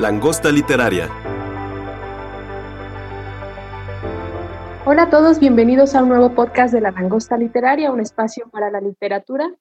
Langosta 0.00 0.50
Literaria. 0.50 1.10
Hola 4.86 5.02
a 5.02 5.10
todos, 5.10 5.38
bienvenidos 5.38 5.94
a 5.94 6.02
un 6.02 6.08
nuevo 6.08 6.34
podcast 6.34 6.72
de 6.72 6.80
La 6.80 6.90
Langosta 6.90 7.36
Literaria, 7.36 7.92
un 7.92 8.00
espacio 8.00 8.48
para 8.48 8.70
la 8.70 8.80
literatura. 8.80 9.54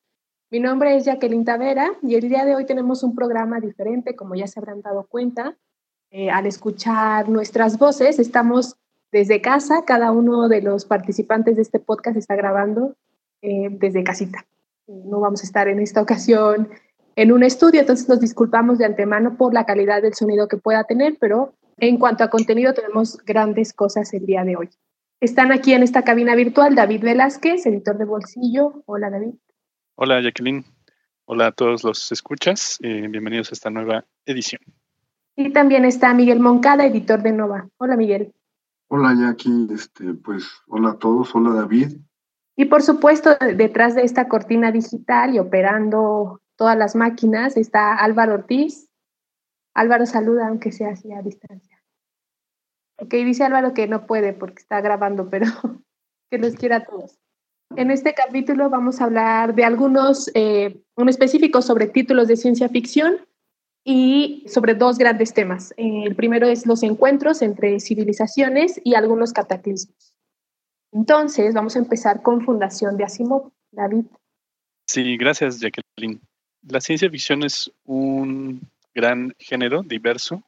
Mi 0.49 0.61
nombre 0.61 0.95
es 0.95 1.03
Jacqueline 1.03 1.43
Tavera 1.43 1.91
y 2.01 2.15
el 2.15 2.29
día 2.29 2.45
de 2.45 2.55
hoy 2.55 2.65
tenemos 2.65 3.03
un 3.03 3.15
programa 3.15 3.59
diferente, 3.59 4.15
como 4.15 4.33
ya 4.33 4.47
se 4.47 4.61
habrán 4.61 4.81
dado 4.81 5.07
cuenta. 5.09 5.57
Eh, 6.09 6.29
al 6.29 6.45
escuchar 6.45 7.27
nuestras 7.27 7.77
voces, 7.77 8.17
estamos 8.17 8.77
desde 9.11 9.41
casa, 9.41 9.83
cada 9.83 10.13
uno 10.13 10.47
de 10.47 10.61
los 10.61 10.85
participantes 10.85 11.57
de 11.57 11.63
este 11.63 11.79
podcast 11.79 12.15
está 12.15 12.37
grabando 12.37 12.95
eh, 13.41 13.67
desde 13.71 14.05
casita. 14.05 14.45
No 14.87 15.19
vamos 15.19 15.41
a 15.41 15.45
estar 15.45 15.67
en 15.67 15.81
esta 15.81 16.01
ocasión 16.01 16.69
en 17.21 17.33
un 17.33 17.43
estudio, 17.43 17.81
entonces 17.81 18.07
nos 18.07 18.21
disculpamos 18.21 18.77
de 18.77 18.85
antemano 18.85 19.35
por 19.35 19.53
la 19.53 19.65
calidad 19.65 20.01
del 20.01 20.13
sonido 20.13 20.47
que 20.47 20.55
pueda 20.55 20.85
tener, 20.85 21.17
pero 21.19 21.53
en 21.75 21.97
cuanto 21.97 22.23
a 22.23 22.29
contenido 22.29 22.73
tenemos 22.73 23.17
grandes 23.25 23.73
cosas 23.73 24.13
el 24.13 24.25
día 24.25 24.45
de 24.45 24.55
hoy. 24.55 24.69
Están 25.19 25.51
aquí 25.51 25.73
en 25.73 25.83
esta 25.83 26.03
cabina 26.03 26.33
virtual 26.35 26.75
David 26.75 27.03
Velázquez, 27.03 27.65
editor 27.65 27.97
de 27.97 28.05
Bolsillo. 28.05 28.83
Hola 28.85 29.09
David. 29.09 29.33
Hola 29.95 30.21
Jacqueline. 30.21 30.63
Hola 31.25 31.47
a 31.47 31.51
todos 31.51 31.83
los 31.83 32.09
escuchas. 32.13 32.79
Eh, 32.83 33.05
bienvenidos 33.09 33.51
a 33.51 33.55
esta 33.55 33.69
nueva 33.69 34.05
edición. 34.25 34.61
Y 35.35 35.51
también 35.51 35.83
está 35.83 36.13
Miguel 36.13 36.39
Moncada, 36.39 36.85
editor 36.85 37.21
de 37.21 37.33
Nova. 37.33 37.67
Hola 37.79 37.97
Miguel. 37.97 38.33
Hola 38.87 39.13
Jackie, 39.19 39.67
este, 39.73 40.13
pues 40.13 40.45
hola 40.67 40.91
a 40.91 40.97
todos, 40.97 41.35
hola 41.35 41.49
David. 41.49 41.97
Y 42.55 42.65
por 42.65 42.81
supuesto, 42.81 43.31
detrás 43.57 43.95
de 43.95 44.03
esta 44.03 44.29
cortina 44.29 44.71
digital 44.71 45.35
y 45.35 45.39
operando 45.39 46.39
todas 46.59 46.77
las 46.77 46.93
máquinas 46.93 47.55
está 47.55 47.95
Álvaro 47.95 48.33
Ortiz. 48.33 48.89
Álvaro 49.73 50.05
saluda, 50.05 50.49
aunque 50.49 50.73
sea 50.73 50.89
así 50.89 51.11
a 51.13 51.21
distancia. 51.21 51.81
Ok, 52.97 53.11
dice 53.11 53.45
Álvaro 53.45 53.73
que 53.73 53.87
no 53.87 54.05
puede 54.05 54.33
porque 54.33 54.61
está 54.61 54.81
grabando, 54.81 55.29
pero 55.29 55.45
que 56.29 56.37
los 56.37 56.55
quiera 56.55 56.77
a 56.77 56.83
todos. 56.83 57.17
En 57.77 57.91
este 57.91 58.13
capítulo 58.13 58.69
vamos 58.69 58.99
a 58.99 59.05
hablar 59.05 59.55
de 59.55 59.63
algunos, 59.63 60.29
eh, 60.33 60.83
un 60.97 61.07
específico 61.07 61.61
sobre 61.61 61.87
títulos 61.87 62.27
de 62.27 62.35
ciencia 62.35 62.67
ficción 62.67 63.25
y 63.85 64.43
sobre 64.47 64.75
dos 64.75 64.97
grandes 64.97 65.33
temas. 65.33 65.73
El 65.77 66.13
primero 66.15 66.45
es 66.45 66.65
los 66.67 66.83
encuentros 66.83 67.41
entre 67.41 67.79
civilizaciones 67.79 68.81
y 68.83 68.95
algunos 68.95 69.31
cataclismos. 69.31 70.13
Entonces, 70.91 71.53
vamos 71.53 71.77
a 71.77 71.79
empezar 71.79 72.21
con 72.21 72.41
Fundación 72.41 72.97
de 72.97 73.05
Asimov. 73.05 73.49
David. 73.71 74.05
Sí, 74.87 75.15
gracias, 75.15 75.59
Jacqueline. 75.61 76.19
La 76.67 76.81
ciencia 76.81 77.09
ficción 77.09 77.43
es 77.43 77.71
un 77.85 78.61
gran 78.93 79.33
género 79.39 79.81
diverso, 79.83 80.43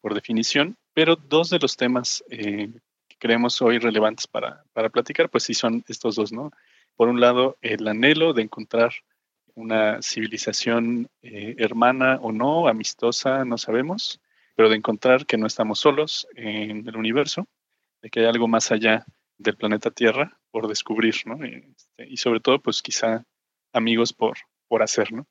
por 0.00 0.14
definición, 0.14 0.76
pero 0.94 1.16
dos 1.16 1.50
de 1.50 1.58
los 1.58 1.76
temas 1.76 2.24
eh, 2.30 2.70
que 3.08 3.16
creemos 3.18 3.62
hoy 3.62 3.78
relevantes 3.78 4.26
para, 4.26 4.64
para 4.72 4.90
platicar, 4.90 5.30
pues 5.30 5.44
sí 5.44 5.54
son 5.54 5.84
estos 5.88 6.16
dos, 6.16 6.32
¿no? 6.32 6.50
Por 6.96 7.08
un 7.08 7.20
lado, 7.20 7.56
el 7.62 7.86
anhelo 7.88 8.32
de 8.32 8.42
encontrar 8.42 8.92
una 9.54 10.00
civilización 10.02 11.08
eh, 11.22 11.54
hermana 11.58 12.18
o 12.20 12.32
no, 12.32 12.68
amistosa, 12.68 13.44
no 13.44 13.58
sabemos, 13.58 14.20
pero 14.54 14.68
de 14.68 14.76
encontrar 14.76 15.26
que 15.26 15.38
no 15.38 15.46
estamos 15.46 15.80
solos 15.80 16.26
en 16.34 16.86
el 16.86 16.96
universo, 16.96 17.46
de 18.02 18.10
que 18.10 18.20
hay 18.20 18.26
algo 18.26 18.48
más 18.48 18.72
allá 18.72 19.06
del 19.38 19.56
planeta 19.56 19.90
Tierra 19.90 20.38
por 20.50 20.68
descubrir, 20.68 21.14
¿no? 21.24 21.42
Este, 21.44 22.08
y 22.08 22.16
sobre 22.16 22.40
todo, 22.40 22.60
pues 22.60 22.82
quizá 22.82 23.24
amigos 23.72 24.12
por, 24.12 24.36
por 24.72 24.82
hacer, 24.82 25.12
¿no? 25.12 25.26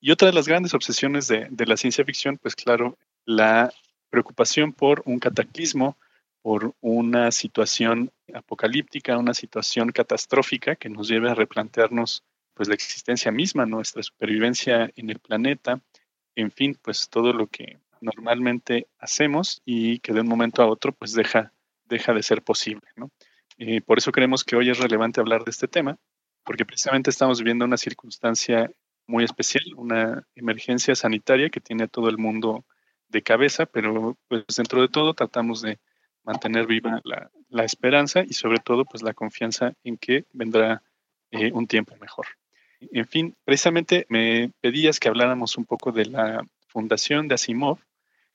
Y 0.00 0.10
otra 0.10 0.26
de 0.26 0.34
las 0.34 0.48
grandes 0.48 0.74
obsesiones 0.74 1.28
de, 1.28 1.48
la 1.64 1.76
ciencia 1.76 2.04
ficción, 2.04 2.38
pues 2.38 2.56
claro, 2.56 2.98
la 3.24 3.72
preocupación 4.08 4.72
por 4.72 5.04
un 5.06 5.20
cataclismo, 5.20 5.96
por 6.42 6.74
una 6.80 7.30
situación 7.30 8.10
apocalíptica, 8.34 9.16
una 9.16 9.32
situación 9.32 9.92
catastrófica 9.92 10.74
que 10.74 10.88
nos 10.88 11.06
lleve 11.06 11.30
a 11.30 11.36
replantearnos 11.36 12.24
pues 12.52 12.68
la 12.68 12.74
existencia 12.74 13.30
misma, 13.30 13.64
nuestra 13.64 14.02
supervivencia 14.02 14.90
en 14.96 15.10
el 15.10 15.20
planeta, 15.20 15.80
en 16.34 16.50
fin, 16.50 16.76
pues 16.82 17.08
todo 17.08 17.32
lo 17.32 17.46
que 17.46 17.78
normalmente 18.00 18.88
hacemos 18.98 19.62
y 19.64 20.00
que 20.00 20.12
de 20.12 20.22
un 20.22 20.28
momento 20.28 20.62
a 20.62 20.66
otro 20.66 20.90
pues 20.90 21.12
deja, 21.12 21.52
deja 21.84 22.12
de 22.12 22.24
ser 22.24 22.42
posible. 22.42 22.88
¿no? 22.96 23.12
Eh, 23.56 23.82
por 23.82 23.98
eso 23.98 24.10
creemos 24.10 24.42
que 24.42 24.56
hoy 24.56 24.68
es 24.68 24.78
relevante 24.78 25.20
hablar 25.20 25.44
de 25.44 25.52
este 25.52 25.68
tema, 25.68 25.96
porque 26.50 26.64
precisamente 26.64 27.10
estamos 27.10 27.38
viviendo 27.38 27.64
una 27.64 27.76
circunstancia 27.76 28.72
muy 29.06 29.22
especial, 29.22 29.62
una 29.76 30.26
emergencia 30.34 30.96
sanitaria 30.96 31.48
que 31.48 31.60
tiene 31.60 31.84
a 31.84 31.86
todo 31.86 32.08
el 32.08 32.18
mundo 32.18 32.64
de 33.08 33.22
cabeza, 33.22 33.66
pero 33.66 34.18
pues 34.26 34.42
dentro 34.56 34.82
de 34.82 34.88
todo 34.88 35.14
tratamos 35.14 35.62
de 35.62 35.78
mantener 36.24 36.66
viva 36.66 37.00
la, 37.04 37.64
esperanza 37.64 38.24
y 38.24 38.32
sobre 38.32 38.58
todo 38.58 38.84
pues 38.84 39.04
la 39.04 39.14
confianza 39.14 39.74
en 39.84 39.96
que 39.96 40.24
vendrá 40.32 40.82
eh, 41.30 41.52
un 41.52 41.68
tiempo 41.68 41.94
mejor. 42.00 42.26
En 42.80 43.06
fin, 43.06 43.36
precisamente 43.44 44.04
me 44.08 44.50
pedías 44.60 44.98
que 44.98 45.06
habláramos 45.06 45.56
un 45.56 45.66
poco 45.66 45.92
de 45.92 46.06
la 46.06 46.44
fundación 46.66 47.28
de 47.28 47.36
Asimov. 47.36 47.78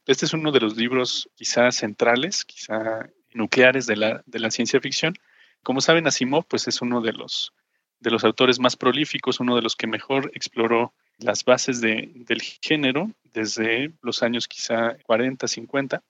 Este 0.05 0.23
es 0.23 0.31
uno 0.31 0.53
de 0.53 0.61
los 0.61 0.77
libros 0.77 1.29
quizá 1.35 1.69
centrales, 1.69 2.45
quizá 2.45 3.09
nucleares 3.33 3.87
de 3.87 3.97
la, 3.97 4.23
de 4.25 4.39
la 4.39 4.51
ciencia 4.51 4.79
ficción. 4.79 5.15
Como 5.63 5.81
saben, 5.81 6.07
Asimov 6.07 6.45
pues, 6.45 6.69
es 6.69 6.81
uno 6.81 7.01
de 7.01 7.11
los, 7.11 7.51
de 7.99 8.11
los 8.11 8.23
autores 8.23 8.59
más 8.59 8.75
prolíficos, 8.75 9.39
uno 9.39 9.55
de 9.55 9.61
los 9.61 9.75
que 9.75 9.87
mejor 9.87 10.31
exploró 10.33 10.93
las 11.17 11.43
bases 11.45 11.81
de, 11.81 12.11
del 12.13 12.41
género 12.41 13.11
desde 13.33 13.91
los 14.01 14.21
años 14.23 14.47
quizá 14.47 14.97
40, 15.05 15.47
50 15.47 16.03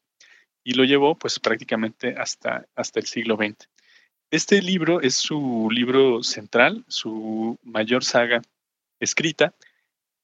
y 0.63 0.73
lo 0.73 0.83
llevó 0.83 1.15
pues 1.15 1.39
prácticamente 1.39 2.15
hasta, 2.17 2.65
hasta 2.75 2.99
el 2.99 3.05
siglo 3.05 3.35
XX. 3.35 3.67
Este 4.31 4.61
libro 4.61 5.01
es 5.01 5.15
su 5.15 5.69
libro 5.71 6.23
central, 6.23 6.83
su 6.87 7.57
mayor 7.63 8.03
saga 8.03 8.41
escrita, 8.99 9.53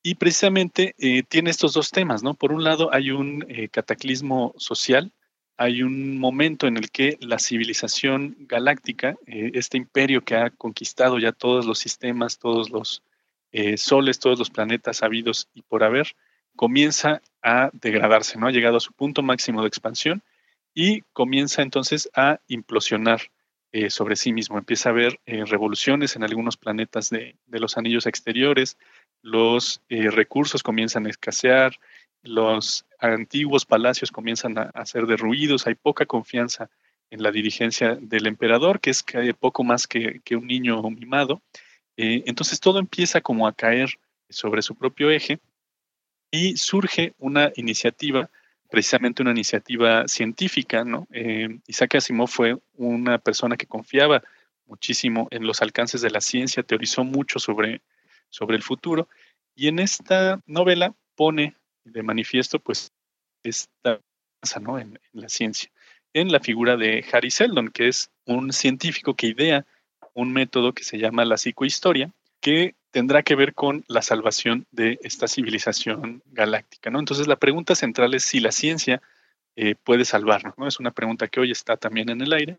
y 0.03 0.16
precisamente 0.16 0.95
eh, 0.97 1.23
tiene 1.23 1.51
estos 1.51 1.73
dos 1.73 1.91
temas, 1.91 2.23
¿no? 2.23 2.33
Por 2.33 2.51
un 2.51 2.63
lado 2.63 2.91
hay 2.91 3.11
un 3.11 3.45
eh, 3.47 3.69
cataclismo 3.69 4.53
social, 4.57 5.11
hay 5.57 5.84
un 5.84 6.17
momento 6.17 6.67
en 6.67 6.78
el 6.78 6.91
que 6.91 7.17
la 7.19 7.39
civilización 7.39 8.35
galáctica, 8.39 9.16
eh, 9.28 9.51
este 9.53 9.78
imperio 9.78 10.23
que 10.23 10.35
ha 10.35 10.50
conquistado 10.50 11.19
ya 11.19 11.31
todos 11.31 11.66
los 11.66 11.79
sistemas, 11.79 12.39
todos 12.39 12.69
los 12.69 13.03
soles, 13.75 14.19
todos 14.19 14.40
los 14.40 14.50
planetas 14.50 15.03
habidos 15.03 15.50
y 15.53 15.61
por 15.63 15.84
haber, 15.84 16.16
comienza 16.56 17.22
a 17.41 17.69
degradarse, 17.73 18.40
¿no? 18.40 18.47
Ha 18.47 18.51
llegado 18.51 18.78
a 18.78 18.79
su 18.79 18.94
punto 18.94 19.23
máximo 19.23 19.61
de 19.61 19.67
expansión 19.67 20.23
y 20.73 21.01
comienza 21.13 21.61
entonces 21.61 22.09
a 22.16 22.40
implosionar 22.47 23.22
eh, 23.73 23.90
sobre 23.90 24.16
sí 24.16 24.34
mismo. 24.34 24.57
Empieza 24.57 24.90
a 24.90 24.91
haber 24.91 25.19
eh, 25.25 25.45
revoluciones 25.45 26.16
en 26.16 26.23
algunos 26.23 26.57
planetas 26.57 27.09
de, 27.09 27.35
los 27.47 27.78
anillos 27.78 28.06
exteriores, 28.06 28.78
los 29.22 29.81
eh, 29.90 30.09
recursos 30.09 30.63
comienzan 30.63 31.06
a 31.06 31.09
escasear, 31.09 31.79
los 32.23 32.85
antiguos 33.00 33.66
palacios 33.66 34.12
comienzan 34.12 34.58
a, 34.58 34.85
ser 34.85 35.06
derruidos, 35.06 35.68
hay 35.68 35.76
poca 35.76 36.06
confianza 36.06 36.70
en 37.09 37.23
la 37.23 37.32
dirigencia 37.32 37.96
del 37.96 38.28
emperador, 38.28 38.79
que 38.79 38.91
es 38.91 39.03
poco 39.40 39.64
más 39.64 39.88
que, 39.88 40.22
que 40.23 40.35
un 40.35 40.47
niño 40.47 40.82
mimado. 40.84 41.41
entonces 41.97 42.59
todo 42.59 42.79
empieza 42.79 43.22
como 43.22 43.47
a 43.47 43.53
caer 43.53 43.90
sobre 44.29 44.62
su 44.62 44.76
propio 44.76 45.12
eje 45.12 45.40
y 46.32 46.56
surge 46.58 47.14
una 47.18 47.52
iniciativa 47.56 48.29
precisamente 48.72 49.22
una 49.22 49.32
iniciativa 49.32 50.08
científica. 50.08 50.84
Eh, 51.12 51.59
Isaac 51.67 51.96
Asimov 51.96 52.29
fue 52.29 52.58
una 52.78 53.20
persona 53.20 53.58
que 53.58 53.67
confiaba 53.67 54.24
muchísimo 54.66 55.28
en 55.29 55.46
los 55.46 55.62
alcances 55.62 56.02
de 56.02 56.09
la 56.09 56.22
ciencia, 56.22 56.64
teorizó 56.64 57.03
mucho 57.03 57.38
sobre, 57.38 57.82
sobre 58.29 58.56
el 58.56 58.64
futuro, 58.64 59.09
y 59.53 59.67
en 59.67 59.79
esta 59.79 60.40
novela 60.46 60.96
pone 61.16 61.56
de 61.83 62.03
manifiesto, 62.03 62.59
pues, 62.59 62.91
esta 63.43 63.99
¿no? 64.59 64.79
en, 64.79 64.99
en 65.13 65.22
la 65.22 65.29
ciencia, 65.29 65.69
en 66.13 66.31
la 66.31 66.39
figura 66.39 66.78
de 66.78 67.05
Harry 67.11 67.31
Seldon, 67.31 67.69
que 67.69 67.87
es 67.87 68.11
un 68.25 68.51
científico 68.53 69.16
que 69.16 69.28
idea 69.28 69.66
un 70.13 70.33
método 70.33 70.73
que 70.73 70.83
se 70.83 70.97
llama 70.97 71.25
la 71.25 71.37
psicohistoria, 71.37 72.11
que 72.41 72.75
tendrá 72.91 73.23
que 73.23 73.35
ver 73.35 73.53
con 73.53 73.85
la 73.87 74.01
salvación 74.01 74.66
de 74.72 74.99
esta 75.03 75.28
civilización 75.28 76.22
galáctica, 76.25 76.89
¿no? 76.89 76.99
Entonces 76.99 77.28
la 77.28 77.37
pregunta 77.37 77.75
central 77.75 78.13
es 78.13 78.25
si 78.25 78.39
la 78.39 78.51
ciencia 78.51 79.01
eh, 79.55 79.75
puede 79.75 80.05
salvarnos, 80.05 80.57
¿no? 80.57 80.67
Es 80.67 80.79
una 80.79 80.91
pregunta 80.91 81.28
que 81.28 81.39
hoy 81.39 81.51
está 81.51 81.78
también 81.78 82.09
en 82.09 82.22
el 82.22 82.33
aire. 82.33 82.57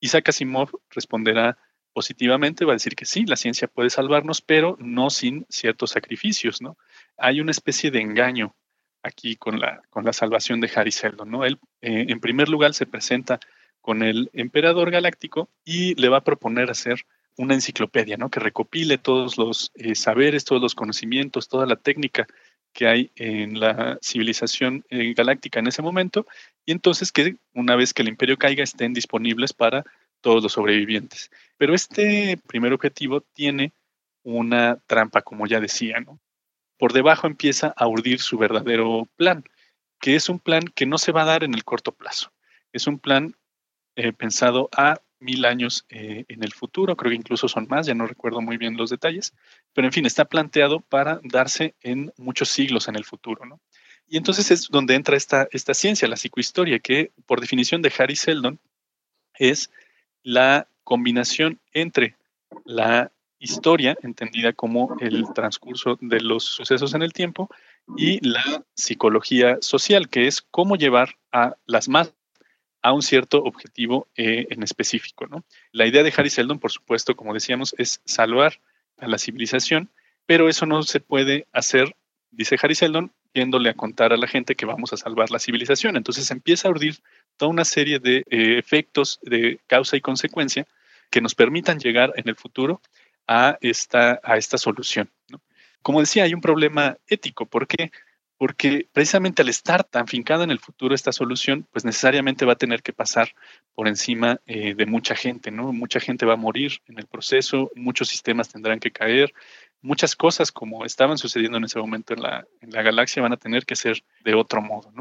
Isaac 0.00 0.28
Asimov 0.28 0.70
responderá 0.90 1.58
positivamente, 1.94 2.66
va 2.66 2.72
a 2.72 2.74
decir 2.74 2.94
que 2.96 3.06
sí, 3.06 3.24
la 3.24 3.36
ciencia 3.36 3.68
puede 3.68 3.88
salvarnos, 3.88 4.42
pero 4.42 4.76
no 4.80 5.08
sin 5.08 5.46
ciertos 5.48 5.92
sacrificios, 5.92 6.60
¿no? 6.60 6.76
Hay 7.16 7.40
una 7.40 7.52
especie 7.52 7.90
de 7.90 8.00
engaño 8.00 8.54
aquí 9.02 9.36
con 9.36 9.60
la, 9.60 9.80
con 9.90 10.04
la 10.04 10.12
salvación 10.12 10.60
de 10.60 10.70
Harry 10.74 10.90
Seldon, 10.90 11.30
¿no? 11.30 11.44
Él, 11.44 11.58
eh, 11.80 12.06
en 12.08 12.20
primer 12.20 12.48
lugar, 12.48 12.74
se 12.74 12.86
presenta 12.86 13.38
con 13.80 14.02
el 14.02 14.30
emperador 14.32 14.90
galáctico 14.90 15.50
y 15.64 15.94
le 15.94 16.08
va 16.08 16.18
a 16.18 16.24
proponer 16.24 16.70
hacer 16.70 17.06
una 17.36 17.54
enciclopedia, 17.54 18.16
¿no? 18.16 18.30
Que 18.30 18.40
recopile 18.40 18.98
todos 18.98 19.38
los 19.38 19.70
eh, 19.74 19.94
saberes, 19.94 20.44
todos 20.44 20.60
los 20.60 20.74
conocimientos, 20.74 21.48
toda 21.48 21.66
la 21.66 21.76
técnica 21.76 22.26
que 22.72 22.88
hay 22.88 23.12
en 23.14 23.60
la 23.60 23.98
civilización 24.02 24.84
eh, 24.90 25.14
galáctica 25.14 25.60
en 25.60 25.68
ese 25.68 25.80
momento, 25.80 26.26
y 26.66 26.72
entonces 26.72 27.12
que 27.12 27.36
una 27.54 27.76
vez 27.76 27.94
que 27.94 28.02
el 28.02 28.08
imperio 28.08 28.36
caiga 28.36 28.64
estén 28.64 28.92
disponibles 28.92 29.52
para 29.52 29.84
todos 30.24 30.42
los 30.42 30.52
sobrevivientes. 30.52 31.30
Pero 31.58 31.74
este 31.74 32.38
primer 32.46 32.72
objetivo 32.72 33.20
tiene 33.20 33.74
una 34.22 34.78
trampa, 34.86 35.20
como 35.20 35.46
ya 35.46 35.60
decía, 35.60 36.00
¿no? 36.00 36.18
Por 36.78 36.94
debajo 36.94 37.26
empieza 37.26 37.74
a 37.76 37.86
urdir 37.86 38.20
su 38.20 38.38
verdadero 38.38 39.06
plan, 39.16 39.44
que 40.00 40.16
es 40.16 40.30
un 40.30 40.38
plan 40.38 40.64
que 40.74 40.86
no 40.86 40.96
se 40.96 41.12
va 41.12 41.22
a 41.22 41.26
dar 41.26 41.44
en 41.44 41.52
el 41.52 41.62
corto 41.62 41.92
plazo. 41.92 42.32
Es 42.72 42.86
un 42.86 42.98
plan 42.98 43.36
eh, 43.96 44.14
pensado 44.14 44.70
a 44.72 44.98
mil 45.20 45.44
años 45.44 45.84
eh, 45.90 46.24
en 46.28 46.42
el 46.42 46.54
futuro, 46.54 46.96
creo 46.96 47.10
que 47.10 47.16
incluso 47.16 47.46
son 47.46 47.66
más, 47.68 47.86
ya 47.86 47.94
no 47.94 48.06
recuerdo 48.06 48.40
muy 48.40 48.56
bien 48.56 48.78
los 48.78 48.88
detalles, 48.88 49.34
pero 49.74 49.86
en 49.86 49.92
fin, 49.92 50.06
está 50.06 50.24
planteado 50.24 50.80
para 50.80 51.20
darse 51.22 51.74
en 51.82 52.12
muchos 52.16 52.48
siglos 52.48 52.88
en 52.88 52.96
el 52.96 53.04
futuro, 53.04 53.44
¿no? 53.44 53.60
Y 54.06 54.16
entonces 54.16 54.50
es 54.50 54.68
donde 54.68 54.94
entra 54.94 55.16
esta, 55.16 55.48
esta 55.50 55.74
ciencia, 55.74 56.08
la 56.08 56.16
psicohistoria, 56.16 56.78
que 56.78 57.12
por 57.26 57.40
definición 57.40 57.82
de 57.82 57.92
Harry 57.98 58.16
Seldon 58.16 58.58
es 59.38 59.70
la 60.24 60.66
combinación 60.82 61.60
entre 61.72 62.16
la 62.64 63.12
historia, 63.38 63.96
entendida 64.02 64.52
como 64.52 64.96
el 65.00 65.24
transcurso 65.34 65.98
de 66.00 66.20
los 66.20 66.44
sucesos 66.44 66.94
en 66.94 67.02
el 67.02 67.12
tiempo, 67.12 67.48
y 67.96 68.26
la 68.26 68.64
psicología 68.74 69.58
social, 69.60 70.08
que 70.08 70.26
es 70.26 70.42
cómo 70.42 70.76
llevar 70.76 71.16
a 71.30 71.56
las 71.66 71.88
masas 71.88 72.14
a 72.82 72.92
un 72.92 73.02
cierto 73.02 73.38
objetivo 73.38 74.08
eh, 74.14 74.46
en 74.50 74.62
específico. 74.62 75.26
¿no? 75.26 75.44
La 75.72 75.86
idea 75.86 76.02
de 76.02 76.12
Harry 76.14 76.28
Seldon, 76.28 76.58
por 76.58 76.70
supuesto, 76.70 77.16
como 77.16 77.32
decíamos, 77.32 77.74
es 77.78 78.02
salvar 78.04 78.60
a 78.98 79.08
la 79.08 79.16
civilización, 79.16 79.90
pero 80.26 80.48
eso 80.48 80.66
no 80.66 80.82
se 80.82 81.00
puede 81.00 81.46
hacer, 81.52 81.96
dice 82.30 82.58
Harry 82.60 82.74
Seldon, 82.74 83.10
yéndole 83.32 83.70
a 83.70 83.74
contar 83.74 84.12
a 84.12 84.18
la 84.18 84.26
gente 84.26 84.54
que 84.54 84.66
vamos 84.66 84.92
a 84.92 84.98
salvar 84.98 85.30
la 85.30 85.38
civilización. 85.38 85.96
Entonces 85.96 86.30
empieza 86.30 86.68
a 86.68 86.70
urdir 86.70 86.98
toda 87.36 87.50
una 87.50 87.64
serie 87.64 87.98
de 87.98 88.18
eh, 88.30 88.58
efectos 88.58 89.18
de 89.22 89.60
causa 89.66 89.96
y 89.96 90.00
consecuencia 90.00 90.66
que 91.10 91.20
nos 91.20 91.34
permitan 91.34 91.78
llegar 91.78 92.12
en 92.16 92.28
el 92.28 92.36
futuro 92.36 92.80
a 93.26 93.58
esta, 93.60 94.20
a 94.22 94.36
esta 94.36 94.58
solución. 94.58 95.10
Como 95.82 96.00
decía, 96.00 96.24
hay 96.24 96.34
un 96.34 96.40
problema 96.40 96.96
ético. 97.06 97.46
¿Por 97.46 97.66
qué? 97.66 97.90
porque 98.36 98.88
precisamente 98.92 99.42
al 99.42 99.48
estar 99.48 99.84
tan 99.84 100.06
fincada 100.06 100.44
en 100.44 100.50
el 100.50 100.58
futuro 100.58 100.94
esta 100.94 101.12
solución, 101.12 101.66
pues 101.72 101.84
necesariamente 101.84 102.44
va 102.44 102.54
a 102.54 102.56
tener 102.56 102.82
que 102.82 102.92
pasar 102.92 103.30
por 103.74 103.88
encima 103.88 104.40
eh, 104.46 104.74
de 104.74 104.86
mucha 104.86 105.14
gente, 105.14 105.50
¿no? 105.50 105.72
Mucha 105.72 106.00
gente 106.00 106.26
va 106.26 106.34
a 106.34 106.36
morir 106.36 106.80
en 106.86 106.98
el 106.98 107.06
proceso, 107.06 107.70
muchos 107.74 108.08
sistemas 108.08 108.48
tendrán 108.48 108.80
que 108.80 108.90
caer, 108.90 109.32
muchas 109.80 110.16
cosas 110.16 110.50
como 110.50 110.84
estaban 110.84 111.16
sucediendo 111.16 111.58
en 111.58 111.64
ese 111.64 111.78
momento 111.78 112.14
en 112.14 112.22
la, 112.22 112.46
en 112.60 112.70
la 112.70 112.82
galaxia 112.82 113.22
van 113.22 113.32
a 113.32 113.38
tener 113.38 113.64
que 113.64 113.76
ser 113.76 114.02
de 114.24 114.34
otro 114.34 114.60
modo. 114.60 114.92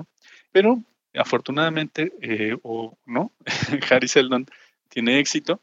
Pero 0.51 0.81
afortunadamente, 1.15 2.13
eh, 2.21 2.57
o 2.63 2.97
no, 3.05 3.31
Harry 3.89 4.07
Seldon 4.07 4.45
tiene 4.89 5.19
éxito 5.19 5.59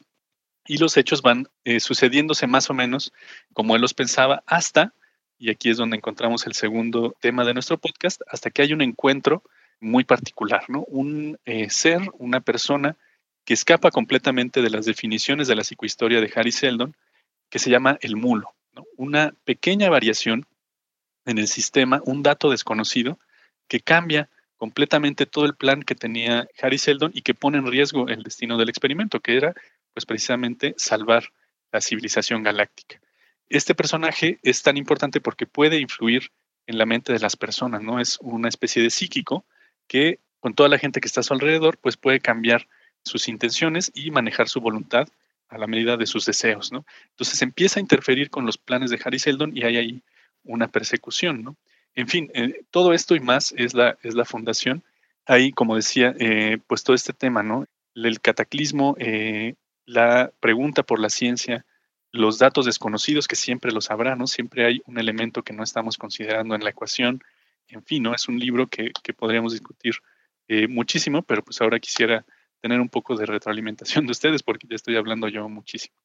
y 0.65 0.77
los 0.77 0.97
hechos 0.97 1.21
van 1.21 1.47
eh, 1.63 1.79
sucediéndose 1.79 2.47
más 2.47 2.69
o 2.69 2.73
menos 2.73 3.13
como 3.53 3.75
él 3.75 3.81
los 3.81 3.93
pensaba 3.93 4.43
hasta 4.45 4.93
y 5.41 5.49
aquí 5.49 5.71
es 5.71 5.77
donde 5.77 5.97
encontramos 5.97 6.45
el 6.45 6.53
segundo 6.53 7.15
tema 7.19 7.43
de 7.43 7.55
nuestro 7.55 7.79
podcast, 7.79 8.21
hasta 8.27 8.51
que 8.51 8.61
hay 8.61 8.73
un 8.73 8.81
encuentro 8.83 9.41
muy 9.79 10.03
particular, 10.03 10.65
¿no? 10.67 10.83
Un 10.83 11.39
eh, 11.45 11.67
ser, 11.71 11.99
una 12.19 12.41
persona 12.41 12.95
que 13.43 13.55
escapa 13.55 13.89
completamente 13.89 14.61
de 14.61 14.69
las 14.69 14.85
definiciones 14.85 15.47
de 15.47 15.55
la 15.55 15.63
psicohistoria 15.63 16.21
de 16.21 16.31
Harry 16.35 16.51
Seldon, 16.51 16.95
que 17.49 17.57
se 17.57 17.71
llama 17.71 17.97
el 18.01 18.15
mulo. 18.15 18.53
Una 18.97 19.33
pequeña 19.43 19.89
variación 19.89 20.45
en 21.25 21.39
el 21.39 21.47
sistema, 21.47 22.03
un 22.05 22.21
dato 22.21 22.51
desconocido 22.51 23.17
que 23.67 23.79
cambia 23.79 24.29
completamente 24.61 25.25
todo 25.25 25.45
el 25.45 25.55
plan 25.55 25.81
que 25.81 25.95
tenía 25.95 26.47
Harry 26.61 26.77
Seldon 26.77 27.11
y 27.15 27.23
que 27.23 27.33
pone 27.33 27.57
en 27.57 27.65
riesgo 27.65 28.07
el 28.07 28.21
destino 28.21 28.57
del 28.57 28.69
experimento, 28.69 29.19
que 29.19 29.35
era 29.35 29.55
pues 29.93 30.05
precisamente 30.05 30.75
salvar 30.77 31.33
la 31.71 31.81
civilización 31.81 32.43
galáctica 32.43 33.01
este 33.51 33.75
personaje 33.75 34.39
es 34.43 34.63
tan 34.63 34.77
importante 34.77 35.19
porque 35.19 35.45
puede 35.45 35.79
influir 35.79 36.31
en 36.67 36.77
la 36.77 36.85
mente 36.85 37.11
de 37.11 37.19
las 37.19 37.35
personas, 37.35 37.81
¿no? 37.81 37.99
Es 37.99 38.17
una 38.21 38.47
especie 38.47 38.81
de 38.81 38.89
psíquico 38.89 39.45
que 39.87 40.19
con 40.39 40.53
toda 40.53 40.69
la 40.69 40.77
gente 40.77 41.01
que 41.01 41.07
está 41.07 41.19
a 41.19 41.23
su 41.23 41.33
alrededor, 41.33 41.77
pues 41.77 41.97
puede 41.97 42.21
cambiar 42.21 42.67
sus 43.03 43.27
intenciones 43.27 43.91
y 43.93 44.09
manejar 44.09 44.47
su 44.47 44.61
voluntad 44.61 45.07
a 45.49 45.57
la 45.57 45.67
medida 45.67 45.97
de 45.97 46.05
sus 46.05 46.25
deseos, 46.25 46.71
¿no? 46.71 46.85
Entonces 47.09 47.41
empieza 47.41 47.79
a 47.79 47.81
interferir 47.81 48.29
con 48.29 48.45
los 48.45 48.57
planes 48.57 48.89
de 48.89 48.99
Harry 49.03 49.19
Seldon 49.19 49.55
y 49.55 49.63
hay 49.63 49.75
ahí 49.75 50.03
una 50.45 50.69
persecución, 50.69 51.43
¿no? 51.43 51.57
En 51.95 52.07
fin, 52.07 52.31
eh, 52.33 52.63
todo 52.71 52.93
esto 52.93 53.15
y 53.15 53.19
más 53.19 53.53
es 53.57 53.73
la, 53.73 53.97
es 54.01 54.15
la 54.15 54.25
fundación. 54.25 54.83
Ahí, 55.25 55.51
como 55.51 55.75
decía, 55.75 56.15
eh, 56.19 56.57
pues 56.67 56.83
todo 56.83 56.95
este 56.95 57.13
tema, 57.13 57.43
¿no? 57.43 57.65
El 57.95 58.21
cataclismo, 58.21 58.95
eh, 58.99 59.55
la 59.85 60.31
pregunta 60.39 60.83
por 60.83 60.99
la 60.99 61.09
ciencia, 61.09 61.65
los 62.11 62.39
datos 62.39 62.65
desconocidos, 62.65 63.27
que 63.27 63.35
siempre 63.35 63.71
los 63.71 63.91
habrá, 63.91 64.15
¿no? 64.15 64.27
Siempre 64.27 64.65
hay 64.65 64.81
un 64.85 64.99
elemento 64.99 65.43
que 65.43 65.53
no 65.53 65.63
estamos 65.63 65.97
considerando 65.97 66.55
en 66.55 66.63
la 66.63 66.69
ecuación. 66.69 67.21
En 67.67 67.83
fin, 67.83 68.03
¿no? 68.03 68.13
Es 68.13 68.27
un 68.27 68.39
libro 68.39 68.67
que, 68.67 68.91
podríamos 69.15 69.53
discutir 69.53 69.95
eh, 70.47 70.67
muchísimo, 70.67 71.21
pero 71.21 71.43
pues 71.43 71.61
ahora 71.61 71.79
quisiera 71.79 72.25
tener 72.61 72.79
un 72.79 72.89
poco 72.89 73.15
de 73.15 73.25
retroalimentación 73.25 74.05
de 74.05 74.11
ustedes 74.11 74.43
porque 74.43 74.67
ya 74.69 74.75
estoy 74.75 74.97
hablando 74.97 75.27
yo 75.27 75.47
muchísimo. 75.47 75.95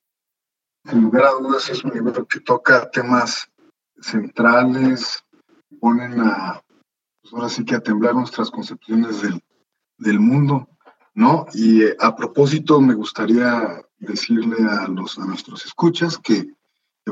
Sin 0.89 1.03
lugar 1.03 1.27
a 1.27 1.31
dudas 1.33 1.69
es 1.69 1.83
un 1.85 1.93
libro 1.93 2.27
que 2.27 2.41
toca 2.41 2.89
temas 2.91 3.51
centrales, 4.01 5.25
ponen 5.81 6.21
a, 6.21 6.63
pues 7.21 7.35
ahora 7.35 7.49
sí 7.49 7.65
que 7.65 7.75
a 7.75 7.81
temblar 7.81 8.15
nuestras 8.15 8.51
concepciones 8.51 9.23
del, 9.23 9.43
del 9.99 10.21
mundo, 10.21 10.69
¿no? 11.15 11.47
Y 11.55 11.83
eh, 11.83 11.97
a 12.01 12.15
propósito 12.15 12.81
me 12.81 12.95
gustaría 12.95 13.83
decirle 13.99 14.57
a, 14.69 14.87
los, 14.89 15.19
a 15.19 15.25
nuestros 15.25 15.65
escuchas 15.65 16.19
que, 16.19 16.53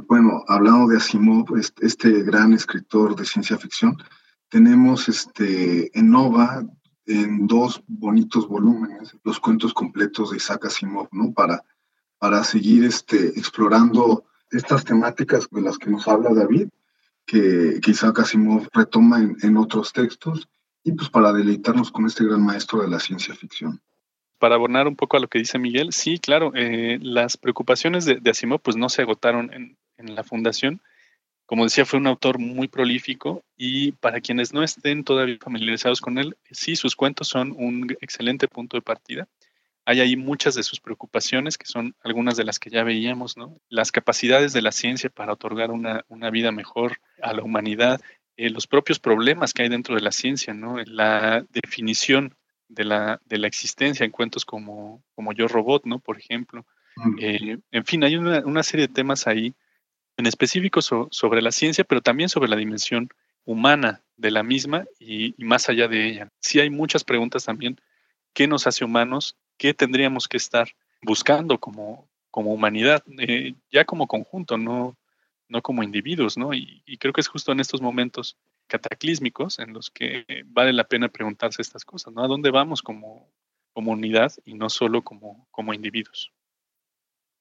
bueno, 0.09 0.45
hablando 0.49 0.89
de 0.89 0.99
Asimov, 0.99 1.57
este, 1.57 1.87
este, 1.87 2.23
gran 2.23 2.53
escritor 2.53 3.17
de 3.17 3.25
ciencia 3.25 3.57
ficción, 3.57 3.97
tenemos 4.49 5.09
este, 5.09 5.97
en 5.99 6.11
Nova, 6.11 6.65
en 7.07 7.47
dos 7.47 7.83
bonitos 7.87 8.47
volúmenes, 8.47 9.17
los 9.25 9.41
cuentos 9.41 9.73
completos 9.73 10.31
de 10.31 10.37
Isaac 10.37 10.67
Asimov, 10.67 11.09
¿no? 11.13 11.33
Para, 11.33 11.65
para 12.19 12.45
seguir 12.45 12.85
este, 12.85 13.39
explorando 13.39 14.25
estas 14.51 14.85
temáticas 14.85 15.49
de 15.51 15.61
las 15.61 15.79
que 15.79 15.91
nos 15.91 16.07
habla 16.07 16.33
David, 16.33 16.69
que, 17.27 17.81
que 17.83 17.91
Isaac 17.91 18.21
Asimov 18.21 18.69
retoma 18.73 19.19
en, 19.19 19.37
en 19.43 19.57
otros 19.57 19.93
textos, 19.93 20.49
y 20.83 20.93
pues 20.93 21.09
para 21.11 21.33
deleitarnos 21.33 21.91
con 21.91 22.07
este 22.07 22.25
gran 22.25 22.45
maestro 22.45 22.83
de 22.83 22.89
la 22.89 23.01
ciencia 23.01 23.35
ficción 23.35 23.81
para 24.45 24.57
abonar 24.57 24.87
un 24.87 24.95
poco 24.95 25.17
a 25.17 25.21
lo 25.21 25.29
que 25.29 25.39
dice 25.39 25.59
Miguel, 25.59 25.95
sí, 25.95 26.19
claro, 26.19 26.53
eh, 26.55 26.99
las 27.01 27.39
preocupaciones 27.39 28.05
de, 28.05 28.21
Asimov 28.29 28.61
pues 28.61 28.77
no 28.77 28.91
se 28.91 29.01
agotaron 29.01 29.51
en, 29.55 29.79
la 29.97 30.23
fundación. 30.23 30.83
Como 31.47 31.65
decía, 31.65 31.87
fue 31.87 31.99
un 31.99 32.07
autor 32.07 32.39
muy 32.39 32.69
prolífico 32.69 33.43
y 33.57 33.93
para 33.93 34.21
quienes 34.21 34.53
no 34.53 34.63
estén 34.63 35.03
todavía 35.03 35.39
familiarizados 35.41 36.03
con 36.03 36.19
él, 36.19 36.37
sí, 36.51 36.77
sus 36.77 36.95
cuentos 36.95 37.29
son 37.29 37.55
un 37.57 37.97
excelente 38.03 38.47
punto 38.47 38.77
de 38.77 38.83
partida. 38.83 39.29
Hay 39.87 40.01
ahí 40.01 40.17
muchas 40.17 40.55
de 40.55 40.63
sus 40.63 40.81
preocupaciones, 40.81 41.59
que 41.59 41.67
son 41.67 41.95
algunas 42.03 42.37
de 42.37 42.45
las 42.45 42.59
que 42.59 42.71
ya 42.71 42.85
veíamos, 42.85 43.37
¿no? 43.37 43.59
Las 43.69 43.93
capacidades 43.93 44.53
de 44.53 44.63
la 44.63 44.73
ciencia 44.73 45.11
para 45.11 45.33
otorgar 45.33 45.71
una, 45.71 46.31
vida 46.31 46.53
mejor 46.53 46.99
a 47.23 47.33
la 47.33 47.43
humanidad, 47.43 48.01
eh, 48.37 48.51
los 48.51 48.67
propios 48.67 48.99
problemas 48.99 49.53
que 49.53 49.63
hay 49.63 49.69
dentro 49.69 49.95
de 49.95 50.01
la 50.01 50.13
ciencia, 50.13 50.55
¿no? 50.55 50.79
La 50.87 51.45
definición 51.51 52.35
de 52.69 52.85
la, 52.85 53.21
de 53.27 53.39
la 53.39 53.47
existencia 53.47 54.05
en 54.05 54.11
cuentos 54.11 54.45
como, 54.45 55.03
como 55.15 55.33
Yo 55.33 55.49
Robot, 55.49 55.85
¿no? 55.85 55.99
Por 55.99 56.19
ejemplo. 56.19 56.67
Eh, 57.19 57.59
en 57.71 57.85
fin, 57.85 58.05
hay 58.05 58.17
una, 58.17 58.63
serie 58.63 58.87
de 58.87 58.93
temas 58.93 59.27
ahí, 59.27 59.55
en 60.17 60.27
específico 60.27 60.81
sobre 60.81 61.43
la 61.43 61.51
ciencia, 61.51 61.85
pero 61.85 62.01
también 62.01 62.29
sobre 62.29 62.49
la 62.49 62.57
dimensión 62.57 63.09
humana 63.45 64.03
de 64.17 64.31
la 64.31 64.43
misma 64.43 64.85
y, 64.99 65.35
más 65.39 65.69
allá 65.69 65.89
de 65.89 66.07
ella. 66.07 66.29
Sí 66.41 66.61
hay 66.61 66.71
muchas 66.71 67.05
preguntas 67.05 67.45
también. 67.45 67.81
¿Qué 68.33 68.47
nos 68.47 68.67
hace 68.67 68.85
humanos? 68.85 69.37
¿Qué 69.57 69.75
tendríamos 69.75 70.29
que 70.29 70.37
estar 70.37 70.69
buscando 71.03 71.59
como, 71.59 72.09
como 72.31 72.53
humanidad? 72.53 73.03
Eh, 73.19 73.55
ya 73.71 73.85
como 73.85 74.07
conjunto, 74.07 74.59
no, 74.59 74.97
no 75.49 75.63
como 75.63 75.83
individuos, 75.83 76.37
¿no? 76.37 76.53
Y, 76.55 76.83
creo 76.99 77.13
que 77.13 77.21
es 77.21 77.29
justo 77.29 77.53
en 77.53 77.61
estos 77.61 77.81
momentos 77.81 78.37
cataclísmicos 78.67 79.59
en 79.59 79.73
los 79.73 79.91
que 79.91 80.25
vale 80.47 80.73
la 80.73 80.85
pena 80.85 81.09
preguntarse 81.09 81.63
estas 81.63 81.85
cosas, 81.85 82.13
¿no? 82.15 82.25
¿A 82.25 82.29
dónde 82.29 82.51
vamos 82.51 82.83
como 82.83 83.29
comunidad 83.73 84.33
y 84.45 84.55
no 84.55 84.71
solo 84.71 85.03
como, 85.03 85.47
como 85.51 85.75
individuos? 85.75 86.33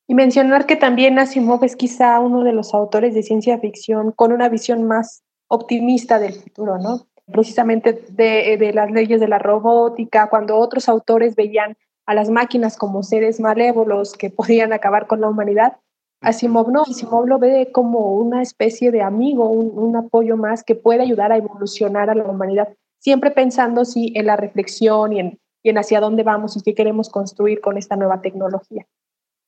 Y 0.07 0.15
mencionar 0.15 0.65
que 0.65 0.75
también 0.75 1.17
Asimov 1.17 1.63
es 1.63 1.75
quizá 1.75 2.19
uno 2.19 2.43
de 2.43 2.51
los 2.51 2.73
autores 2.73 3.13
de 3.13 3.23
ciencia 3.23 3.57
ficción 3.59 4.11
con 4.11 4.33
una 4.33 4.49
visión 4.49 4.83
más 4.83 5.23
optimista 5.47 6.19
del 6.19 6.33
futuro, 6.33 6.77
¿no? 6.77 7.07
Precisamente 7.31 7.93
de, 8.09 8.57
de 8.57 8.73
las 8.73 8.91
leyes 8.91 9.21
de 9.21 9.29
la 9.29 9.39
robótica, 9.39 10.29
cuando 10.29 10.57
otros 10.57 10.89
autores 10.89 11.35
veían 11.35 11.77
a 12.05 12.13
las 12.13 12.29
máquinas 12.29 12.77
como 12.77 13.03
seres 13.03 13.39
malévolos 13.39 14.13
que 14.13 14.29
podían 14.29 14.73
acabar 14.73 15.07
con 15.07 15.21
la 15.21 15.29
humanidad, 15.29 15.77
Asimov 16.21 16.71
no, 16.71 16.83
Asimov 16.83 17.27
lo 17.27 17.37
ve 17.37 17.69
como 17.71 18.15
una 18.15 18.41
especie 18.41 18.91
de 18.91 19.01
amigo, 19.01 19.49
un, 19.49 19.95
apoyo 19.95 20.37
más 20.37 20.63
que 20.63 20.75
puede 20.75 21.03
ayudar 21.03 21.31
a 21.33 21.37
evolucionar 21.37 22.09
a 22.09 22.15
la 22.15 22.23
humanidad, 22.23 22.69
siempre 22.99 23.31
pensando 23.31 23.83
sí 23.83 24.13
en 24.15 24.27
la 24.27 24.37
reflexión 24.37 25.11
y 25.11 25.19
en, 25.19 25.39
y 25.61 25.69
en 25.69 25.77
hacia 25.77 25.99
dónde 25.99 26.23
vamos 26.23 26.55
y 26.55 26.61
qué 26.61 26.73
queremos 26.73 27.09
construir 27.09 27.59
con 27.59 27.77
esta 27.77 27.97
nueva 27.97 28.21
tecnología. 28.21 28.85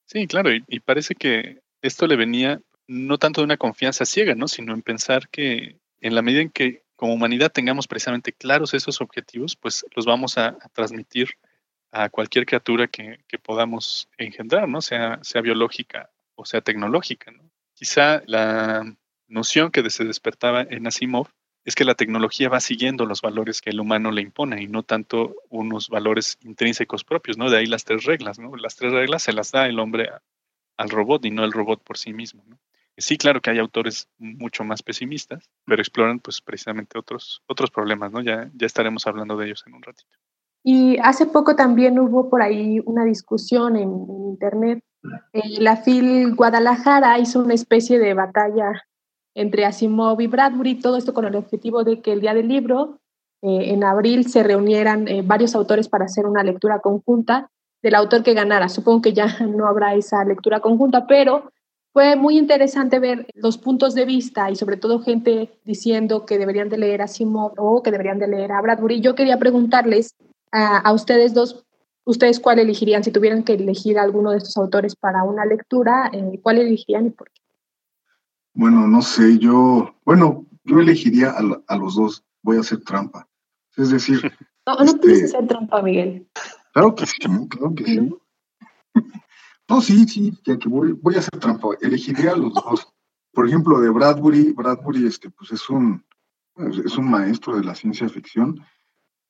Sí, 0.05 0.27
claro, 0.27 0.50
y, 0.51 0.79
parece 0.81 1.15
que 1.15 1.62
esto 1.81 2.07
le 2.07 2.15
venía 2.15 2.62
no 2.88 3.17
tanto 3.17 3.41
de 3.41 3.45
una 3.45 3.57
confianza 3.57 4.05
ciega, 4.05 4.35
¿no? 4.35 4.47
Sino 4.47 4.74
en 4.74 4.81
pensar 4.81 5.29
que 5.29 5.79
en 6.01 6.13
la 6.13 6.21
medida 6.21 6.41
en 6.41 6.50
que 6.50 6.83
como 6.95 7.13
humanidad 7.13 7.51
tengamos 7.51 7.88
precisamente 7.88 8.31
claros 8.31 8.74
esos 8.74 9.01
objetivos, 9.01 9.55
pues 9.55 9.85
los 9.95 10.05
vamos 10.05 10.38
a, 10.38 10.57
transmitir 10.74 11.29
a 11.95 12.09
cualquier 12.09 12.45
criatura 12.45 12.87
que, 12.87 13.19
podamos 13.41 14.09
engendrar, 14.17 14.67
¿no? 14.67 14.81
Sea, 14.81 15.19
sea 15.21 15.41
biológica 15.41 16.09
o 16.35 16.43
sea 16.43 16.59
tecnológica, 16.59 17.31
¿no? 17.31 17.49
Quizá 17.73 18.21
la 18.25 18.83
noción 19.27 19.71
que 19.71 19.89
se 19.89 20.03
despertaba 20.03 20.63
en 20.63 20.87
Asimov 20.87 21.27
es 21.63 21.73
que 21.73 21.85
la 21.85 21.95
tecnología 21.95 22.49
va 22.49 22.59
siguiendo 22.59 23.05
los 23.05 23.21
valores 23.21 23.61
que 23.61 23.69
el 23.69 23.79
humano 23.79 24.11
le 24.11 24.21
impone 24.21 24.61
y 24.61 24.67
no 24.67 24.83
tanto 24.83 25.35
unos 25.49 25.87
valores 25.87 26.37
intrínsecos 26.41 27.05
propios, 27.05 27.37
¿no? 27.37 27.49
De 27.49 27.57
ahí 27.57 27.65
las 27.65 27.85
tres 27.85 28.03
reglas, 28.03 28.39
¿no? 28.39 28.57
Las 28.57 28.75
tres 28.75 28.91
reglas 28.91 29.23
se 29.23 29.31
las 29.31 29.51
da 29.51 29.65
el 29.67 29.79
hombre 29.79 30.09
al 30.77 30.89
robot 30.89 31.23
y 31.23 31.31
no 31.31 31.45
el 31.45 31.53
robot 31.53 31.81
por 31.81 31.97
sí 31.97 32.11
mismo. 32.11 32.43
Sí, 32.97 33.17
claro 33.17 33.41
que 33.41 33.51
hay 33.51 33.59
autores 33.59 34.09
mucho 34.17 34.65
más 34.65 34.83
pesimistas, 34.83 35.49
pero 35.65 35.81
exploran 35.81 36.19
pues 36.19 36.41
precisamente 36.41 36.99
otros, 36.99 37.41
otros 37.47 37.71
problemas, 37.71 38.11
¿no? 38.11 38.21
Ya, 38.21 38.49
ya 38.53 38.65
estaremos 38.65 39.07
hablando 39.07 39.37
de 39.37 39.45
ellos 39.45 39.63
en 39.65 39.75
un 39.75 39.81
ratito. 39.81 40.17
Y 40.67 40.98
hace 40.98 41.27
poco 41.27 41.55
también 41.55 42.00
hubo 42.00 42.27
por 42.27 42.41
ahí 42.41 42.81
una 42.86 43.05
discusión 43.05 43.75
en, 43.75 43.91
internet. 44.31 44.84
Eh, 45.31 45.62
la 45.62 45.77
FIL 45.77 46.34
Guadalajara 46.34 47.19
hizo 47.19 47.39
una 47.39 47.53
especie 47.53 48.00
de 48.00 48.15
batalla 48.15 48.74
entre 49.36 49.65
Asimov 49.65 50.19
y 50.22 50.25
Bradbury, 50.27 50.79
todo 50.79 50.98
esto 50.98 51.13
con 51.13 51.25
el 51.25 51.36
objetivo 51.36 51.84
de 51.84 52.01
que 52.01 52.13
el 52.13 52.22
día 52.22 52.34
del 52.34 52.48
libro, 52.48 53.00
eh, 53.43 53.74
en 53.74 53.84
abril, 53.84 54.27
se 54.27 54.41
reunieran 54.41 55.07
eh, 55.07 55.22
varios 55.22 55.53
autores 55.53 55.88
para 55.88 56.05
hacer 56.05 56.25
una 56.25 56.41
lectura 56.41 56.79
conjunta 56.79 57.51
del 57.84 57.93
autor 57.93 58.24
que 58.24 58.34
ganara. 58.34 58.67
Supongo 58.67 59.03
que 59.03 59.13
ya 59.13 59.38
no 59.41 59.67
habrá 59.67 59.93
esa 59.93 60.25
lectura 60.25 60.62
conjunta, 60.62 61.05
pero 61.05 61.51
fue 61.93 62.15
muy 62.15 62.39
interesante 62.39 62.98
ver 62.98 63.27
los 63.36 63.60
puntos 63.60 63.93
de 63.93 64.05
vista 64.05 64.50
y 64.50 64.55
sobre 64.55 64.77
todo 64.77 65.00
gente 65.00 65.60
diciendo 65.63 66.25
que 66.25 66.39
deberían 66.39 66.69
de 66.69 66.79
leer 66.79 67.01
a 67.01 67.05
Asimov 67.05 67.53
o 67.57 67.84
que 67.84 67.91
deberían 67.91 68.17
de 68.17 68.29
leer 68.29 68.51
a 68.51 68.62
Bradbury. 68.62 69.00
Yo 69.00 69.13
quería 69.13 69.38
preguntarles 69.38 70.15
a, 70.55 70.93
ustedes 70.93 71.33
dos, 71.33 71.65
¿ustedes 72.05 72.39
cuál 72.39 72.59
elegirían? 72.59 73.03
Si 73.03 73.12
tuvieran 73.12 73.43
que 73.43 73.53
elegir 73.53 74.00
alguno 74.00 74.31
de 74.31 74.38
estos 74.38 74.55
autores 74.57 74.95
para 74.95 75.24
una 75.24 75.45
lectura, 75.45 76.09
eh, 76.13 76.39
¿cuál 76.41 76.59
elegirían 76.59 77.07
y 77.07 77.09
por 77.09 77.29
qué? 77.31 77.41
Bueno, 78.53 78.88
no 78.88 79.01
sé, 79.01 79.38
yo, 79.38 79.95
bueno, 80.05 80.45
yo 80.63 80.79
elegiría 80.79 81.31
a, 81.67 81.77
los 81.77 81.95
dos, 81.95 82.24
voy 82.41 82.57
a 82.57 82.62
hacer 82.62 82.81
trampa. 82.83 83.27
Es 83.75 83.89
decir... 83.89 84.21
No, 84.67 84.83
no 84.83 84.97
puedes 84.97 85.21
este, 85.21 85.38
hacer 85.38 85.47
trampa, 85.47 85.79
Miguel. 85.83 86.27
Claro 86.74 86.95
que 86.95 87.05
sí, 87.05 87.19
claro 87.19 87.75
que 87.75 87.85
sí. 87.85 88.15
No, 89.69 89.79
sí, 89.79 90.07
sí, 90.07 90.33
ya 90.43 90.57
que 90.57 90.67
voy, 90.67 90.93
voy 90.93 91.13
a 91.13 91.19
hacer 91.19 91.39
trampa, 91.39 91.67
elegiría 91.81 92.31
a 92.31 92.35
los 92.35 92.51
dos. 92.51 92.88
Por 93.31 93.47
ejemplo, 93.47 93.79
de 93.79 93.89
Bradbury, 93.89 94.53
Bradbury, 94.53 95.05
este, 95.05 95.29
pues 95.29 95.51
es 95.51 95.69
un, 95.69 96.03
es 96.83 96.97
un 96.97 97.12
maestro 97.12 97.55
de 97.57 97.63
la 97.63 97.75
ciencia 97.75 98.09
ficción, 98.09 98.59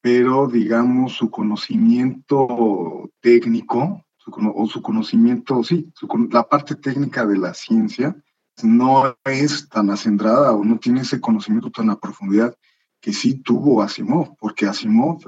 pero 0.05 0.45
digamos 0.45 1.13
su 1.13 1.31
conocimiento 1.31 3.09
técnico, 3.21 4.05
o 4.38 4.67
su 4.67 4.79
conocimiento, 4.79 5.63
sí, 5.63 5.91
la 6.29 6.47
parte 6.47 6.75
técnica 6.75 7.25
de 7.25 7.39
la 7.39 7.55
ciencia, 7.55 8.15
no 8.62 9.17
es 9.24 9.67
tan 9.67 9.89
acendrada 9.89 10.51
o 10.51 10.63
no 10.63 10.77
tiene 10.77 11.01
ese 11.01 11.19
conocimiento 11.19 11.71
tan 11.71 11.89
a 11.89 12.00
profundidad 12.00 12.55
que 13.01 13.13
sí 13.13 13.41
tuvo 13.41 13.81
Asimov, 13.81 14.38
porque 14.38 14.67
Asimov 14.67 15.24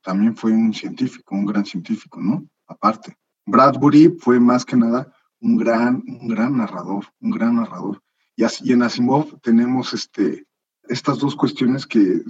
también 0.00 0.34
fue 0.34 0.52
un 0.52 0.72
científico, 0.72 1.34
un 1.34 1.44
gran 1.44 1.66
científico, 1.66 2.18
¿no? 2.18 2.42
Aparte. 2.66 3.14
Bradbury 3.44 4.16
fue 4.18 4.40
más 4.40 4.64
que 4.64 4.78
nada 4.78 5.12
un 5.40 5.58
gran, 5.58 6.02
un 6.06 6.26
gran 6.26 6.56
narrador, 6.56 7.04
un 7.20 7.32
gran 7.32 7.56
narrador. 7.56 8.02
Y, 8.34 8.72
en 8.72 8.82
Asimov 8.82 9.38
tenemos 9.42 9.92
este, 9.92 10.46
estas 10.92 11.18
dos 11.18 11.34
cuestiones 11.34 11.86
que 11.86 12.22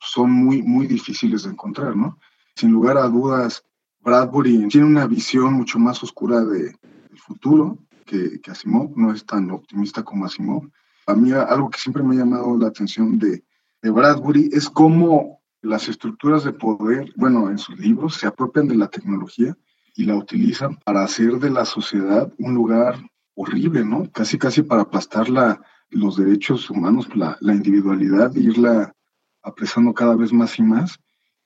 son 0.00 0.30
muy, 0.30 0.62
muy 0.62 0.86
difíciles 0.86 1.44
de 1.44 1.50
encontrar, 1.50 1.96
¿no? 1.96 2.18
Sin 2.54 2.70
lugar 2.70 2.98
a 2.98 3.08
dudas, 3.08 3.64
Bradbury 4.00 4.68
tiene 4.68 4.86
una 4.86 5.06
visión 5.06 5.54
mucho 5.54 5.78
más 5.78 6.02
oscura 6.02 6.44
de, 6.44 6.64
del 6.64 7.18
futuro, 7.18 7.78
que, 8.04 8.40
Asimov, 8.50 8.96
no 8.96 9.12
es 9.12 9.24
tan 9.24 9.50
optimista 9.50 10.02
como 10.02 10.26
Asimov. 10.26 10.68
A 11.06 11.14
mí 11.14 11.32
algo 11.32 11.70
que 11.70 11.78
siempre 11.78 12.02
me 12.02 12.14
ha 12.14 12.18
llamado 12.18 12.58
la 12.58 12.68
atención 12.68 13.18
de, 13.18 13.44
de 13.80 13.90
Bradbury 13.90 14.50
es 14.52 14.68
cómo 14.68 15.40
las 15.62 15.88
estructuras 15.88 16.44
de 16.44 16.52
poder, 16.52 17.12
bueno, 17.16 17.48
en 17.48 17.58
sus 17.58 17.78
libros 17.78 18.16
se 18.16 18.26
apropian 18.26 18.68
de 18.68 18.74
la 18.74 18.88
tecnología 18.88 19.56
y 19.94 20.04
la 20.04 20.16
utilizan 20.16 20.76
para 20.84 21.04
hacer 21.04 21.38
de 21.38 21.50
la 21.50 21.64
sociedad 21.64 22.32
un 22.38 22.54
lugar 22.54 22.98
horrible, 23.34 23.84
¿no? 23.84 24.10
Casi, 24.12 24.36
casi 24.38 24.62
para 24.62 24.82
aplastar 24.82 25.28
la, 25.30 25.62
los 25.92 26.16
derechos 26.16 26.68
humanos, 26.70 27.08
la, 27.14 27.36
la 27.40 27.54
individualidad, 27.54 28.34
irla 28.34 28.94
apresando 29.42 29.92
cada 29.94 30.16
vez 30.16 30.32
más 30.32 30.58
y 30.58 30.62
más, 30.62 30.98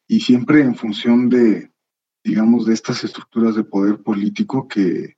y 0.07 0.21
siempre 0.21 0.61
en 0.63 0.75
función 0.75 1.29
de, 1.29 1.71
digamos, 2.23 2.67
de 2.67 2.75
estas 2.75 3.05
estructuras 3.05 3.55
de 3.55 3.65
poder 3.65 4.03
político 4.03 4.69
que, 4.69 5.17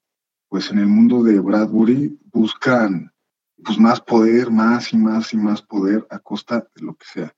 pues 0.49 0.71
en 0.71 0.79
el 0.79 0.87
mundo 0.87 1.23
de 1.23 1.41
Bradbury 1.41 2.19
buscan 2.33 3.13
pues 3.65 3.79
más 3.79 4.01
poder, 4.01 4.51
más 4.51 4.93
y 4.93 4.97
más 4.97 5.33
y 5.33 5.37
más 5.37 5.63
poder 5.63 6.07
a 6.11 6.19
costa 6.19 6.67
de 6.75 6.83
lo 6.83 6.95
que 6.95 7.07
sea. 7.07 7.35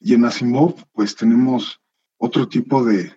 Y 0.00 0.14
en 0.14 0.24
Asimov 0.24 0.74
pues 0.92 1.16
tenemos 1.16 1.80
otro 2.16 2.48
tipo 2.48 2.84
de, 2.84 3.12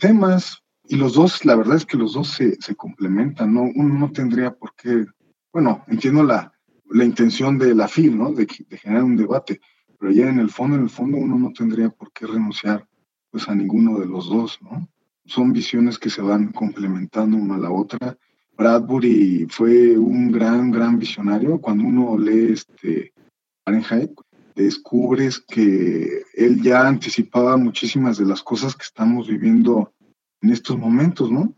temas 0.00 0.62
y 0.84 0.96
los 0.96 1.14
dos, 1.14 1.44
la 1.46 1.56
verdad 1.56 1.76
es 1.76 1.86
que 1.86 1.96
los 1.96 2.12
dos 2.12 2.28
se, 2.28 2.58
complementan, 2.76 3.54
¿no? 3.54 3.62
Uno 3.74 3.98
no 3.98 4.12
tendría 4.12 4.50
por 4.52 4.74
qué, 4.74 5.06
bueno, 5.52 5.82
entiendo 5.86 6.22
la, 6.22 6.52
la 6.90 7.04
intención 7.04 7.58
de 7.58 7.74
la 7.74 7.88
FIL, 7.88 8.16
¿no? 8.16 8.32
De, 8.32 8.46
de, 8.46 8.78
generar 8.78 9.04
un 9.04 9.16
debate, 9.16 9.60
pero 9.98 10.12
ya 10.12 10.28
en 10.28 10.38
el 10.38 10.50
fondo, 10.50 10.76
en 10.76 10.82
el 10.82 10.90
fondo 10.90 11.18
uno 11.18 11.38
no 11.38 11.52
tendría 11.52 11.90
por 11.90 12.12
qué 12.12 12.26
renunciar 12.26 12.86
pues 13.30 13.48
a 13.48 13.54
ninguno 13.54 13.98
de 13.98 14.06
los 14.06 14.28
dos, 14.28 14.58
¿no? 14.62 14.88
Son 15.26 15.52
visiones 15.52 15.98
que 15.98 16.08
se 16.08 16.22
van 16.22 16.52
complementando 16.52 17.36
una 17.36 17.56
a 17.56 17.58
la 17.58 17.70
otra 17.70 18.16
Bradbury 18.58 19.46
fue 19.48 19.96
un 19.96 20.32
gran, 20.32 20.72
gran 20.72 20.98
visionario. 20.98 21.60
Cuando 21.60 21.84
uno 21.84 22.18
lee 22.18 22.52
este 22.54 23.12
Fahrenheit, 23.64 24.10
descubres 24.56 25.38
que 25.38 26.24
él 26.34 26.60
ya 26.60 26.88
anticipaba 26.88 27.56
muchísimas 27.56 28.18
de 28.18 28.24
las 28.24 28.42
cosas 28.42 28.74
que 28.74 28.82
estamos 28.82 29.28
viviendo 29.28 29.94
en 30.42 30.50
estos 30.50 30.76
momentos, 30.76 31.30
¿no? 31.30 31.54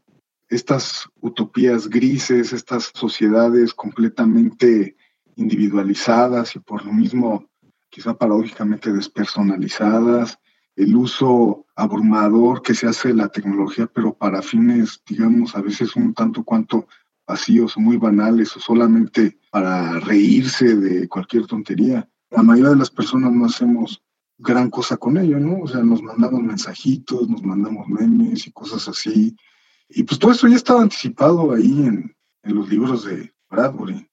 Estas 0.50 1.08
utopías 1.22 1.88
grises, 1.88 2.52
estas 2.52 2.90
sociedades 2.94 3.72
completamente 3.72 4.94
individualizadas 5.40 6.54
y 6.54 6.60
por 6.60 6.84
lo 6.84 6.92
mismo 6.92 7.50
quizá 7.88 8.14
paradójicamente 8.14 8.92
despersonalizadas, 8.92 10.38
el 10.76 10.94
uso 10.94 11.66
abrumador 11.74 12.62
que 12.62 12.74
se 12.74 12.86
hace 12.86 13.08
de 13.08 13.14
la 13.14 13.28
tecnología, 13.28 13.88
pero 13.92 14.14
para 14.14 14.42
fines, 14.42 15.02
digamos, 15.06 15.56
a 15.56 15.60
veces 15.60 15.96
un 15.96 16.14
tanto 16.14 16.44
cuanto 16.44 16.86
vacíos 17.26 17.76
muy 17.76 17.96
banales 17.96 18.56
o 18.56 18.60
solamente 18.60 19.38
para 19.50 19.98
reírse 20.00 20.76
de 20.76 21.08
cualquier 21.08 21.46
tontería. 21.46 22.08
La 22.30 22.42
mayoría 22.42 22.70
de 22.70 22.76
las 22.76 22.90
personas 22.90 23.32
no 23.32 23.46
hacemos 23.46 24.02
gran 24.38 24.70
cosa 24.70 24.96
con 24.96 25.18
ello, 25.18 25.38
¿no? 25.38 25.60
O 25.60 25.68
sea, 25.68 25.82
nos 25.82 26.02
mandamos 26.02 26.42
mensajitos, 26.42 27.28
nos 27.28 27.42
mandamos 27.42 27.86
memes 27.88 28.46
y 28.46 28.52
cosas 28.52 28.88
así. 28.88 29.36
Y 29.88 30.02
pues 30.04 30.18
todo 30.18 30.32
eso 30.32 30.48
ya 30.48 30.56
estaba 30.56 30.82
anticipado 30.82 31.52
ahí 31.52 31.86
en, 31.86 32.16
en 32.42 32.54
los 32.54 32.68
libros 32.68 33.04
de 33.04 33.32
Bradbury, 33.50 34.08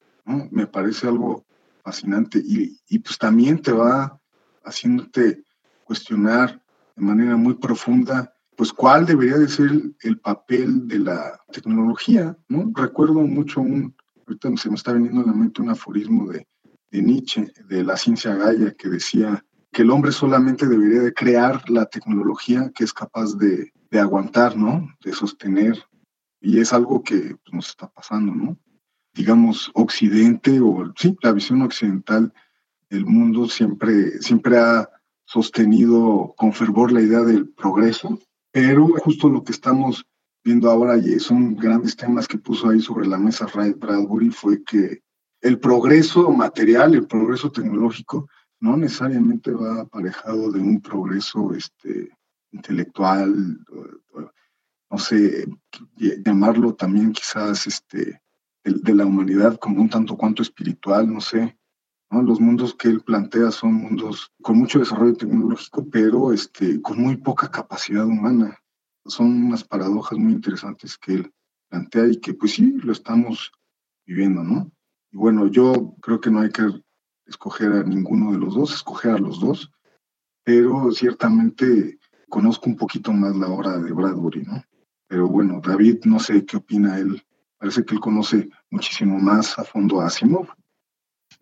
Me 0.51 0.67
parece 0.67 1.07
algo 1.07 1.45
fascinante 1.83 2.39
y, 2.43 2.77
y 2.89 2.99
pues 2.99 3.17
también 3.17 3.61
te 3.61 3.71
va 3.71 4.19
haciéndote 4.63 5.43
cuestionar 5.85 6.61
de 6.95 7.03
manera 7.03 7.37
muy 7.37 7.53
profunda, 7.53 8.33
pues 8.55 8.73
cuál 8.73 9.05
debería 9.05 9.37
de 9.37 9.47
ser 9.47 9.71
el, 10.01 10.19
papel 10.19 10.87
de 10.87 10.99
la 10.99 11.39
tecnología, 11.51 12.35
¿no? 12.49 12.71
Recuerdo 12.75 13.21
mucho 13.21 13.61
un, 13.61 13.95
ahorita 14.25 14.49
se 14.57 14.69
me 14.69 14.75
está 14.75 14.93
viniendo 14.93 15.21
a 15.21 15.27
la 15.27 15.33
mente 15.33 15.61
un 15.61 15.69
aforismo 15.69 16.27
de 16.29 16.45
de 16.91 17.01
Nietzsche, 17.01 17.51
de 17.67 17.83
la 17.83 17.97
ciencia 17.97 18.35
Gaia, 18.35 18.73
que 18.73 18.89
decía 18.89 19.43
que 19.71 19.81
el 19.81 19.91
hombre 19.91 20.11
solamente 20.11 20.67
debería 20.67 21.01
de 21.01 21.13
crear 21.13 21.69
la 21.69 21.85
tecnología 21.85 22.71
que 22.73 22.83
es 22.83 22.93
capaz 22.93 23.37
de, 23.37 23.71
de 23.91 23.99
aguantar, 23.99 24.55
¿no? 24.55 24.87
De 25.03 25.13
sostener. 25.13 25.77
Y 26.39 26.59
es 26.59 26.71
algo 26.73 27.03
que 27.03 27.35
pues, 27.43 27.53
nos 27.53 27.69
está 27.69 27.87
pasando, 27.87 28.33
¿no? 28.33 28.57
Digamos, 29.17 29.71
Occidente 29.73 30.59
o 30.61 30.93
sí, 30.95 31.17
la 31.23 31.31
visión 31.31 31.63
occidental 31.63 32.31
del 32.87 33.05
mundo 33.05 33.49
siempre, 33.49 34.21
siempre 34.21 34.59
ha 34.59 34.87
sostenido 35.25 36.35
con 36.37 36.53
fervor 36.53 36.91
la 36.91 37.01
idea 37.01 37.21
del 37.21 37.49
progreso, 37.49 38.19
pero 38.51 38.87
justo 38.99 39.27
lo 39.27 39.43
que 39.43 39.53
estamos 39.53 40.05
viendo 40.43 40.69
ahora, 40.69 40.97
y 40.97 41.19
son 41.19 41.55
grandes 41.55 41.95
temas 41.95 42.27
que 42.27 42.37
puso 42.37 42.69
ahí 42.69 42.79
sobre 42.79 43.07
la 43.07 43.17
mesa 43.17 43.47
Bradbury, 43.47 44.29
fue 44.29 44.63
que 44.63 45.01
el 45.41 45.59
progreso 45.59 46.31
material, 46.31 46.93
el 46.93 47.07
progreso 47.07 47.51
tecnológico, 47.51 48.29
no 48.59 48.77
necesariamente 48.77 49.51
va 49.51 49.81
aparejado 49.81 50.51
de 50.51 50.59
un 50.59 50.79
progreso 50.79 51.53
este, 51.53 52.09
intelectual, 52.51 53.59
no 54.89 54.97
sé, 54.97 55.47
llamarlo 56.23 56.75
también 56.75 57.11
quizás 57.11 57.67
este, 57.67 58.21
de, 58.73 58.95
la 58.95 59.05
humanidad 59.05 59.57
como 59.57 59.81
un 59.81 59.89
tanto 59.89 60.15
cuanto 60.15 60.41
espiritual, 60.41 61.11
no 61.11 61.21
sé. 61.21 61.57
Los 62.09 62.39
mundos 62.39 62.73
que 62.73 62.87
él 62.87 63.01
plantea 63.01 63.51
son 63.51 63.73
mundos 63.73 64.31
con 64.41 64.57
mucho 64.57 64.79
desarrollo 64.79 65.15
tecnológico, 65.15 65.87
pero 65.89 66.31
este, 66.31 66.81
con 66.81 67.01
muy 67.01 67.17
poca 67.17 67.51
capacidad 67.51 68.05
humana. 68.05 68.57
Son 69.05 69.45
unas 69.47 69.63
paradojas 69.63 70.17
muy 70.17 70.33
interesantes 70.33 70.97
que 70.97 71.15
él 71.15 71.33
plantea 71.69 72.07
y 72.07 72.17
que 72.17 72.33
pues 72.33 72.53
sí, 72.53 72.77
lo 72.81 72.93
estamos 72.93 73.51
viviendo, 74.05 74.43
¿no? 74.43 74.71
Y 75.11 75.17
bueno, 75.17 75.47
yo 75.47 75.95
creo 76.01 76.21
que 76.21 76.31
no 76.31 76.39
hay 76.39 76.49
que 76.49 76.63
escoger 77.25 77.73
a 77.73 77.83
ninguno 77.83 78.31
de 78.31 78.37
los 78.37 78.55
dos, 78.55 78.73
escoger 78.73 79.11
a 79.11 79.19
los 79.19 79.39
dos, 79.39 79.71
pero 80.43 80.91
ciertamente 80.91 81.99
conozco 82.29 82.69
un 82.69 82.77
poquito 82.77 83.11
más 83.11 83.35
la 83.35 83.47
obra 83.47 83.77
de 83.79 83.91
Bradbury, 83.91 84.43
¿no? 84.43 84.63
Pero 85.07 85.27
bueno, 85.27 85.61
David, 85.61 85.99
no 86.05 86.19
sé 86.19 86.45
qué 86.45 86.57
opina 86.57 86.97
él. 86.99 87.23
Parece 87.57 87.83
que 87.85 87.95
él 87.95 88.01
conoce 88.01 88.49
muchísimo 88.69 89.17
más 89.19 89.57
a 89.57 89.63
fondo 89.63 90.01
a 90.01 90.07
Asimov. 90.07 90.47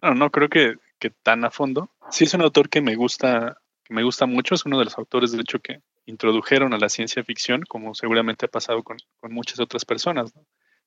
No, 0.01 0.13
no 0.13 0.29
creo 0.31 0.49
que, 0.49 0.75
que 0.99 1.09
tan 1.09 1.45
a 1.45 1.51
fondo. 1.51 1.89
Sí 2.11 2.25
es 2.25 2.33
un 2.33 2.41
autor 2.41 2.69
que 2.69 2.81
me 2.81 2.95
gusta, 2.95 3.57
que 3.83 3.93
me 3.93 4.03
gusta 4.03 4.25
mucho. 4.25 4.55
Es 4.55 4.65
uno 4.65 4.79
de 4.79 4.85
los 4.85 4.97
autores, 4.97 5.31
de 5.31 5.41
hecho, 5.41 5.59
que 5.59 5.81
introdujeron 6.05 6.73
a 6.73 6.77
la 6.77 6.89
ciencia 6.89 7.23
ficción, 7.23 7.63
como 7.67 7.95
seguramente 7.95 8.45
ha 8.45 8.49
pasado 8.49 8.83
con, 8.83 8.97
con 9.19 9.33
muchas 9.33 9.59
otras 9.59 9.85
personas. 9.85 10.33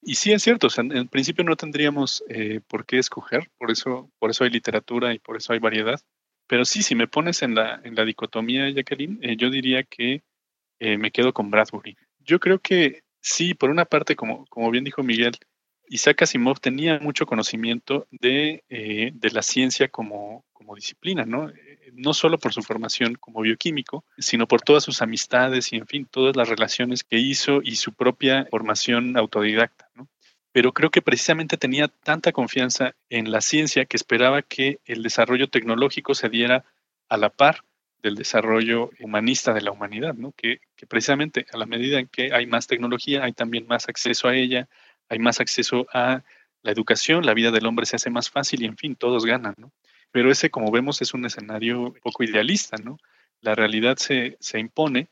Y 0.00 0.14
sí 0.14 0.32
es 0.32 0.42
cierto, 0.42 0.68
en, 0.76 1.08
principio 1.08 1.44
no 1.44 1.56
tendríamos 1.56 2.22
eh, 2.28 2.60
por 2.68 2.86
qué 2.86 2.98
escoger, 2.98 3.50
por 3.58 3.70
eso, 3.70 4.10
por 4.18 4.30
eso 4.30 4.44
hay 4.44 4.50
literatura 4.50 5.12
y 5.12 5.18
por 5.18 5.36
eso 5.36 5.52
hay 5.52 5.58
variedad. 5.58 6.00
Pero 6.46 6.64
sí, 6.64 6.82
si 6.82 6.94
me 6.94 7.08
pones 7.08 7.42
en 7.42 7.54
la, 7.54 7.80
en 7.82 7.94
la 7.94 8.04
dicotomía, 8.04 8.70
Jacqueline, 8.70 9.18
eh, 9.22 9.36
yo 9.36 9.50
diría 9.50 9.82
que 9.82 10.22
eh, 10.78 10.96
me 10.98 11.10
quedo 11.10 11.32
con 11.32 11.50
Bradbury. 11.50 11.96
Yo 12.20 12.38
creo 12.38 12.60
que 12.60 13.02
sí, 13.20 13.54
por 13.54 13.70
una 13.70 13.84
parte, 13.84 14.14
como, 14.14 14.46
como 14.46 14.70
bien 14.70 14.84
dijo 14.84 15.02
Miguel, 15.02 15.36
Isaac 15.90 16.22
Asimov 16.22 16.60
tenía 16.60 16.98
mucho 17.00 17.26
conocimiento 17.26 18.06
de, 18.10 18.64
eh, 18.68 19.10
de 19.14 19.30
la 19.30 19.42
ciencia 19.42 19.88
como, 19.88 20.44
como 20.52 20.74
disciplina, 20.74 21.24
¿no? 21.24 21.50
no 21.94 22.14
solo 22.14 22.38
por 22.38 22.52
su 22.52 22.62
formación 22.62 23.14
como 23.14 23.40
bioquímico, 23.40 24.04
sino 24.18 24.46
por 24.46 24.62
todas 24.62 24.84
sus 24.84 25.02
amistades 25.02 25.72
y, 25.72 25.76
en 25.76 25.86
fin, 25.86 26.06
todas 26.10 26.36
las 26.36 26.48
relaciones 26.48 27.04
que 27.04 27.18
hizo 27.18 27.60
y 27.62 27.76
su 27.76 27.92
propia 27.92 28.46
formación 28.50 29.16
autodidacta, 29.16 29.88
¿no? 29.94 30.08
pero 30.52 30.72
creo 30.72 30.90
que 30.90 31.02
precisamente 31.02 31.56
tenía 31.56 31.88
tanta 31.88 32.32
confianza 32.32 32.94
en 33.10 33.30
la 33.30 33.40
ciencia 33.40 33.84
que 33.84 33.96
esperaba 33.96 34.42
que 34.42 34.80
el 34.86 35.02
desarrollo 35.02 35.48
tecnológico 35.48 36.14
se 36.14 36.28
diera 36.28 36.64
a 37.08 37.16
la 37.16 37.30
par 37.30 37.64
del 38.02 38.14
desarrollo 38.14 38.90
humanista 39.00 39.52
de 39.52 39.60
la 39.60 39.72
humanidad, 39.72 40.14
¿no? 40.14 40.32
que, 40.32 40.60
precisamente 40.88 41.46
a 41.52 41.56
la 41.56 41.66
medida 41.66 41.98
en 41.98 42.06
que 42.06 42.32
hay 42.32 42.46
más 42.46 42.66
tecnología, 42.66 43.24
hay 43.24 43.32
también 43.32 43.66
más 43.66 43.88
acceso 43.88 44.28
a 44.28 44.36
ella, 44.36 44.68
hay 45.08 45.18
más 45.18 45.40
acceso 45.40 45.86
a 45.92 46.22
la 46.62 46.72
educación, 46.72 47.24
la 47.24 47.34
vida 47.34 47.50
del 47.50 47.66
hombre 47.66 47.86
se 47.86 47.96
hace 47.96 48.10
más 48.10 48.30
fácil 48.30 48.62
y 48.62 48.66
en 48.66 48.76
fin, 48.76 48.96
todos 48.96 49.24
ganan. 49.24 49.54
¿no? 49.58 49.72
Pero 50.10 50.30
ese, 50.30 50.50
como 50.50 50.70
vemos, 50.70 51.02
es 51.02 51.14
un 51.14 51.24
escenario 51.24 51.94
poco 52.02 52.24
idealista. 52.24 52.76
¿no? 52.82 52.98
La 53.40 53.54
realidad 53.54 53.96
se, 53.96 54.36
se 54.40 54.58
impone 54.58 55.08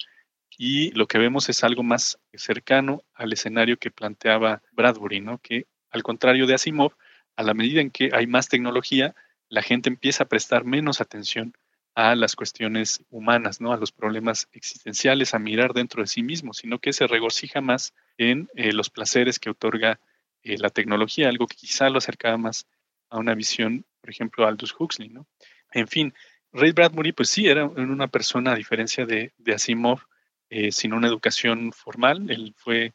y 0.58 0.90
lo 0.92 1.06
que 1.06 1.18
vemos 1.18 1.48
es 1.48 1.64
algo 1.64 1.82
más 1.82 2.18
cercano 2.34 3.02
al 3.14 3.32
escenario 3.32 3.78
que 3.78 3.90
planteaba 3.90 4.62
Bradbury, 4.72 5.20
¿no? 5.20 5.38
que 5.38 5.66
al 5.90 6.02
contrario 6.02 6.46
de 6.46 6.54
Asimov, 6.54 6.92
a 7.36 7.42
la 7.42 7.54
medida 7.54 7.80
en 7.80 7.90
que 7.90 8.10
hay 8.12 8.26
más 8.26 8.48
tecnología, 8.48 9.14
la 9.48 9.62
gente 9.62 9.88
empieza 9.88 10.24
a 10.24 10.28
prestar 10.28 10.64
menos 10.64 11.00
atención 11.00 11.54
a 11.96 12.14
las 12.14 12.36
cuestiones 12.36 13.02
humanas, 13.10 13.60
¿no? 13.60 13.72
a 13.72 13.78
los 13.78 13.90
problemas 13.90 14.48
existenciales, 14.52 15.32
a 15.32 15.38
mirar 15.38 15.72
dentro 15.72 16.02
de 16.02 16.06
sí 16.06 16.22
mismo, 16.22 16.52
sino 16.52 16.78
que 16.78 16.92
se 16.92 17.06
regocija 17.06 17.62
más 17.62 17.94
en 18.18 18.50
eh, 18.54 18.72
los 18.72 18.90
placeres 18.90 19.38
que 19.38 19.48
otorga 19.48 19.98
eh, 20.42 20.58
la 20.58 20.68
tecnología, 20.68 21.30
algo 21.30 21.46
que 21.46 21.56
quizá 21.56 21.88
lo 21.88 21.96
acercaba 21.96 22.36
más 22.36 22.66
a 23.08 23.16
una 23.16 23.34
visión, 23.34 23.86
por 24.02 24.10
ejemplo, 24.10 24.46
Aldous 24.46 24.76
Huxley. 24.78 25.08
¿no? 25.08 25.26
En 25.72 25.88
fin, 25.88 26.12
Ray 26.52 26.72
Bradbury, 26.72 27.12
pues 27.12 27.30
sí, 27.30 27.48
era 27.48 27.64
una 27.64 28.08
persona, 28.08 28.52
a 28.52 28.56
diferencia 28.56 29.06
de, 29.06 29.32
Asimov, 29.54 30.00
eh, 30.50 30.72
sin 30.72 30.92
una 30.92 31.08
educación 31.08 31.72
formal. 31.72 32.30
Él 32.30 32.54
fue 32.58 32.92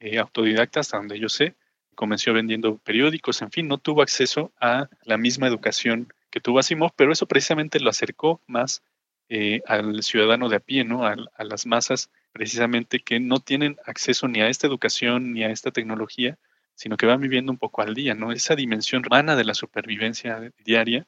eh, 0.00 0.18
autodidacta 0.18 0.80
hasta 0.80 0.96
donde 0.96 1.20
yo 1.20 1.28
sé, 1.28 1.54
comenzó 1.94 2.32
vendiendo 2.32 2.78
periódicos, 2.78 3.42
en 3.42 3.52
fin, 3.52 3.68
no 3.68 3.78
tuvo 3.78 4.02
acceso 4.02 4.52
a 4.60 4.88
la 5.04 5.16
misma 5.18 5.46
educación 5.46 6.12
que 6.30 6.40
tuvo 6.40 6.58
Asimov, 6.58 6.92
pero 6.96 7.12
eso 7.12 7.26
precisamente 7.26 7.80
lo 7.80 7.90
acercó 7.90 8.40
más 8.46 8.82
eh, 9.28 9.62
al 9.66 10.02
ciudadano 10.02 10.48
de 10.48 10.56
a 10.56 10.60
pie, 10.60 10.84
¿no? 10.84 11.06
A, 11.06 11.16
las 11.38 11.66
masas 11.66 12.10
precisamente 12.32 13.00
que 13.00 13.20
no 13.20 13.40
tienen 13.40 13.76
acceso 13.84 14.28
ni 14.28 14.40
a 14.40 14.48
esta 14.48 14.66
educación 14.66 15.32
ni 15.32 15.44
a 15.44 15.50
esta 15.50 15.70
tecnología, 15.70 16.38
sino 16.74 16.96
que 16.96 17.06
van 17.06 17.20
viviendo 17.20 17.52
un 17.52 17.58
poco 17.58 17.82
al 17.82 17.94
día, 17.94 18.14
¿no? 18.14 18.32
Esa 18.32 18.56
dimensión 18.56 19.04
humana 19.06 19.36
de 19.36 19.44
la 19.44 19.54
supervivencia 19.54 20.52
diaria 20.64 21.06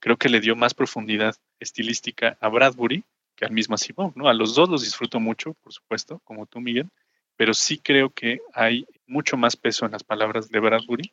creo 0.00 0.16
que 0.18 0.28
le 0.28 0.40
dio 0.40 0.56
más 0.56 0.74
profundidad 0.74 1.36
estilística 1.58 2.36
a 2.40 2.48
Bradbury 2.48 3.04
que 3.36 3.44
al 3.44 3.52
mismo 3.52 3.74
Asimov, 3.74 4.12
¿no? 4.16 4.28
A 4.28 4.34
los 4.34 4.54
dos 4.54 4.68
los 4.68 4.82
disfruto 4.82 5.20
mucho, 5.20 5.54
por 5.54 5.72
supuesto, 5.72 6.20
como 6.24 6.46
tú, 6.46 6.60
Miguel, 6.60 6.88
pero 7.36 7.54
sí 7.54 7.78
creo 7.78 8.10
que 8.10 8.40
hay 8.52 8.86
mucho 9.06 9.36
más 9.36 9.56
peso 9.56 9.86
en 9.86 9.92
las 9.92 10.04
palabras 10.04 10.48
de 10.48 10.60
Bradbury 10.60 11.12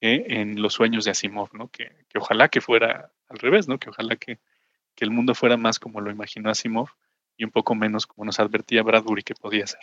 que 0.00 0.24
en 0.28 0.60
los 0.60 0.74
sueños 0.74 1.04
de 1.04 1.10
Asimov, 1.10 1.48
¿no? 1.52 1.68
Que, 1.68 1.90
ojalá 2.16 2.48
que 2.48 2.60
fuera 2.60 3.12
al 3.28 3.38
revés, 3.38 3.68
¿no? 3.68 3.78
Que 3.78 3.90
ojalá 3.90 4.16
que, 4.16 4.38
que, 4.94 5.04
el 5.04 5.10
mundo 5.10 5.34
fuera 5.34 5.56
más 5.56 5.78
como 5.78 6.00
lo 6.00 6.10
imaginó 6.10 6.50
Asimov 6.50 6.88
y 7.36 7.44
un 7.44 7.50
poco 7.50 7.74
menos 7.74 8.06
como 8.06 8.24
nos 8.24 8.40
advertía 8.40 8.82
Bradbury 8.82 9.22
que 9.22 9.34
podía 9.34 9.66
ser. 9.66 9.80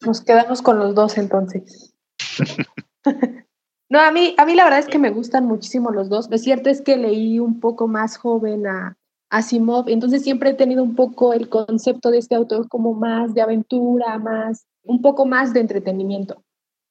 Nos 0.00 0.20
quedamos 0.20 0.62
con 0.62 0.78
los 0.78 0.94
dos 0.94 1.18
entonces. 1.18 1.94
no, 3.88 4.00
a 4.00 4.10
mí, 4.10 4.34
a 4.38 4.44
mí 4.44 4.54
la 4.54 4.64
verdad 4.64 4.80
es 4.80 4.86
que 4.86 4.98
me 4.98 5.10
gustan 5.10 5.46
muchísimo 5.46 5.90
los 5.90 6.08
dos. 6.08 6.30
Lo 6.30 6.38
cierto 6.38 6.70
es 6.70 6.82
que 6.82 6.96
leí 6.96 7.38
un 7.38 7.60
poco 7.60 7.88
más 7.88 8.16
joven 8.16 8.66
a, 8.66 8.96
Asimov, 9.30 9.88
entonces 9.88 10.22
siempre 10.22 10.50
he 10.50 10.54
tenido 10.54 10.82
un 10.82 10.94
poco 10.94 11.34
el 11.34 11.48
concepto 11.48 12.10
de 12.10 12.18
este 12.18 12.34
autor 12.34 12.68
como 12.68 12.94
más 12.94 13.34
de 13.34 13.42
aventura, 13.42 14.18
más, 14.18 14.66
un 14.84 15.02
poco 15.02 15.26
más 15.26 15.52
de 15.52 15.60
entretenimiento. 15.60 16.42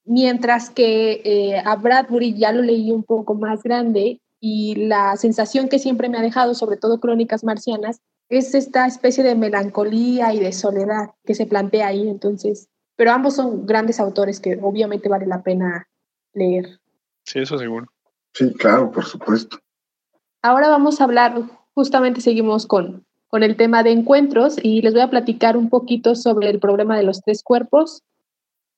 Mientras 0.07 0.69
que 0.69 1.21
eh, 1.23 1.61
a 1.63 1.75
Bradbury 1.75 2.37
ya 2.37 2.51
lo 2.51 2.61
leí 2.61 2.91
un 2.91 3.03
poco 3.03 3.35
más 3.35 3.61
grande 3.61 4.21
y 4.39 4.75
la 4.87 5.17
sensación 5.17 5.67
que 5.67 5.79
siempre 5.79 6.07
me 6.07 6.17
ha 6.17 6.21
dejado, 6.21 6.53
sobre 6.53 6.77
todo 6.77 6.99
Crónicas 6.99 7.43
Marcianas, 7.43 7.99
es 8.29 8.55
esta 8.55 8.87
especie 8.87 9.23
de 9.23 9.35
melancolía 9.35 10.33
y 10.33 10.39
de 10.39 10.53
soledad 10.53 11.11
que 11.25 11.35
se 11.35 11.45
plantea 11.45 11.87
ahí. 11.87 12.07
Entonces, 12.07 12.69
pero 12.95 13.11
ambos 13.11 13.35
son 13.35 13.65
grandes 13.65 13.99
autores 13.99 14.39
que 14.39 14.57
obviamente 14.61 15.09
vale 15.09 15.25
la 15.25 15.43
pena 15.43 15.87
leer. 16.33 16.79
Sí, 17.25 17.39
eso 17.39 17.57
seguro. 17.57 17.87
Sí, 18.33 18.53
claro, 18.53 18.91
por 18.91 19.05
supuesto. 19.05 19.57
Ahora 20.41 20.69
vamos 20.69 21.01
a 21.01 21.03
hablar 21.03 21.43
justamente 21.73 22.21
seguimos 22.21 22.65
con, 22.65 23.05
con 23.27 23.43
el 23.43 23.55
tema 23.55 23.83
de 23.83 23.91
encuentros 23.91 24.57
y 24.61 24.81
les 24.81 24.93
voy 24.93 25.01
a 25.03 25.09
platicar 25.09 25.57
un 25.57 25.69
poquito 25.69 26.15
sobre 26.15 26.49
el 26.49 26.59
problema 26.59 26.97
de 26.97 27.03
los 27.03 27.21
tres 27.21 27.43
cuerpos. 27.43 28.03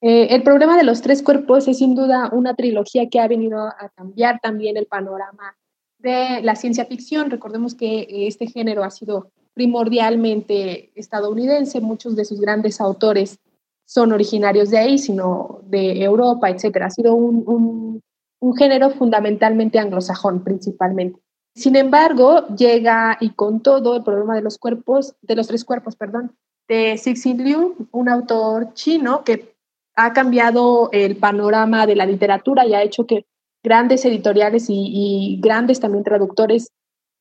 Eh, 0.01 0.27
el 0.33 0.43
problema 0.43 0.77
de 0.77 0.83
los 0.83 1.01
tres 1.01 1.21
cuerpos 1.21 1.67
es 1.67 1.79
sin 1.79 1.93
duda 1.93 2.29
una 2.31 2.55
trilogía 2.55 3.09
que 3.09 3.19
ha 3.19 3.27
venido 3.27 3.59
a 3.59 3.91
cambiar 3.95 4.39
también 4.41 4.77
el 4.77 4.85
panorama 4.85 5.57
de 5.97 6.41
la 6.41 6.55
ciencia 6.55 6.85
ficción. 6.85 7.29
Recordemos 7.29 7.75
que 7.75 8.07
este 8.27 8.47
género 8.47 8.83
ha 8.83 8.91
sido 8.91 9.31
primordialmente 9.53 10.91
estadounidense, 10.95 11.81
muchos 11.81 12.15
de 12.15 12.23
sus 12.23 12.39
grandes 12.39 12.79
autores 12.79 13.39
son 13.85 14.13
originarios 14.13 14.69
de 14.69 14.77
ahí, 14.77 14.97
sino 14.99 15.62
de 15.63 16.03
Europa, 16.03 16.49
etc. 16.49 16.83
Ha 16.83 16.89
sido 16.91 17.15
un, 17.15 17.43
un, 17.47 18.01
un 18.39 18.55
género 18.55 18.91
fundamentalmente 18.91 19.79
anglosajón, 19.79 20.43
principalmente. 20.43 21.19
Sin 21.55 21.75
embargo, 21.75 22.47
llega 22.55 23.17
y 23.19 23.31
con 23.31 23.62
todo 23.62 23.97
el 23.97 24.03
problema 24.03 24.35
de 24.35 24.43
los 24.43 24.59
cuerpos, 24.59 25.15
de 25.23 25.35
los 25.35 25.47
tres 25.47 25.65
cuerpos, 25.65 25.95
perdón, 25.95 26.38
de 26.67 26.97
Cixin 26.97 27.43
Liu, 27.43 27.88
un 27.91 28.09
autor 28.09 28.73
chino 28.75 29.23
que 29.23 29.55
ha 30.01 30.13
cambiado 30.13 30.89
el 30.93 31.17
panorama 31.17 31.85
de 31.85 31.97
la 31.97 32.05
literatura 32.05 32.65
y 32.65 32.73
ha 32.73 32.83
hecho 32.83 33.05
que 33.05 33.25
grandes 33.62 34.05
editoriales 34.05 34.67
y, 34.69 35.38
grandes 35.41 35.81
también 35.81 36.05
traductores 36.05 36.71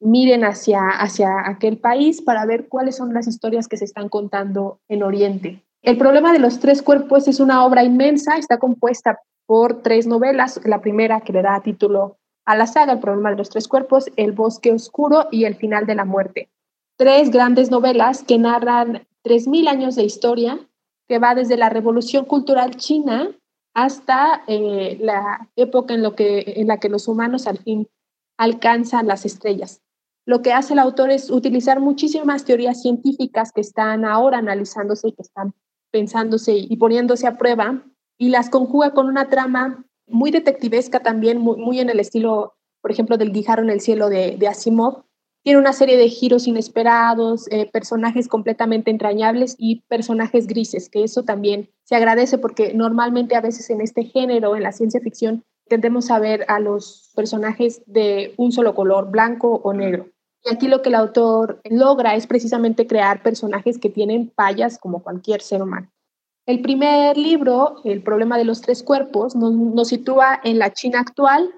miren 0.01 0.45
hacia, 0.45 0.81
hacia 0.91 1.29
aquel 1.45 1.79
país 1.79 2.23
para 2.23 2.47
ver 2.47 2.69
cuáles 2.69 2.97
son 2.97 3.13
las 3.13 3.27
historias 3.27 3.67
que 3.67 3.77
se 3.77 3.85
están 3.85 4.09
contando 4.09 4.79
en 4.89 5.03
Oriente. 5.03 5.65
El 5.83 5.99
problema 5.99 6.33
de 6.33 6.39
los 6.39 6.61
tres 6.61 6.83
cuerpos 6.83 7.27
es 7.27 7.41
una 7.41 7.65
obra 7.65 7.83
inmensa, 7.83 8.37
está 8.37 8.59
compuesta 8.59 9.19
por 9.47 9.83
tres 9.83 10.07
novelas. 10.07 10.61
La 10.65 10.81
primera 10.81 11.21
que 11.21 11.33
le 11.33 11.43
da 11.43 11.61
título 11.61 12.19
a 12.45 12.57
la 12.57 12.69
saga, 12.69 12.93
El 12.93 13.01
problema 13.01 13.31
de 13.31 13.39
los 13.39 13.51
tres 13.51 13.67
cuerpos, 13.67 14.09
El 14.15 14.31
bosque 14.31 14.71
oscuro 14.71 15.27
y 15.33 15.47
El 15.47 15.57
final 15.57 15.85
de 15.85 15.97
la 15.97 16.05
muerte. 16.05 16.49
Tres 16.97 17.31
grandes 17.31 17.73
novelas 17.73 18.23
que 18.23 18.39
narran 18.39 19.05
3.000 19.25 19.69
años 19.69 19.97
de 19.97 20.05
historia, 20.05 20.61
que 21.09 21.19
va 21.19 21.35
desde 21.35 21.57
la 21.57 21.71
revolución 21.71 22.25
cultural 22.25 22.77
china 22.77 23.31
hasta 23.75 24.43
eh, 24.47 24.99
la 25.01 25.49
época 25.57 25.95
en, 25.95 26.03
lo 26.03 26.15
que, 26.15 26.45
en 26.57 26.67
la 26.67 26.79
que 26.79 26.89
los 26.89 27.09
humanos 27.09 27.47
al 27.47 27.59
fin 27.59 27.89
alcanzan 28.37 29.07
las 29.07 29.25
estrellas. 29.25 29.81
Lo 30.27 30.43
que 30.43 30.53
hace 30.53 30.75
el 30.75 30.79
autor 30.79 31.11
es 31.11 31.31
utilizar 31.31 31.81
muchísimas 31.81 32.45
teorías 32.45 32.83
científicas 32.83 33.53
que 33.53 33.63
están 33.63 34.05
ahora 34.05 34.39
analizándose 34.39 35.09
y 35.09 35.13
que 35.13 35.23
están 35.23 35.55
pensándose 35.91 36.55
y 36.55 36.77
poniéndose 36.77 37.27
a 37.27 37.39
prueba 37.39 37.83
y 38.19 38.29
las 38.29 38.51
conjuga 38.51 38.93
con 38.93 39.07
una 39.07 39.31
trama 39.31 39.85
muy 40.07 40.31
detectivesca 40.31 41.01
también, 41.01 41.39
muy, 41.39 41.81
en 41.81 41.89
el 41.89 42.01
estilo, 42.01 42.55
por 42.83 42.91
ejemplo, 42.91 43.17
del 43.17 43.33
Guijarro 43.33 43.63
en 43.63 43.71
el 43.71 43.81
cielo 43.81 44.09
de, 44.09 44.37
de 44.37 44.49
Asimov. 44.49 45.05
Tiene 45.43 45.61
una 45.61 45.73
serie 45.73 45.97
de 45.97 46.09
giros 46.09 46.47
inesperados, 46.47 47.47
eh, 47.51 47.71
personajes 47.71 48.29
completamente 48.29 48.91
entrañables 48.91 49.55
y 49.59 49.83
personajes 49.89 50.47
grises, 50.47 50.91
que 50.91 51.05
eso 51.05 51.23
también 51.23 51.71
se 51.85 51.97
agradece 51.97 52.39
porque 52.39 52.75
normalmente 52.75 53.37
a 53.37 53.41
veces 53.41 53.71
en 53.71 53.81
este 53.81 54.05
género, 54.05 54.57
en 54.57 54.63
la 54.63 54.73
ciencia 54.73 55.01
ficción, 55.01 55.45
tendemos 55.69 56.11
a 56.11 56.19
ver 56.19 56.45
a 56.49 56.61
los 56.61 57.13
personajes 57.15 57.83
de 57.87 58.35
un 58.37 58.53
solo 58.53 58.75
color, 58.75 59.11
blanco 59.11 59.61
o 59.63 59.73
negro. 59.73 60.09
Y 60.45 60.55
aquí 60.55 60.69
lo 60.69 60.83
que 60.83 60.89
el 60.89 60.95
autor 60.95 61.61
logra 61.65 62.15
es 62.15 62.27
precisamente 62.27 62.87
crear 62.87 63.23
personajes 63.23 63.79
que 63.79 63.91
tienen 63.91 64.33
fallas 64.37 64.79
como 64.79 65.03
cualquier 65.03 65.41
ser 65.43 65.63
humano. 65.63 65.91
El 66.47 66.63
primer 66.63 67.19
libro, 67.19 67.77
El 67.85 68.03
problema 68.03 68.39
de 68.39 68.45
los 68.45 68.63
tres 68.63 68.83
cuerpos, 68.83 69.37
nos, 69.37 69.89
sitúa 69.89 70.41
en 70.43 70.59
la 70.59 70.73
China 70.73 71.01
actual. 71.01 71.53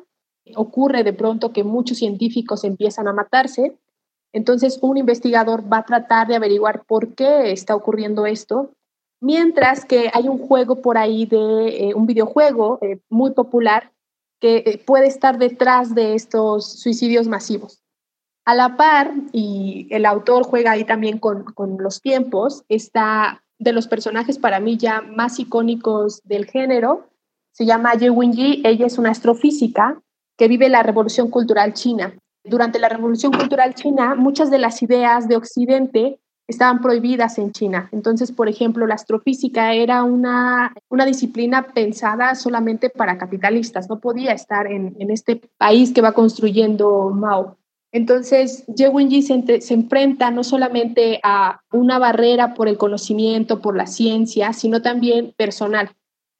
Ocurre 0.56 1.04
de 1.04 1.12
pronto 1.12 1.52
que 1.52 1.64
muchos 1.64 1.98
científicos 1.98 2.64
empiezan 2.64 3.08
a 3.08 3.12
matarse. 3.12 3.76
Entonces, 4.32 4.78
un 4.80 4.96
investigador 4.96 5.70
va 5.70 5.78
a 5.78 5.84
tratar 5.84 6.28
de 6.28 6.36
averiguar 6.36 6.84
por 6.84 7.14
qué 7.14 7.52
está 7.52 7.74
ocurriendo 7.74 8.26
esto, 8.26 8.70
mientras 9.20 9.84
que 9.84 10.10
hay 10.12 10.28
un 10.28 10.38
juego 10.38 10.80
por 10.82 10.98
ahí 10.98 11.26
de 11.26 11.88
eh, 11.88 11.94
un 11.94 12.06
videojuego 12.06 12.78
eh, 12.80 13.00
muy 13.08 13.32
popular 13.32 13.92
que 14.40 14.58
eh, 14.58 14.82
puede 14.84 15.06
estar 15.06 15.38
detrás 15.38 15.94
de 15.94 16.14
estos 16.14 16.80
suicidios 16.80 17.26
masivos. 17.26 17.82
A 18.46 18.54
la 18.54 18.76
par, 18.76 19.12
y 19.32 19.86
el 19.90 20.06
autor 20.06 20.44
juega 20.44 20.72
ahí 20.72 20.84
también 20.84 21.18
con, 21.18 21.44
con 21.44 21.76
los 21.78 22.00
tiempos, 22.00 22.64
está 22.68 23.42
de 23.58 23.72
los 23.72 23.86
personajes 23.86 24.38
para 24.38 24.58
mí 24.58 24.78
ya 24.78 25.02
más 25.02 25.38
icónicos 25.38 26.22
del 26.24 26.46
género. 26.46 27.10
Se 27.52 27.66
llama 27.66 27.94
Ye 27.94 28.08
Wenji, 28.08 28.62
ella 28.64 28.86
es 28.86 28.96
una 28.96 29.10
astrofísica 29.10 30.00
que 30.40 30.48
vive 30.48 30.70
la 30.70 30.82
revolución 30.82 31.28
cultural 31.28 31.74
china. 31.74 32.14
Durante 32.42 32.78
la 32.78 32.88
revolución 32.88 33.30
cultural 33.30 33.74
china, 33.74 34.14
muchas 34.14 34.50
de 34.50 34.56
las 34.58 34.82
ideas 34.82 35.28
de 35.28 35.36
Occidente 35.36 36.18
estaban 36.48 36.80
prohibidas 36.80 37.36
en 37.36 37.52
China. 37.52 37.90
Entonces, 37.92 38.32
por 38.32 38.48
ejemplo, 38.48 38.86
la 38.86 38.94
astrofísica 38.94 39.74
era 39.74 40.02
una, 40.02 40.72
una 40.88 41.04
disciplina 41.04 41.66
pensada 41.74 42.34
solamente 42.36 42.88
para 42.88 43.18
capitalistas, 43.18 43.90
no 43.90 44.00
podía 44.00 44.32
estar 44.32 44.66
en, 44.66 44.96
en 44.98 45.10
este 45.10 45.42
país 45.58 45.92
que 45.92 46.00
va 46.00 46.12
construyendo 46.12 47.10
Mao. 47.10 47.58
Entonces, 47.92 48.64
Ye 48.66 48.88
Wenji 48.88 49.20
se, 49.20 49.60
se, 49.60 49.74
enfrenta 49.74 50.30
no 50.30 50.42
solamente 50.42 51.20
a 51.22 51.60
una 51.70 51.98
barrera 51.98 52.54
por 52.54 52.66
el 52.66 52.78
conocimiento, 52.78 53.60
por 53.60 53.76
la 53.76 53.86
ciencia, 53.86 54.54
sino 54.54 54.80
también 54.80 55.34
personal, 55.36 55.90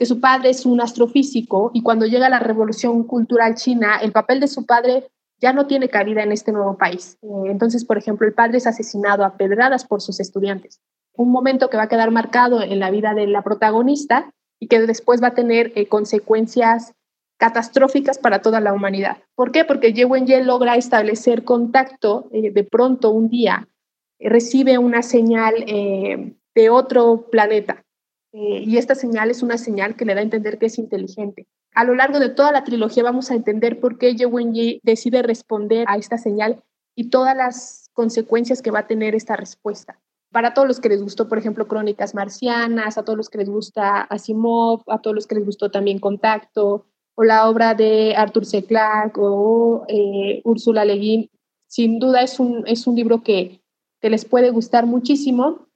que 0.01 0.07
su 0.07 0.19
padre 0.19 0.49
es 0.49 0.65
un 0.65 0.81
astrofísico 0.81 1.71
y 1.75 1.83
cuando 1.83 2.07
llega 2.07 2.31
la 2.31 2.39
revolución 2.39 3.05
cultural 3.05 3.55
china, 3.55 3.99
el 4.01 4.13
papel 4.13 4.41
de 4.41 4.49
su 4.49 4.65
padre 4.65 5.11
ya 5.43 5.53
no 5.53 5.67
tiene 5.67 5.91
cabida 5.91 6.23
en 6.23 6.33
este 6.33 6.53
nuevo 6.53 6.79
país. 6.79 7.19
Eh, 7.21 7.51
entonces, 7.51 7.85
por 7.85 7.99
ejemplo, 7.99 8.27
el 8.27 8.33
padre 8.33 8.57
es 8.57 8.67
asesinado 8.67 9.27
a 9.27 9.37
pedradas 9.37 9.85
por 9.85 10.01
sus 10.01 10.19
estudiantes. 10.19 10.81
Un 11.13 11.31
momento 11.31 11.69
que 11.69 11.77
va 11.77 11.83
a 11.83 11.89
quedar 11.91 12.11
marcado 12.13 12.63
en 12.63 12.79
la 12.79 12.91
vida 12.91 13.13
de 13.13 13.27
la 13.27 13.43
protagonista 13.43 14.33
y 14.59 14.69
que 14.69 14.81
después 14.81 15.23
va 15.23 15.29
a 15.29 15.35
tener 15.35 15.71
eh, 15.75 15.87
consecuencias 15.87 16.95
catastróficas 17.37 18.19
para 18.19 18.41
toda 18.41 18.61
la 18.61 18.73
humanidad. 18.73 19.19
¿Por 19.35 19.53
qué? 19.53 19.67
Porque 19.67 19.93
Ye 19.93 20.07
Wenye 20.07 20.43
logra 20.43 20.77
establecer 20.77 21.45
contacto 21.45 22.31
eh, 22.33 22.51
de 22.51 22.65
pronto 22.65 23.11
un 23.11 23.29
día, 23.29 23.69
recibe 24.19 24.79
una 24.79 25.03
señal 25.03 25.57
de 25.57 26.71
otro 26.71 27.29
planeta 27.31 27.85
y 28.33 28.77
esta 28.77 28.95
señal 28.95 29.31
es 29.31 29.43
una 29.43 29.59
señal 29.59 29.97
que 29.97 30.05
le 30.05 30.15
da 30.15 30.21
a 30.21 30.25
entender 30.25 30.59
que 30.59 30.67
es 30.67 30.79
inteligente. 30.79 31.47
A 31.75 31.85
lo 31.85 31.95
largo 31.95 32.19
de 32.19 32.29
toda 32.29 32.53
la 32.53 32.65
trilogía 32.65 33.03
vamos 33.03 33.31
a 33.31 33.35
entender 33.35 33.81
por 33.81 33.99
qué 33.99 34.15
Ye 34.15 34.27
Wenye 34.27 34.81
decide 34.83 35.23
responder 35.23 35.85
a 35.89 35.97
esta 35.97 36.19
señal 36.19 36.63
y 36.95 37.11
todas 37.11 37.37
las 37.37 37.91
consecuencias 37.93 38.63
que 38.63 38.71
va 38.71 38.81
a 38.81 38.87
tener 38.87 39.15
esta 39.15 39.37
respuesta. 39.37 40.01
Para 40.33 40.55
todos 40.55 40.69
los 40.69 40.81
que 40.81 40.89
les 40.89 41.03
gustó, 41.03 41.29
por 41.29 41.39
ejemplo, 41.39 41.67
Crónicas 41.67 42.15
Marcianas, 42.15 42.99
a 42.99 43.05
todos 43.05 43.17
los 43.17 43.29
que 43.29 43.39
les 43.39 43.49
gusta 43.49 44.03
Asimov, 44.03 44.83
a 44.87 45.01
todos 45.01 45.15
los 45.15 45.27
que 45.27 45.35
les 45.35 45.45
gustó 45.45 45.71
también 45.71 45.99
Contacto, 45.99 46.87
o 47.17 47.25
la 47.25 47.49
obra 47.49 47.75
de 47.75 48.15
Arthur 48.17 48.47
C. 48.47 48.65
Clarke 48.65 49.19
o 49.21 49.85
eh, 49.89 50.41
Úrsula 50.45 50.85
Le 50.85 50.95
Guin, 50.95 51.31
sin 51.67 51.99
duda 51.99 52.23
es 52.23 52.39
un, 52.39 52.65
es 52.67 52.87
un 52.87 52.97
libro 52.97 53.23
que, 53.23 53.61
que 54.01 54.11
les 54.11 54.25
puede 54.25 54.51
gustar 54.51 54.87
muchísimo. 54.87 55.69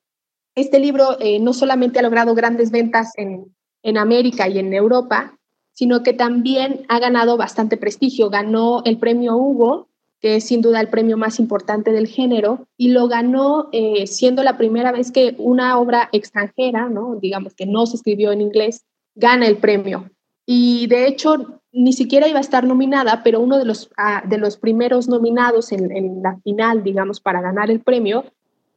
Este 0.55 0.79
libro 0.79 1.19
eh, 1.21 1.41
no 1.41 1.53
solamente 1.53 1.99
ha 1.99 2.03
logrado 2.03 2.35
grandes 2.35 2.71
ventas 2.71 3.13
en, 3.17 3.55
en 3.83 3.99
América 3.99 4.49
y 4.49 4.59
en 4.59 4.73
Europa, 4.73 5.39
sino 5.73 6.03
que 6.03 6.13
también 6.13 6.87
ha 6.89 6.99
ganado 7.01 7.37
bastante 7.37 7.77
prestigio. 7.77 8.31
Ganó 8.31 8.83
el 8.85 8.99
premio 8.99 9.37
Hugo, 9.37 9.89
que 10.21 10.37
es 10.37 10.47
sin 10.47 10.63
duda 10.63 10.81
el 10.81 10.89
premio 10.89 11.19
más 11.19 11.39
importante 11.39 11.93
del 11.93 12.07
género, 12.07 12.67
y 12.79 12.89
lo 12.89 13.09
ganó 13.09 13.69
eh, 13.73 14.07
siendo 14.07 14.43
la 14.43 14.57
primera 14.57 14.91
vez 14.91 15.13
que 15.13 15.35
una 15.37 15.79
obra 15.79 16.09
extranjera, 16.13 16.89
¿no? 16.89 17.17
digamos 17.17 17.55
que 17.55 17.67
no 17.67 17.85
se 17.85 17.97
escribió 17.97 18.33
en 18.33 18.41
inglés, 18.41 18.87
gana 19.15 19.47
el 19.47 19.59
premio. 19.59 20.11
Y 20.47 20.87
de 20.87 21.09
hecho, 21.09 21.61
ni 21.73 21.93
siquiera 21.93 22.29
iba 22.29 22.39
a 22.39 22.43
estar 22.43 22.65
nominada, 22.65 23.23
pero 23.23 23.41
uno 23.41 23.59
de 23.59 23.65
los, 23.65 23.91
ah, 23.97 24.23
de 24.27 24.39
los 24.39 24.57
primeros 24.57 25.09
nominados 25.09 25.73
en, 25.73 26.23
la 26.23 26.39
final, 26.43 26.83
digamos, 26.85 27.21
para 27.21 27.43
ganar 27.43 27.71
el 27.71 27.81
premio, 27.81 28.25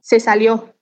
se 0.01 0.19
salió. 0.19 0.73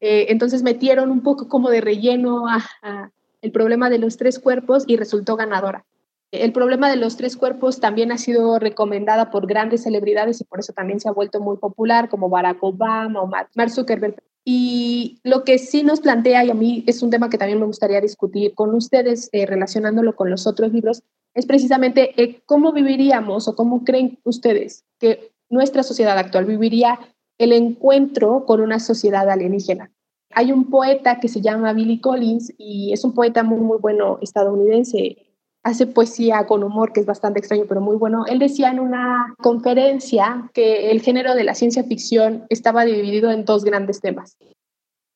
Eh, 0.00 0.26
entonces 0.28 0.62
metieron 0.62 1.10
un 1.10 1.22
poco 1.22 1.48
como 1.48 1.70
de 1.70 1.80
relleno 1.80 2.46
a, 2.48 3.10
el 3.42 3.52
problema 3.52 3.90
de 3.90 3.98
los 3.98 4.16
tres 4.16 4.38
cuerpos 4.38 4.84
y 4.86 4.96
resultó 4.96 5.36
ganadora. 5.36 5.84
El 6.30 6.52
problema 6.52 6.90
de 6.90 6.96
los 6.96 7.16
tres 7.16 7.36
cuerpos 7.36 7.80
también 7.80 8.12
ha 8.12 8.18
sido 8.18 8.58
recomendada 8.58 9.30
por 9.30 9.46
grandes 9.46 9.84
celebridades 9.84 10.40
y 10.40 10.44
por 10.44 10.60
eso 10.60 10.72
también 10.72 11.00
se 11.00 11.08
ha 11.08 11.12
vuelto 11.12 11.40
muy 11.40 11.56
popular, 11.56 12.08
como 12.08 12.28
Barack 12.28 12.62
Obama 12.62 13.22
o 13.22 13.26
Mark 13.26 13.70
Zuckerberg. 13.70 14.16
Y 14.44 15.20
lo 15.24 15.44
que 15.44 15.58
sí 15.58 15.82
nos 15.82 16.00
plantea, 16.00 16.44
y 16.44 16.50
a 16.50 16.54
mí 16.54 16.84
es 16.86 17.02
un 17.02 17.10
tema 17.10 17.28
que 17.30 17.38
también 17.38 17.60
me 17.60 17.66
gustaría 17.66 18.00
discutir 18.00 18.54
con 18.54 18.74
ustedes, 18.74 19.28
eh, 19.32 19.46
relacionándolo 19.46 20.16
con 20.16 20.30
los 20.30 20.46
otros 20.46 20.72
libros, 20.72 21.02
es 21.34 21.46
precisamente 21.46 22.20
eh, 22.20 22.40
cómo 22.46 22.72
viviríamos 22.72 23.46
o 23.46 23.54
cómo 23.54 23.84
creen 23.84 24.18
ustedes 24.24 24.84
que 24.98 25.32
nuestra 25.50 25.82
sociedad 25.82 26.18
actual 26.18 26.46
viviría 26.46 26.98
el 27.38 27.52
encuentro 27.52 28.44
con 28.44 28.60
una 28.60 28.80
sociedad 28.80 29.28
alienígena. 29.30 29.90
Hay 30.34 30.52
un 30.52 30.68
poeta 30.68 31.20
que 31.20 31.28
se 31.28 31.40
llama 31.40 31.72
Billy 31.72 32.00
Collins 32.00 32.52
y 32.58 32.92
es 32.92 33.04
un 33.04 33.14
poeta 33.14 33.42
muy, 33.42 33.60
muy 33.60 33.78
bueno 33.78 34.18
estadounidense 34.20 35.28
hace 35.62 35.86
poesía 35.86 36.46
con 36.46 36.62
humor, 36.62 36.92
que 36.92 37.00
es 37.00 37.06
bastante 37.06 37.40
extraño, 37.40 37.64
pero 37.68 37.80
muy 37.80 37.96
bueno. 37.96 38.24
Él 38.26 38.38
decía 38.38 38.70
en 38.70 38.80
una 38.80 39.34
conferencia 39.38 40.50
que 40.54 40.90
el 40.90 41.00
género 41.00 41.34
de 41.34 41.44
la 41.44 41.54
ciencia 41.54 41.84
ficción 41.84 42.46
estaba 42.48 42.84
dividido 42.84 43.30
en 43.30 43.44
dos 43.44 43.64
grandes 43.64 44.00
temas. 44.00 44.36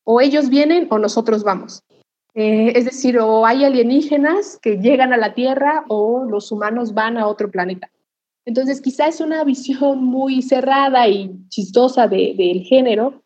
O 0.04 0.20
ellos 0.20 0.48
vienen 0.48 0.88
o 0.90 0.98
nosotros 0.98 1.44
vamos. 1.44 1.82
Eh, 2.34 2.72
es 2.76 2.86
decir, 2.86 3.18
o 3.18 3.46
hay 3.46 3.64
alienígenas 3.64 4.58
que 4.60 4.78
llegan 4.78 5.12
a 5.12 5.18
la 5.18 5.34
Tierra 5.34 5.84
o 5.88 6.24
los 6.24 6.50
humanos 6.50 6.94
van 6.94 7.18
a 7.18 7.26
otro 7.26 7.50
planeta. 7.50 7.90
Entonces, 8.44 8.80
quizá 8.80 9.06
es 9.06 9.20
una 9.20 9.44
visión 9.44 10.02
muy 10.02 10.42
cerrada 10.42 11.08
y 11.08 11.30
chistosa 11.48 12.08
del 12.08 12.62
género, 12.62 13.22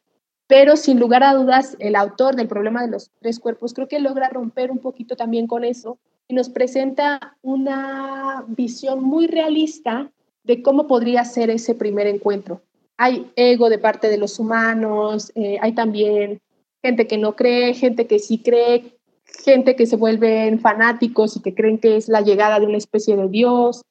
pero 0.46 0.76
sin 0.76 1.00
lugar 1.00 1.24
a 1.24 1.34
dudas, 1.34 1.76
el 1.80 1.96
autor 1.96 2.36
del 2.36 2.48
problema 2.48 2.82
de 2.82 2.90
los 2.90 3.10
tres 3.20 3.40
cuerpos 3.40 3.74
creo 3.74 3.88
que 3.88 3.98
logra 3.98 4.28
romper 4.28 4.70
un 4.70 4.78
poquito 4.78 5.16
también 5.16 5.46
con 5.46 5.64
eso 5.64 5.98
y 6.28 6.34
nos 6.34 6.48
presenta 6.48 7.36
una 7.42 8.44
visión 8.48 9.02
muy 9.02 9.26
realista 9.26 10.10
de 10.44 10.62
cómo 10.62 10.86
podría 10.86 11.24
ser 11.24 11.50
ese 11.50 11.74
primer 11.74 12.06
encuentro. 12.06 12.62
Hay 12.96 13.30
ego 13.36 13.68
de 13.68 13.78
parte 13.78 14.08
de 14.08 14.18
los 14.18 14.38
humanos, 14.38 15.32
eh, 15.34 15.58
hay 15.60 15.72
también 15.72 16.40
gente 16.82 17.06
que 17.06 17.18
no 17.18 17.34
cree, 17.34 17.74
gente 17.74 18.06
que 18.06 18.18
sí 18.18 18.38
cree, 18.38 18.96
gente 19.44 19.74
que 19.74 19.86
se 19.86 19.96
vuelven 19.96 20.60
fanáticos 20.60 21.36
y 21.36 21.40
que 21.40 21.54
creen 21.54 21.78
que 21.78 21.96
es 21.96 22.08
la 22.08 22.20
llegada 22.20 22.60
de 22.60 22.66
una 22.66 22.78
especie 22.78 23.16
de 23.16 23.28
Dios. 23.28 23.82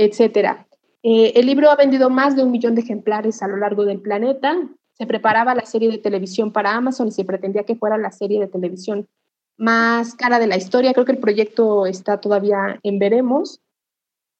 etc. 0.00 0.67
Eh, 1.02 1.32
el 1.36 1.46
libro 1.46 1.70
ha 1.70 1.76
vendido 1.76 2.10
más 2.10 2.34
de 2.36 2.42
un 2.42 2.50
millón 2.50 2.74
de 2.74 2.82
ejemplares 2.82 3.42
a 3.42 3.48
lo 3.48 3.56
largo 3.56 3.84
del 3.84 4.00
planeta. 4.00 4.56
Se 4.94 5.06
preparaba 5.06 5.54
la 5.54 5.64
serie 5.64 5.90
de 5.90 5.98
televisión 5.98 6.52
para 6.52 6.74
Amazon 6.74 7.08
y 7.08 7.12
se 7.12 7.24
pretendía 7.24 7.64
que 7.64 7.76
fuera 7.76 7.96
la 7.98 8.10
serie 8.10 8.40
de 8.40 8.48
televisión 8.48 9.08
más 9.56 10.14
cara 10.14 10.38
de 10.38 10.46
la 10.46 10.56
historia. 10.56 10.92
Creo 10.92 11.04
que 11.04 11.12
el 11.12 11.18
proyecto 11.18 11.86
está 11.86 12.20
todavía 12.20 12.80
en 12.82 12.98
veremos, 12.98 13.60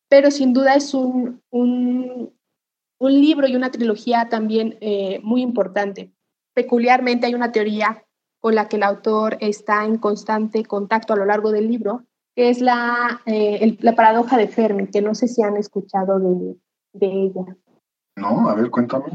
pero 0.09 0.31
sin 0.31 0.53
duda 0.53 0.75
es 0.75 0.95
un, 0.95 1.43
un, 1.51 2.33
libro 3.01 3.47
y 3.47 3.57
una 3.57 3.71
trilogía 3.71 4.29
también 4.29 4.79
eh, 4.81 5.21
muy 5.23 5.43
importante. 5.43 6.13
Peculiarmente 6.55 7.27
hay 7.27 7.35
una 7.35 7.53
teoría 7.53 8.05
con 8.41 8.55
la 8.55 8.69
que 8.69 8.77
el 8.77 8.83
autor 8.83 9.37
está 9.41 9.85
en 9.85 9.99
constante 9.99 10.65
contacto 10.65 11.13
a 11.13 11.17
lo 11.17 11.25
largo 11.25 11.53
del 11.53 11.69
libro, 11.69 12.05
que 12.39 12.51
es 12.51 12.61
la, 12.61 13.21
eh, 13.27 13.77
la 13.81 13.97
paradoja 13.97 14.37
de 14.37 14.47
Fermi, 14.47 14.87
que 14.87 15.03
no 15.03 15.13
sé 15.17 15.27
si 15.27 15.43
han 15.43 15.57
escuchado 15.57 16.21
de, 16.21 16.55
de 16.93 17.07
ella. 17.25 17.57
No, 18.15 18.49
a 18.49 18.55
ver, 18.55 18.71
cuéntame. 18.71 19.07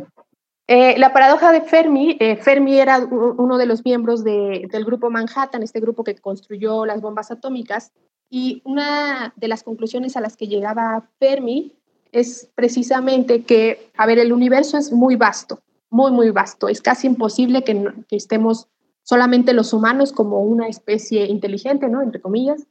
Eh, 0.68 1.00
la 1.00 1.14
paradoja 1.14 1.54
de 1.54 1.62
Fermi, 1.62 2.18
eh, 2.20 2.36
Fermi 2.36 2.78
era 2.78 2.98
uno 3.00 3.58
de 3.58 3.66
los 3.66 3.86
miembros 3.86 4.26
de, 4.26 4.68
del 4.70 4.84
grupo 4.84 5.10
Manhattan, 5.10 5.64
este 5.64 5.80
grupo 5.80 6.04
que 6.04 6.16
construyó 6.16 6.86
las 6.86 7.00
bombas 7.00 7.32
atómicas, 7.32 7.94
y 8.30 8.62
una 8.66 9.32
de 9.38 9.48
las 9.48 9.64
conclusiones 9.64 10.18
a 10.18 10.22
las 10.22 10.36
que 10.36 10.50
llegaba 10.50 11.08
Fermi 11.18 11.72
es 12.12 12.52
precisamente 12.56 13.44
que, 13.44 13.90
a 13.96 14.06
ver, 14.06 14.20
el 14.20 14.34
universo 14.34 14.78
es 14.78 14.92
muy 14.92 15.16
vasto, 15.16 15.62
muy, 15.90 16.12
muy 16.12 16.30
vasto. 16.32 16.68
Es 16.68 16.82
casi 16.82 17.08
imposible 17.08 17.64
que, 17.64 17.88
que 18.10 18.18
estemos 18.18 18.68
solamente 19.04 19.54
los 19.54 19.72
humanos 19.72 20.12
como 20.12 20.42
una 20.42 20.68
especie 20.68 21.26
inteligente, 21.28 21.88
¿no? 21.88 22.02
Entre 22.02 22.20
comillas, 22.20 22.68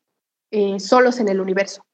eh, 0.53 0.79
solos 0.79 1.19
en 1.19 1.29
el 1.29 1.41
universo. 1.41 1.85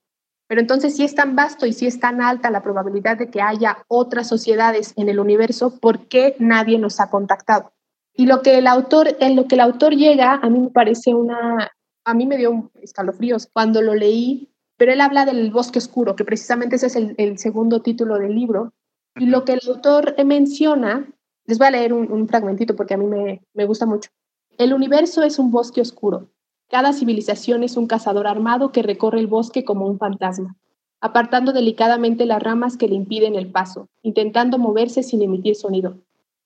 Pero 0.49 0.61
entonces, 0.61 0.97
si 0.97 1.05
es 1.05 1.15
tan 1.15 1.37
vasto 1.37 1.65
y 1.65 1.73
si 1.73 1.87
es 1.87 2.01
tan 2.01 2.21
alta 2.21 2.51
la 2.51 2.63
probabilidad 2.63 3.19
de 3.19 3.31
que 3.31 3.41
haya 3.41 3.85
otras 3.87 4.27
sociedades 4.27 4.95
en 4.97 5.09
el 5.09 5.21
universo, 5.21 5.79
¿por 5.79 6.09
qué 6.09 6.35
nadie 6.39 6.79
nos 6.79 7.01
ha 7.01 7.09
contactado? 7.09 7.73
Y 8.15 8.27
lo 8.27 8.43
que 8.43 8.59
el 8.59 8.67
autor, 8.67 9.17
en 9.21 9.37
lo 9.37 9.47
que 9.47 9.55
el 9.55 9.61
autor 9.61 9.95
llega, 9.95 10.41
a 10.43 10.51
mí 10.51 10.59
me 10.59 10.71
parece 10.71 11.15
una, 11.15 11.71
a 12.05 12.15
mí 12.15 12.27
me 12.27 12.37
dio 12.37 12.69
escalofríos 12.83 13.49
cuando 13.53 13.81
lo 13.81 13.95
leí, 13.95 14.51
pero 14.77 14.93
él 14.93 15.01
habla 15.03 15.25
del 15.25 15.53
bosque 15.53 15.79
oscuro, 15.79 16.17
que 16.17 16.25
precisamente 16.25 16.77
ese 16.77 16.87
es 16.87 16.97
el, 16.97 17.39
segundo 17.39 17.81
título 17.83 18.19
del 18.19 18.35
libro. 18.35 18.73
Y 19.15 19.27
lo 19.27 19.45
que 19.45 19.53
el 19.53 19.61
autor 19.69 20.17
menciona, 20.25 21.07
les 21.45 21.59
voy 21.59 21.69
a 21.69 21.73
leer 21.73 21.93
un, 21.93 22.11
un 22.11 22.27
fragmentito 22.27 22.75
porque 22.75 22.95
a 22.95 22.99
mí 22.99 23.07
me, 23.07 23.43
me 23.53 23.67
gusta 23.67 23.87
mucho. 23.87 24.11
El 24.57 24.73
universo 24.73 25.23
es 25.23 25.39
un 25.39 25.51
bosque 25.53 25.81
oscuro, 25.81 26.29
cada 26.69 26.93
civilización 26.93 27.63
es 27.63 27.79
un 27.79 27.87
cazador 27.87 28.27
armado 28.27 28.73
que 28.73 28.83
recorre 28.83 29.21
el 29.21 29.27
bosque 29.27 29.65
como 29.65 29.87
un 29.87 29.99
fantasma, 29.99 30.57
apartando 31.01 31.55
delicadamente 31.55 32.27
las 32.27 32.43
ramas 32.43 32.77
que 32.77 32.89
le 32.89 32.95
impiden 32.95 33.37
el 33.37 33.51
paso, 33.51 33.89
intentando 34.03 34.59
moverse 34.59 35.03
sin 35.03 35.23
emitir 35.23 35.55
sonido. 35.55 35.97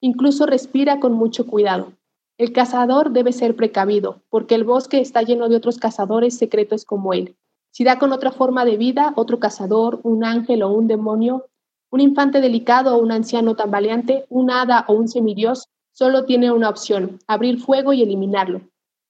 Incluso 0.00 0.46
respira 0.46 1.00
con 1.00 1.12
mucho 1.14 1.46
cuidado. 1.46 1.92
El 2.38 2.52
cazador 2.52 3.10
debe 3.10 3.32
ser 3.32 3.56
precavido, 3.56 4.22
porque 4.30 4.54
el 4.54 4.62
bosque 4.62 5.00
está 5.00 5.22
lleno 5.22 5.48
de 5.48 5.56
otros 5.56 5.78
cazadores 5.78 6.38
secretos 6.38 6.84
como 6.84 7.12
él. 7.12 7.36
Si 7.72 7.82
da 7.82 7.98
con 7.98 8.12
otra 8.12 8.30
forma 8.30 8.64
de 8.64 8.76
vida, 8.76 9.14
otro 9.16 9.40
cazador, 9.40 10.00
un 10.04 10.24
ángel 10.24 10.62
o 10.62 10.70
un 10.70 10.86
demonio, 10.86 11.46
un 11.90 12.00
infante 12.00 12.40
delicado 12.40 12.96
o 12.96 13.02
un 13.02 13.10
anciano 13.10 13.56
tambaleante, 13.56 14.26
un 14.28 14.50
hada 14.50 14.84
o 14.86 14.94
un 14.94 15.08
semidios, 15.08 15.68
solo 15.90 16.24
tiene 16.26 16.52
una 16.52 16.68
opción, 16.68 17.18
abrir 17.26 17.58
fuego 17.58 17.92
y 17.92 18.02
eliminarlo. 18.02 18.62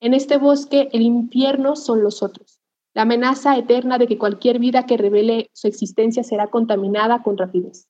En 0.03 0.15
este 0.15 0.37
bosque 0.37 0.89
el 0.93 1.03
infierno 1.03 1.77
son 1.77 2.03
los 2.03 2.25
otros, 2.25 2.61
la 2.93 3.03
amenaza 3.03 3.57
eterna 3.57 3.99
de 3.99 4.09
que 4.09 4.19
cualquier 4.19 4.59
vida 4.59 4.85
que 4.85 4.97
revele 4.97 5.49
su 5.53 5.69
existencia 5.69 6.25
será 6.25 6.49
contaminada 6.49 7.23
con 7.23 7.39
rapidez. 7.39 7.87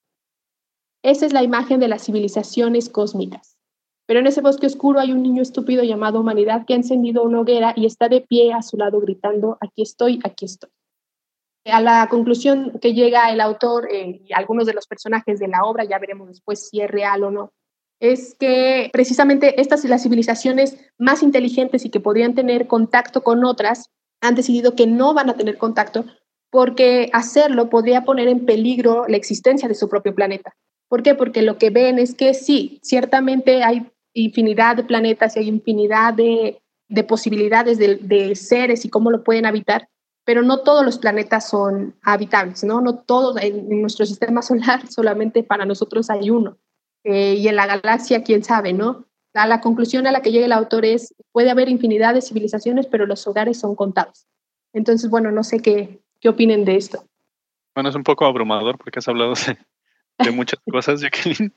Esa 1.02 1.24
es 1.24 1.32
la 1.32 1.42
imagen 1.42 1.80
de 1.80 1.88
las 1.88 2.04
civilizaciones 2.04 2.90
cósmicas. 2.90 3.56
Pero 4.04 4.20
en 4.20 4.26
ese 4.26 4.42
bosque 4.42 4.66
oscuro 4.66 5.00
hay 5.00 5.10
un 5.10 5.22
niño 5.22 5.40
estúpido 5.40 5.84
llamado 5.84 6.20
humanidad 6.20 6.66
que 6.66 6.74
ha 6.74 6.76
encendido 6.76 7.22
una 7.22 7.40
hoguera 7.40 7.72
y 7.76 7.86
está 7.86 8.10
de 8.10 8.20
pie 8.20 8.52
a 8.52 8.60
su 8.60 8.76
lado 8.76 9.00
gritando, 9.00 9.56
aquí 9.62 9.80
estoy, 9.80 10.20
aquí 10.22 10.44
estoy. 10.44 10.68
A 11.64 11.80
la 11.80 12.06
conclusión 12.10 12.78
que 12.78 12.92
llega 12.92 13.30
el 13.30 13.40
autor 13.40 13.88
eh, 13.90 14.20
y 14.28 14.34
algunos 14.34 14.66
de 14.66 14.74
los 14.74 14.86
personajes 14.86 15.38
de 15.38 15.48
la 15.48 15.64
obra, 15.64 15.84
ya 15.84 15.98
veremos 15.98 16.28
después 16.28 16.68
si 16.68 16.82
es 16.82 16.90
real 16.90 17.24
o 17.24 17.30
no, 17.30 17.52
es 18.02 18.34
que 18.34 18.90
precisamente 18.92 19.60
estas 19.60 19.84
las 19.84 20.02
civilizaciones 20.02 20.76
más 20.98 21.22
inteligentes 21.22 21.84
y 21.84 21.90
que 21.90 22.00
podrían 22.00 22.34
tener 22.34 22.66
contacto 22.66 23.22
con 23.22 23.44
otras 23.44 23.90
han 24.20 24.34
decidido 24.34 24.74
que 24.74 24.88
no 24.88 25.14
van 25.14 25.30
a 25.30 25.36
tener 25.36 25.56
contacto 25.56 26.04
porque 26.50 27.10
hacerlo 27.12 27.70
podría 27.70 28.04
poner 28.04 28.26
en 28.26 28.44
peligro 28.44 29.06
la 29.06 29.16
existencia 29.16 29.68
de 29.68 29.76
su 29.76 29.88
propio 29.88 30.16
planeta. 30.16 30.52
¿Por 30.88 31.04
qué? 31.04 31.14
Porque 31.14 31.42
lo 31.42 31.58
que 31.58 31.70
ven 31.70 32.00
es 32.00 32.16
que 32.16 32.34
sí, 32.34 32.80
ciertamente 32.82 33.62
hay 33.62 33.88
infinidad 34.14 34.76
de 34.76 34.84
planetas 34.84 35.36
y 35.36 35.38
hay 35.38 35.48
infinidad 35.48 36.12
de, 36.12 36.60
posibilidades 37.06 37.78
de, 37.78 38.34
seres 38.34 38.84
y 38.84 38.90
cómo 38.90 39.12
lo 39.12 39.22
pueden 39.22 39.46
habitar, 39.46 39.88
pero 40.24 40.42
no 40.42 40.58
todos 40.58 40.84
los 40.84 40.98
planetas 40.98 41.48
son 41.48 41.94
habitables, 42.02 42.64
¿no? 42.64 42.80
No 42.80 42.98
todos, 42.98 43.40
en 43.40 43.80
nuestro 43.80 44.06
sistema 44.06 44.42
solar 44.42 44.88
solamente 44.90 45.44
para 45.44 45.64
nosotros 45.64 46.10
hay 46.10 46.30
uno. 46.30 46.58
Eh, 47.04 47.34
y 47.34 47.48
en 47.48 47.56
la 47.56 47.66
galaxia, 47.66 48.22
quién 48.22 48.44
sabe, 48.44 48.72
¿no? 48.72 49.06
La, 49.32 49.46
la 49.46 49.60
conclusión 49.60 50.06
a 50.06 50.12
la 50.12 50.22
que 50.22 50.30
llega 50.30 50.46
el 50.46 50.52
autor 50.52 50.84
es, 50.84 51.14
puede 51.32 51.50
haber 51.50 51.68
infinidad 51.68 52.14
de 52.14 52.22
civilizaciones, 52.22 52.86
pero 52.86 53.06
los 53.06 53.26
hogares 53.26 53.58
son 53.58 53.74
contados. 53.74 54.26
Entonces, 54.72 55.10
bueno, 55.10 55.30
no 55.32 55.42
sé 55.42 55.60
qué, 55.60 56.00
qué 56.20 56.28
opinen 56.28 56.64
de 56.64 56.76
esto. 56.76 57.04
Bueno, 57.74 57.88
es 57.88 57.96
un 57.96 58.04
poco 58.04 58.26
abrumador 58.26 58.78
porque 58.78 58.98
has 58.98 59.08
hablado 59.08 59.34
de, 60.18 60.30
muchas 60.32 60.60
cosas, 60.70 61.00
Jacqueline. 61.00 61.52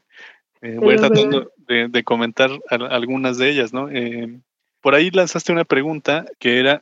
Eh, 0.61 0.77
voy 0.79 0.95
tratando 0.95 1.51
de, 1.57 1.89
de, 1.89 2.03
comentar 2.03 2.49
algunas 2.69 3.37
de 3.37 3.49
ellas, 3.49 3.73
¿no? 3.73 3.89
Eh, 3.89 4.39
por 4.81 4.95
ahí 4.95 5.11
lanzaste 5.11 5.51
una 5.51 5.65
pregunta 5.65 6.25
que 6.39 6.59
era, 6.59 6.81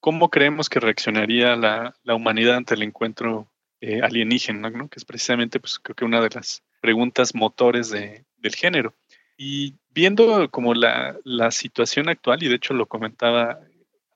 ¿cómo 0.00 0.28
creemos 0.28 0.68
que 0.68 0.80
reaccionaría 0.80 1.56
la, 1.56 1.94
la 2.02 2.14
humanidad 2.14 2.56
ante 2.56 2.74
el 2.74 2.82
encuentro 2.82 3.48
alienígena, 3.80 4.70
¿no? 4.70 4.88
Que 4.88 5.00
es 5.00 5.04
precisamente, 5.04 5.58
pues, 5.58 5.80
creo 5.80 5.96
que 5.96 6.04
una 6.04 6.20
de 6.20 6.30
las 6.30 6.62
preguntas 6.82 7.34
motores 7.34 7.88
de, 7.90 8.24
del 8.38 8.54
género. 8.54 8.92
Y 9.38 9.74
viendo 9.94 10.50
como 10.50 10.74
la, 10.74 11.16
la, 11.24 11.50
situación 11.50 12.10
actual, 12.10 12.42
y 12.42 12.48
de 12.48 12.56
hecho 12.56 12.74
lo 12.74 12.86
comentaba 12.86 13.60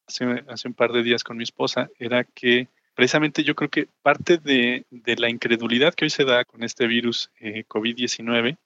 hace, 0.06 0.44
hace, 0.48 0.68
un 0.68 0.74
par 0.74 0.92
de 0.92 1.02
días 1.02 1.24
con 1.24 1.38
mi 1.38 1.44
esposa, 1.44 1.88
era 1.98 2.24
que 2.24 2.68
precisamente 2.94 3.44
yo 3.44 3.54
creo 3.54 3.70
que 3.70 3.88
parte 4.02 4.36
de, 4.38 4.84
de 4.90 5.16
la 5.16 5.30
incredulidad 5.30 5.94
que 5.94 6.04
hoy 6.04 6.10
se 6.10 6.24
da 6.24 6.44
con 6.44 6.62
este 6.62 6.86
virus 6.86 7.30
eh, 7.40 7.64
COVID-19 7.66 8.58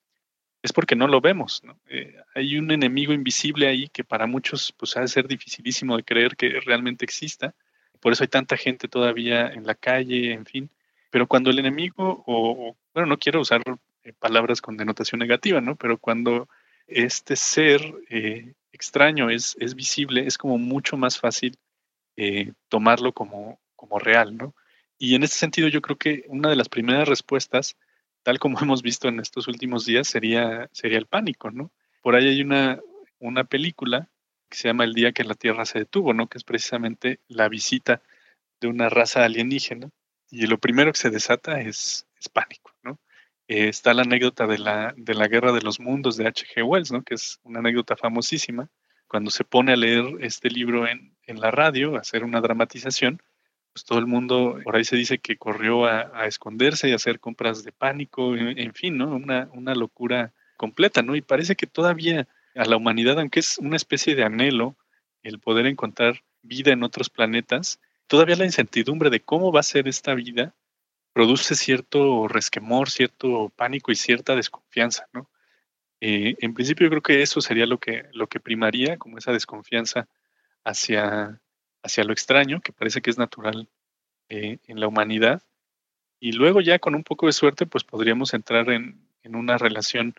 es 0.62 0.72
porque 0.72 0.96
no 0.96 1.06
lo 1.06 1.20
vemos. 1.20 1.62
¿no? 1.62 1.78
Eh, 1.88 2.16
hay 2.34 2.58
un 2.58 2.70
enemigo 2.70 3.12
invisible 3.12 3.66
ahí 3.66 3.88
que 3.88 4.04
para 4.04 4.26
muchos 4.26 4.72
pues 4.72 4.96
ha 4.96 5.00
de 5.00 5.08
ser 5.08 5.28
dificilísimo 5.28 5.96
de 5.96 6.04
creer 6.04 6.36
que 6.36 6.60
realmente 6.60 7.04
exista. 7.04 7.54
Por 8.00 8.12
eso 8.12 8.24
hay 8.24 8.28
tanta 8.28 8.56
gente 8.56 8.88
todavía 8.88 9.48
en 9.48 9.66
la 9.66 9.74
calle, 9.74 10.32
en 10.32 10.46
fin. 10.46 10.70
Pero 11.10 11.26
cuando 11.26 11.50
el 11.50 11.58
enemigo, 11.58 12.22
o 12.26 12.76
bueno, 12.94 13.08
no 13.08 13.18
quiero 13.18 13.40
usar 13.40 13.62
palabras 14.18 14.60
con 14.60 14.76
denotación 14.76 15.18
negativa, 15.18 15.60
¿no? 15.60 15.76
Pero 15.76 15.98
cuando 15.98 16.48
este 16.86 17.36
ser 17.36 17.80
eh, 18.08 18.54
extraño 18.72 19.30
es, 19.30 19.56
es, 19.60 19.74
visible, 19.74 20.26
es 20.26 20.38
como 20.38 20.58
mucho 20.58 20.96
más 20.96 21.18
fácil 21.18 21.56
eh, 22.16 22.52
tomarlo 22.68 23.12
como, 23.12 23.60
como 23.76 23.98
real, 23.98 24.36
¿no? 24.36 24.54
Y 24.98 25.14
en 25.14 25.22
este 25.22 25.38
sentido 25.38 25.68
yo 25.68 25.80
creo 25.80 25.96
que 25.96 26.24
una 26.28 26.50
de 26.50 26.56
las 26.56 26.68
primeras 26.68 27.08
respuestas, 27.08 27.76
tal 28.22 28.38
como 28.38 28.58
hemos 28.60 28.82
visto 28.82 29.08
en 29.08 29.20
estos 29.20 29.48
últimos 29.48 29.86
días, 29.86 30.08
sería, 30.08 30.68
sería 30.72 30.98
el 30.98 31.06
pánico, 31.06 31.50
¿no? 31.50 31.72
Por 32.02 32.14
ahí 32.14 32.28
hay 32.28 32.42
una, 32.42 32.80
una 33.18 33.44
película 33.44 34.08
que 34.48 34.58
se 34.58 34.68
llama 34.68 34.84
El 34.84 34.94
día 34.94 35.12
que 35.12 35.24
la 35.24 35.34
Tierra 35.34 35.64
se 35.64 35.78
detuvo, 35.78 36.12
¿no? 36.12 36.28
Que 36.28 36.38
es 36.38 36.44
precisamente 36.44 37.20
la 37.28 37.48
visita 37.48 38.02
de 38.60 38.68
una 38.68 38.88
raza 38.88 39.24
alienígena 39.24 39.90
y 40.30 40.46
lo 40.46 40.58
primero 40.58 40.92
que 40.92 40.98
se 40.98 41.10
desata 41.10 41.60
es, 41.60 42.06
es 42.18 42.28
pánico. 42.28 42.59
Eh, 43.50 43.66
está 43.66 43.94
la 43.94 44.02
anécdota 44.02 44.46
de 44.46 44.58
la, 44.58 44.94
de 44.96 45.12
la 45.12 45.26
Guerra 45.26 45.50
de 45.50 45.60
los 45.60 45.80
Mundos 45.80 46.16
de 46.16 46.24
H.G. 46.24 46.62
Wells, 46.62 46.92
¿no? 46.92 47.02
que 47.02 47.14
es 47.14 47.40
una 47.42 47.58
anécdota 47.58 47.96
famosísima. 47.96 48.68
Cuando 49.08 49.32
se 49.32 49.42
pone 49.42 49.72
a 49.72 49.76
leer 49.76 50.04
este 50.20 50.48
libro 50.50 50.86
en, 50.86 51.16
en 51.26 51.40
la 51.40 51.50
radio, 51.50 51.96
a 51.96 51.98
hacer 51.98 52.22
una 52.22 52.40
dramatización, 52.40 53.20
pues 53.72 53.84
todo 53.84 53.98
el 53.98 54.06
mundo, 54.06 54.60
por 54.62 54.76
ahí 54.76 54.84
se 54.84 54.94
dice 54.94 55.18
que 55.18 55.36
corrió 55.36 55.86
a, 55.86 56.26
esconderse 56.26 56.88
y 56.88 56.92
a 56.92 56.94
hacer 56.94 57.18
compras 57.18 57.64
de 57.64 57.72
pánico, 57.72 58.36
en, 58.36 58.72
fin, 58.72 58.96
¿no? 58.96 59.16
Una, 59.16 59.50
una 59.52 59.74
locura 59.74 60.32
completa, 60.56 61.02
¿no? 61.02 61.16
Y 61.16 61.20
parece 61.20 61.56
que 61.56 61.66
todavía 61.66 62.28
a 62.54 62.64
la 62.66 62.76
humanidad, 62.76 63.18
aunque 63.18 63.40
es 63.40 63.58
una 63.58 63.74
especie 63.74 64.14
de 64.14 64.22
anhelo 64.22 64.76
el 65.24 65.40
poder 65.40 65.66
encontrar 65.66 66.22
vida 66.42 66.70
en 66.70 66.84
otros 66.84 67.10
planetas, 67.10 67.80
todavía 68.06 68.36
la 68.36 68.44
incertidumbre 68.44 69.10
de 69.10 69.18
cómo 69.18 69.50
va 69.50 69.58
a 69.58 69.64
ser 69.64 69.88
esta 69.88 70.14
vida 70.14 70.54
produce 71.12 71.54
cierto 71.54 72.28
resquemor, 72.28 72.90
cierto 72.90 73.50
pánico 73.56 73.92
y 73.92 73.96
cierta 73.96 74.36
desconfianza, 74.36 75.06
¿no? 75.12 75.30
Eh, 76.00 76.36
en 76.40 76.54
principio 76.54 76.86
yo 76.86 76.90
creo 76.90 77.02
que 77.02 77.22
eso 77.22 77.40
sería 77.40 77.66
lo 77.66 77.78
que, 77.78 78.04
lo 78.12 78.26
que 78.26 78.40
primaría, 78.40 78.96
como 78.96 79.18
esa 79.18 79.32
desconfianza 79.32 80.08
hacia, 80.64 81.40
hacia 81.82 82.04
lo 82.04 82.12
extraño, 82.12 82.60
que 82.60 82.72
parece 82.72 83.02
que 83.02 83.10
es 83.10 83.18
natural 83.18 83.68
eh, 84.28 84.58
en 84.66 84.80
la 84.80 84.88
humanidad. 84.88 85.42
Y 86.20 86.32
luego 86.32 86.60
ya 86.60 86.78
con 86.78 86.94
un 86.94 87.04
poco 87.04 87.26
de 87.26 87.32
suerte, 87.32 87.66
pues 87.66 87.84
podríamos 87.84 88.34
entrar 88.34 88.70
en, 88.70 89.06
en 89.22 89.36
una 89.36 89.58
relación 89.58 90.14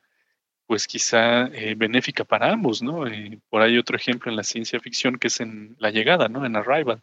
pues 0.72 0.88
quizá 0.88 1.48
eh, 1.48 1.76
benéfica 1.76 2.24
para 2.24 2.50
ambos, 2.50 2.82
¿no? 2.82 3.04
Por 3.50 3.62
ahí 3.62 3.78
otro 3.78 3.98
ejemplo 3.98 4.32
en 4.32 4.38
la 4.38 4.44
ciencia 4.44 4.80
ficción 4.80 5.18
que 5.18 5.28
es 5.28 5.42
en 5.42 5.76
La 5.80 5.92
Llegada, 5.92 6.30
¿no? 6.30 6.46
En 6.46 6.56
Arrival, 6.56 7.02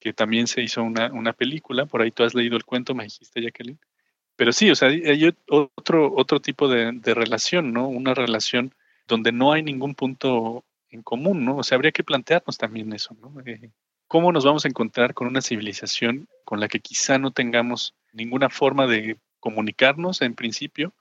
que 0.00 0.12
también 0.12 0.46
se 0.46 0.62
hizo 0.62 0.82
una, 0.82 1.12
una 1.12 1.32
película, 1.32 1.86
por 1.86 2.02
ahí 2.02 2.10
tú 2.10 2.24
has 2.24 2.34
leído 2.34 2.56
el 2.56 2.64
cuento, 2.64 2.94
me 2.94 3.04
dijiste, 3.04 3.42
Jacqueline. 3.42 3.78
Pero 4.34 4.52
sí, 4.52 4.70
o 4.70 4.74
sea, 4.74 4.88
hay 4.88 5.32
otro, 5.48 6.12
otro 6.16 6.40
tipo 6.40 6.66
de, 6.68 6.92
de 6.92 7.14
relación, 7.14 7.72
¿no? 7.72 7.88
Una 7.88 8.14
relación 8.14 8.74
donde 9.06 9.32
no 9.32 9.52
hay 9.52 9.62
ningún 9.62 9.94
punto 9.94 10.64
en 10.90 11.02
común, 11.02 11.44
¿no? 11.44 11.58
O 11.58 11.62
sea, 11.62 11.76
habría 11.76 11.92
que 11.92 12.04
plantearnos 12.04 12.58
también 12.58 12.92
eso, 12.92 13.14
¿no? 13.20 13.32
Eh, 13.44 13.70
¿Cómo 14.06 14.32
nos 14.32 14.44
vamos 14.44 14.64
a 14.64 14.68
encontrar 14.68 15.14
con 15.14 15.28
una 15.28 15.40
civilización 15.40 16.28
con 16.44 16.58
la 16.58 16.68
que 16.68 16.80
quizá 16.80 17.18
no 17.18 17.30
tengamos 17.30 17.94
ninguna 18.12 18.50
forma 18.50 18.86
de 18.86 19.18
comunicarnos 19.38 20.20
en 20.22 20.34
principio, 20.34 20.92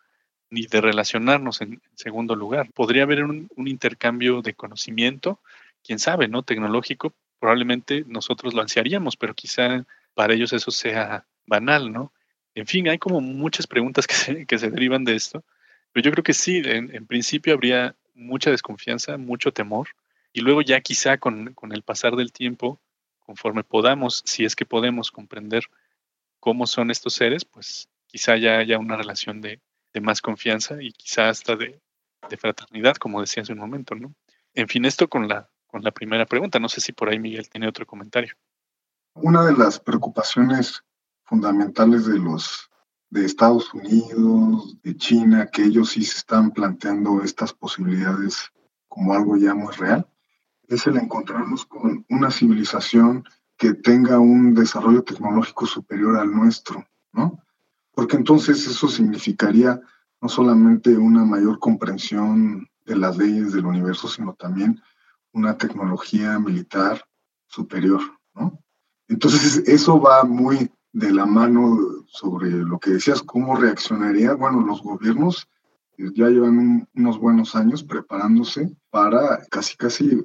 ni 0.51 0.67
de 0.67 0.81
relacionarnos 0.81 1.61
en, 1.61 1.81
segundo 1.95 2.35
lugar? 2.35 2.71
Podría 2.73 3.03
haber 3.03 3.23
un, 3.23 3.49
intercambio 3.57 4.41
de 4.41 4.53
conocimiento, 4.53 5.39
quién 5.83 5.97
sabe, 5.97 6.27
¿no? 6.27 6.43
Tecnológico, 6.43 7.13
probablemente 7.39 8.03
nosotros 8.07 8.53
lo 8.53 8.61
ansiaríamos, 8.61 9.15
pero 9.15 9.33
quizá 9.33 9.85
para 10.13 10.33
ellos 10.33 10.53
eso 10.53 10.71
sea 10.71 11.25
banal, 11.45 11.91
¿no? 11.91 12.13
En 12.55 12.67
fin, 12.67 12.87
hay 12.89 12.97
como 12.97 13.21
muchas 13.21 13.67
preguntas 13.67 14.07
que 14.07 14.15
se, 14.15 14.45
que 14.45 14.57
se 14.57 14.69
derivan 14.69 15.05
de 15.05 15.15
esto, 15.15 15.43
pero 15.91 16.03
yo 16.05 16.11
creo 16.11 16.23
que 16.23 16.33
sí, 16.33 16.61
en 16.65 17.07
principio 17.07 17.53
habría 17.53 17.95
mucha 18.13 18.51
desconfianza, 18.51 19.17
mucho 19.17 19.51
temor, 19.51 19.89
y 20.33 20.41
luego 20.41 20.61
ya 20.61 20.81
quizá 20.81 21.17
con, 21.17 21.55
el 21.71 21.83
pasar 21.83 22.15
del 22.15 22.31
tiempo, 22.31 22.79
conforme 23.19 23.63
podamos, 23.63 24.21
si 24.25 24.45
es 24.45 24.55
que 24.55 24.65
podemos 24.65 25.11
comprender 25.11 25.63
cómo 26.39 26.67
son 26.67 26.91
estos 26.91 27.13
seres, 27.13 27.45
pues 27.45 27.89
quizá 28.07 28.37
ya 28.37 28.59
haya 28.59 28.77
una 28.77 28.97
relación 28.97 29.41
de, 29.41 29.59
más 30.01 30.21
confianza 30.21 30.81
y 30.81 30.93
quizá 30.93 31.29
hasta 31.29 31.55
de, 31.55 31.79
fraternidad, 32.37 32.95
como 32.95 33.21
decía 33.21 33.43
hace 33.43 33.53
un 33.53 33.59
momento, 33.59 33.95
¿no? 33.95 34.13
En 34.53 34.67
fin, 34.67 34.85
esto 34.85 35.07
con 35.09 35.27
la, 35.27 35.49
con 35.69 35.83
la 35.83 35.91
primera 35.91 36.25
pregunta. 36.25 36.59
No 36.59 36.69
sé 36.69 36.81
si 36.81 36.91
por 36.91 37.09
ahí 37.09 37.19
Miguel 37.19 37.49
tiene 37.49 37.67
otro 37.67 37.85
comentario. 37.85 38.33
Una 39.13 39.45
de 39.45 39.53
las 39.53 39.79
preocupaciones 39.79 40.83
fundamentales 41.23 42.05
de 42.05 42.17
los 42.17 42.69
de 43.09 43.25
Estados 43.25 43.73
Unidos, 43.73 44.77
de 44.83 44.95
China, 44.95 45.47
que 45.51 45.63
ellos 45.63 45.89
sí 45.91 46.03
se 46.03 46.17
están 46.17 46.51
planteando 46.51 47.23
estas 47.23 47.53
posibilidades 47.53 48.51
como 48.87 49.13
algo 49.13 49.35
ya 49.35 49.55
muy 49.55 49.73
real, 49.73 50.07
es 50.67 50.85
el 50.85 50.97
encontrarnos 50.97 51.65
con 51.65 52.05
una 52.09 52.29
civilización 52.29 53.23
que 53.57 53.73
tenga 53.73 54.19
un 54.19 54.53
desarrollo 54.53 55.03
tecnológico 55.03 55.65
superior 55.65 56.17
al 56.17 56.31
nuestro, 56.31 56.85
¿no? 57.11 57.43
Porque 57.93 58.15
entonces 58.15 58.65
eso 58.67 58.87
significaría 58.87 59.81
no 60.21 60.29
solamente 60.29 60.95
una 60.95 61.25
mayor 61.25 61.59
comprensión 61.59 62.69
de 62.85 62.95
las 62.95 63.17
leyes 63.17 63.51
del 63.51 63.65
universo, 63.65 64.07
sino 64.07 64.33
también 64.33 64.81
una 65.39 65.57
tecnología 65.57 66.37
militar 66.37 67.03
superior. 67.47 68.01
Entonces 69.07 69.63
eso 69.67 69.99
va 69.99 70.23
muy 70.23 70.69
de 70.93 71.11
la 71.11 71.25
mano 71.25 71.79
sobre 72.07 72.51
lo 72.51 72.79
que 72.79 72.91
decías, 72.91 73.21
cómo 73.21 73.55
reaccionaría, 73.55 74.33
bueno, 74.33 74.61
los 74.61 74.81
gobiernos 74.83 75.47
ya 75.97 76.27
llevan 76.29 76.87
unos 76.95 77.19
buenos 77.19 77.55
años 77.55 77.83
preparándose 77.83 78.71
para 78.89 79.43
casi 79.49 79.75
casi 79.75 80.23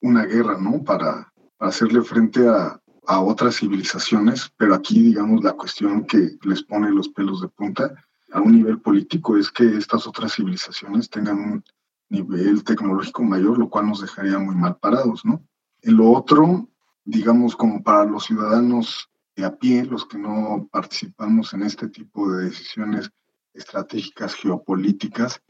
una 0.00 0.24
guerra, 0.24 0.58
¿no? 0.58 0.82
Para, 0.84 1.32
hacerle 1.60 2.02
frente 2.02 2.46
a, 2.46 2.80
a, 3.08 3.20
otras 3.20 3.56
civilizaciones, 3.56 4.48
pero 4.56 4.76
aquí, 4.76 5.02
digamos, 5.02 5.42
la 5.42 5.54
cuestión 5.54 6.04
que 6.04 6.38
les 6.42 6.62
pone 6.62 6.88
los 6.92 7.08
pelos 7.08 7.40
de 7.40 7.48
punta 7.48 7.92
a 8.30 8.40
un 8.40 8.52
nivel 8.52 8.80
político 8.80 9.36
es 9.36 9.50
que 9.50 9.76
estas 9.76 10.06
otras 10.06 10.34
civilizaciones 10.34 11.10
tengan 11.10 11.38
un 11.38 11.64
nivel 12.08 12.64
tecnológico 12.64 13.22
mayor, 13.22 13.58
lo 13.58 13.68
cual 13.68 13.88
nos 13.88 14.00
dejaría 14.00 14.38
muy 14.38 14.54
mal 14.54 14.76
parados, 14.78 15.24
¿no? 15.24 15.44
En 15.82 15.96
lo 15.96 16.10
otro, 16.10 16.68
digamos, 17.04 17.54
como 17.54 17.82
para 17.82 18.04
los 18.04 18.24
ciudadanos 18.24 19.08
a 19.44 19.56
pie, 19.56 19.84
los 19.84 20.06
que 20.06 20.18
no 20.18 20.68
participamos 20.70 21.52
en 21.54 21.62
este 21.62 21.88
tipo 21.88 22.30
de 22.30 22.46
decisiones 22.46 23.10
estratégicas 23.54 24.34
geopolíticas, 24.34 25.40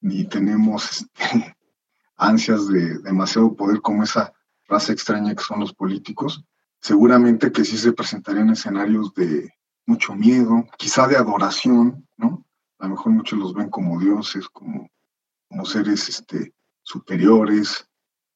ni 0.00 0.24
tenemos 0.24 0.90
este, 0.90 1.56
ansias 2.16 2.68
de 2.68 2.98
demasiado 2.98 3.54
poder 3.54 3.80
como 3.80 4.02
esa 4.02 4.32
raza 4.68 4.92
extraña 4.92 5.34
que 5.34 5.42
son 5.42 5.60
los 5.60 5.72
políticos, 5.72 6.44
seguramente 6.80 7.52
que 7.52 7.64
sí 7.64 7.76
se 7.76 7.92
presentarían 7.92 8.50
escenarios 8.50 9.14
de 9.14 9.52
mucho 9.86 10.14
miedo, 10.14 10.64
quizá 10.76 11.06
de 11.06 11.16
adoración, 11.16 12.06
¿no? 12.16 12.44
A 12.78 12.84
lo 12.84 12.94
mejor 12.94 13.12
muchos 13.12 13.38
los 13.38 13.54
ven 13.54 13.70
como 13.70 13.98
dioses, 13.98 14.48
como, 14.48 14.88
como 15.56 15.64
seres 15.64 16.06
este, 16.10 16.52
superiores, 16.82 17.88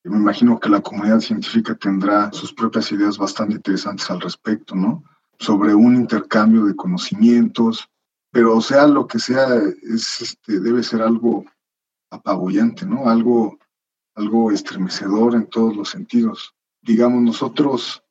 me 0.05 0.17
imagino 0.17 0.59
que 0.59 0.71
la 0.71 0.81
comunidad 0.81 1.21
científica 1.21 1.75
tendrá 1.75 2.33
sus 2.33 2.55
propias 2.55 2.91
ideas 2.93 3.19
bastante 3.19 3.57
interesantes 3.57 4.11
al 4.11 4.23
respecto, 4.23 4.75
¿no? 4.75 5.05
Sobre 5.39 5.75
un 5.75 5.97
intercambio 5.97 6.65
de 6.65 6.75
conocimientos, 6.75 7.87
pero 8.33 8.59
sea 8.63 8.87
lo 8.87 9.07
que 9.07 9.19
sea, 9.19 9.49
es, 9.83 10.23
este, 10.23 10.61
debe 10.61 10.83
ser 10.83 11.03
algo 11.03 11.45
apabullante, 12.11 12.87
¿no? 12.87 13.07
Algo, 13.07 13.59
estremecedor 14.51 15.35
en 15.35 15.47
todos 15.47 15.77
los 15.77 15.91
sentidos. 15.91 16.55
Digamos, 16.81 17.21
nosotros 17.21 18.03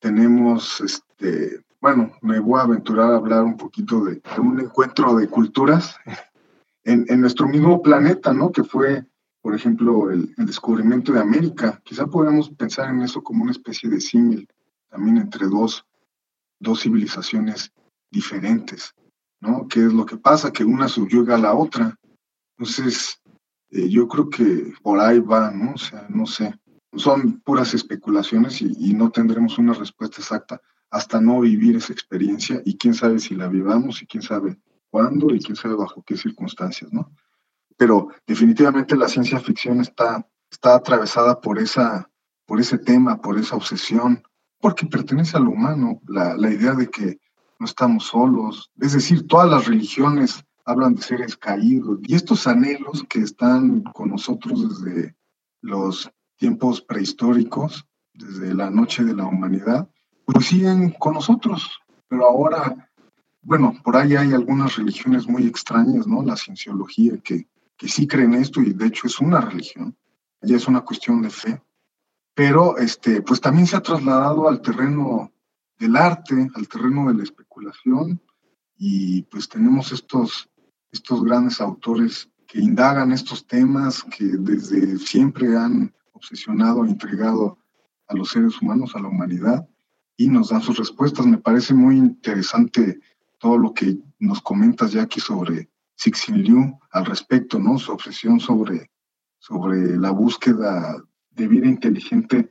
tenemos, 0.00 0.80
este, 0.80 1.62
bueno, 1.82 2.12
me 2.22 2.38
voy 2.38 2.60
a 2.60 2.64
aventurar 2.64 3.12
a 3.12 3.16
hablar 3.16 3.44
un 3.44 3.58
poquito 3.58 4.04
de, 4.04 4.22
un 4.38 4.58
encuentro 4.58 5.14
de 5.16 5.28
culturas 5.28 5.96
en, 6.88 7.04
en 7.08 7.20
nuestro 7.20 7.46
mismo 7.46 7.82
planeta, 7.82 8.32
¿no? 8.32 8.50
Que 8.50 8.64
fue 8.64 9.04
por 9.48 9.54
ejemplo, 9.54 10.10
el, 10.10 10.34
descubrimiento 10.36 11.12
de 11.12 11.20
América. 11.20 11.80
Quizá 11.84 12.06
podríamos 12.06 12.50
pensar 12.50 12.90
en 12.90 13.02
eso 13.02 13.22
como 13.22 13.42
una 13.42 13.52
especie 13.52 13.88
de 13.88 14.00
símil, 14.00 14.48
también 14.90 15.16
entre 15.16 15.46
dos, 15.46 15.86
dos 16.58 16.80
civilizaciones 16.82 17.72
diferentes, 18.10 18.94
¿no? 19.40 19.66
¿Qué 19.68 19.80
es 19.80 19.92
lo 19.92 20.04
que 20.04 20.16
pasa? 20.16 20.52
Que 20.52 20.64
una 20.64 20.88
subyuga 20.88 21.36
a 21.36 21.38
la 21.38 21.54
otra. 21.54 21.96
Entonces, 22.56 23.22
eh, 23.70 23.88
yo 23.88 24.08
creo 24.08 24.28
que 24.28 24.72
por 24.82 24.98
ahí 24.98 25.18
va, 25.18 25.50
¿no? 25.50 25.72
O 25.74 25.78
sea, 25.78 26.06
no 26.08 26.26
sé. 26.26 26.54
Son 26.94 27.40
puras 27.40 27.74
especulaciones 27.74 28.60
y, 28.60 28.72
y 28.78 28.94
no 28.94 29.10
tendremos 29.10 29.58
una 29.58 29.74
respuesta 29.74 30.20
exacta 30.20 30.60
hasta 30.90 31.20
no 31.20 31.40
vivir 31.40 31.76
esa 31.76 31.92
experiencia 31.92 32.62
y 32.64 32.76
quién 32.76 32.94
sabe 32.94 33.18
si 33.18 33.34
la 33.34 33.48
vivamos 33.48 34.02
y 34.02 34.06
quién 34.06 34.22
sabe 34.22 34.58
cuándo 34.90 35.34
y 35.34 35.40
quién 35.40 35.56
sabe 35.56 35.74
bajo 35.74 36.02
qué 36.02 36.16
circunstancias, 36.16 36.92
¿no? 36.92 37.12
pero 37.78 38.08
definitivamente 38.26 38.96
la 38.96 39.08
ciencia 39.08 39.38
ficción 39.38 39.80
está, 39.80 40.28
está 40.50 40.74
atravesada 40.74 41.40
por, 41.40 41.58
esa, 41.58 42.10
por 42.44 42.60
ese 42.60 42.76
tema, 42.76 43.20
por 43.22 43.38
esa 43.38 43.56
obsesión, 43.56 44.22
porque 44.60 44.84
pertenece 44.86 45.36
al 45.36 45.46
humano, 45.46 46.00
la, 46.08 46.36
la 46.36 46.50
idea 46.50 46.74
de 46.74 46.90
que 46.90 47.20
no 47.60 47.66
estamos 47.66 48.04
solos, 48.04 48.70
es 48.80 48.92
decir, 48.92 49.26
todas 49.26 49.48
las 49.48 49.66
religiones 49.66 50.44
hablan 50.64 50.96
de 50.96 51.02
seres 51.02 51.36
caídos 51.36 52.00
y 52.02 52.14
estos 52.14 52.46
anhelos 52.46 53.04
que 53.08 53.20
están 53.20 53.82
con 53.84 54.10
nosotros 54.10 54.82
desde 54.82 55.16
los 55.62 56.10
tiempos 56.36 56.82
prehistóricos, 56.82 57.86
desde 58.12 58.54
la 58.54 58.70
noche 58.70 59.04
de 59.04 59.14
la 59.14 59.24
humanidad, 59.24 59.88
pues 60.24 60.46
siguen 60.46 60.90
con 60.90 61.14
nosotros, 61.14 61.78
pero 62.08 62.26
ahora, 62.26 62.87
bueno, 63.42 63.74
por 63.82 63.96
ahí 63.96 64.16
hay 64.16 64.32
algunas 64.32 64.76
religiones 64.76 65.26
muy 65.28 65.46
extrañas, 65.46 66.06
¿no? 66.06 66.22
La 66.22 66.36
cienciología 66.36 67.18
que 67.18 67.46
que 67.78 67.88
sí 67.88 68.06
creen 68.06 68.34
esto 68.34 68.60
y 68.60 68.72
de 68.72 68.86
hecho 68.86 69.06
es 69.06 69.20
una 69.20 69.40
religión, 69.40 69.96
ya 70.42 70.56
es 70.56 70.66
una 70.66 70.80
cuestión 70.80 71.22
de 71.22 71.30
fe, 71.30 71.62
pero 72.34 72.76
este, 72.76 73.22
pues 73.22 73.40
también 73.40 73.66
se 73.66 73.76
ha 73.76 73.80
trasladado 73.80 74.48
al 74.48 74.60
terreno 74.60 75.32
del 75.78 75.96
arte, 75.96 76.50
al 76.54 76.66
terreno 76.66 77.08
de 77.08 77.14
la 77.14 77.22
especulación 77.22 78.20
y 78.76 79.22
pues 79.22 79.48
tenemos 79.48 79.92
estos, 79.92 80.50
estos 80.90 81.22
grandes 81.22 81.60
autores 81.60 82.28
que 82.48 82.58
indagan 82.58 83.12
estos 83.12 83.46
temas 83.46 84.02
que 84.02 84.24
desde 84.24 84.98
siempre 84.98 85.56
han 85.56 85.94
obsesionado 86.12 86.84
intrigado 86.84 87.58
a 88.08 88.14
los 88.14 88.30
seres 88.30 88.60
humanos, 88.60 88.96
a 88.96 89.00
la 89.00 89.08
humanidad, 89.08 89.68
y 90.16 90.28
nos 90.28 90.48
dan 90.48 90.62
sus 90.62 90.78
respuestas. 90.78 91.26
Me 91.26 91.38
parece 91.38 91.74
muy 91.74 91.96
interesante 91.96 93.00
todo 93.38 93.58
lo 93.58 93.72
que 93.72 93.98
nos 94.18 94.40
comentas, 94.40 94.92
Jackie, 94.92 95.20
sobre 95.20 95.70
Cixin 95.98 96.42
Liu 96.42 96.78
al 96.90 97.06
respecto, 97.06 97.58
¿no? 97.58 97.78
Su 97.78 97.92
obsesión 97.92 98.40
sobre, 98.40 98.90
sobre 99.38 99.96
la 99.96 100.10
búsqueda 100.10 100.96
de 101.30 101.48
vida 101.48 101.66
inteligente 101.66 102.50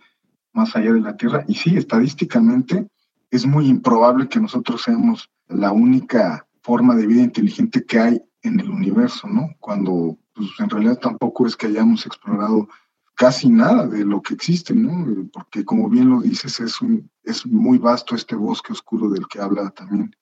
más 0.54 0.76
allá 0.76 0.94
de 0.94 1.02
la 1.02 1.16
Tierra. 1.16 1.46
Y 1.48 1.56
sí, 1.56 1.78
estadísticamente 1.78 2.88
es 3.30 3.46
muy 3.46 3.68
improbable 3.68 4.28
que 4.28 4.40
nosotros 4.40 4.82
seamos 4.82 5.30
la 5.48 5.72
única 5.72 6.48
forma 6.62 6.96
de 6.96 7.08
vida 7.08 7.22
inteligente 7.22 7.86
que 7.86 8.00
hay 8.00 8.22
en 8.42 8.60
el 8.60 8.70
universo, 8.70 9.28
¿no? 9.28 9.50
Cuando 9.60 10.18
pues, 10.34 10.50
en 10.60 10.70
realidad 10.70 11.00
tampoco 11.00 11.46
es 11.46 11.56
que 11.56 11.68
hayamos 11.68 12.06
explorado 12.06 12.68
casi 13.16 13.50
nada 13.50 13.88
de 13.88 14.06
lo 14.06 14.22
que 14.22 14.34
existe, 14.34 14.74
¿no? 14.74 15.06
Porque 15.32 15.66
como 15.66 15.90
bien 15.90 16.10
lo 16.10 16.22
dices, 16.22 16.60
es, 16.60 16.82
un, 16.82 17.10
es 17.24 17.46
muy 17.46 17.78
vasto 17.78 18.16
este 18.16 18.36
bosque 18.36 18.74
oscuro 18.74 19.10
del 19.10 19.28
que 19.28 19.40
habla 19.40 19.70
también 19.72 20.16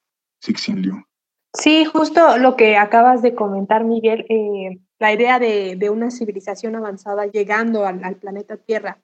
Sí, 1.53 1.85
justo 1.85 2.37
lo 2.37 2.55
que 2.55 2.77
acabas 2.77 3.21
de 3.21 3.33
comentar, 3.33 3.85
Miguel, 3.85 4.25
eh, 4.29 4.79
la 4.99 5.13
idea 5.13 5.39
de, 5.39 5.89
una 5.89 6.11
civilización 6.11 6.75
avanzada 6.75 7.25
llegando 7.27 7.85
al, 7.85 8.03
al, 8.03 8.15
planeta 8.15 8.57
Tierra 8.57 8.99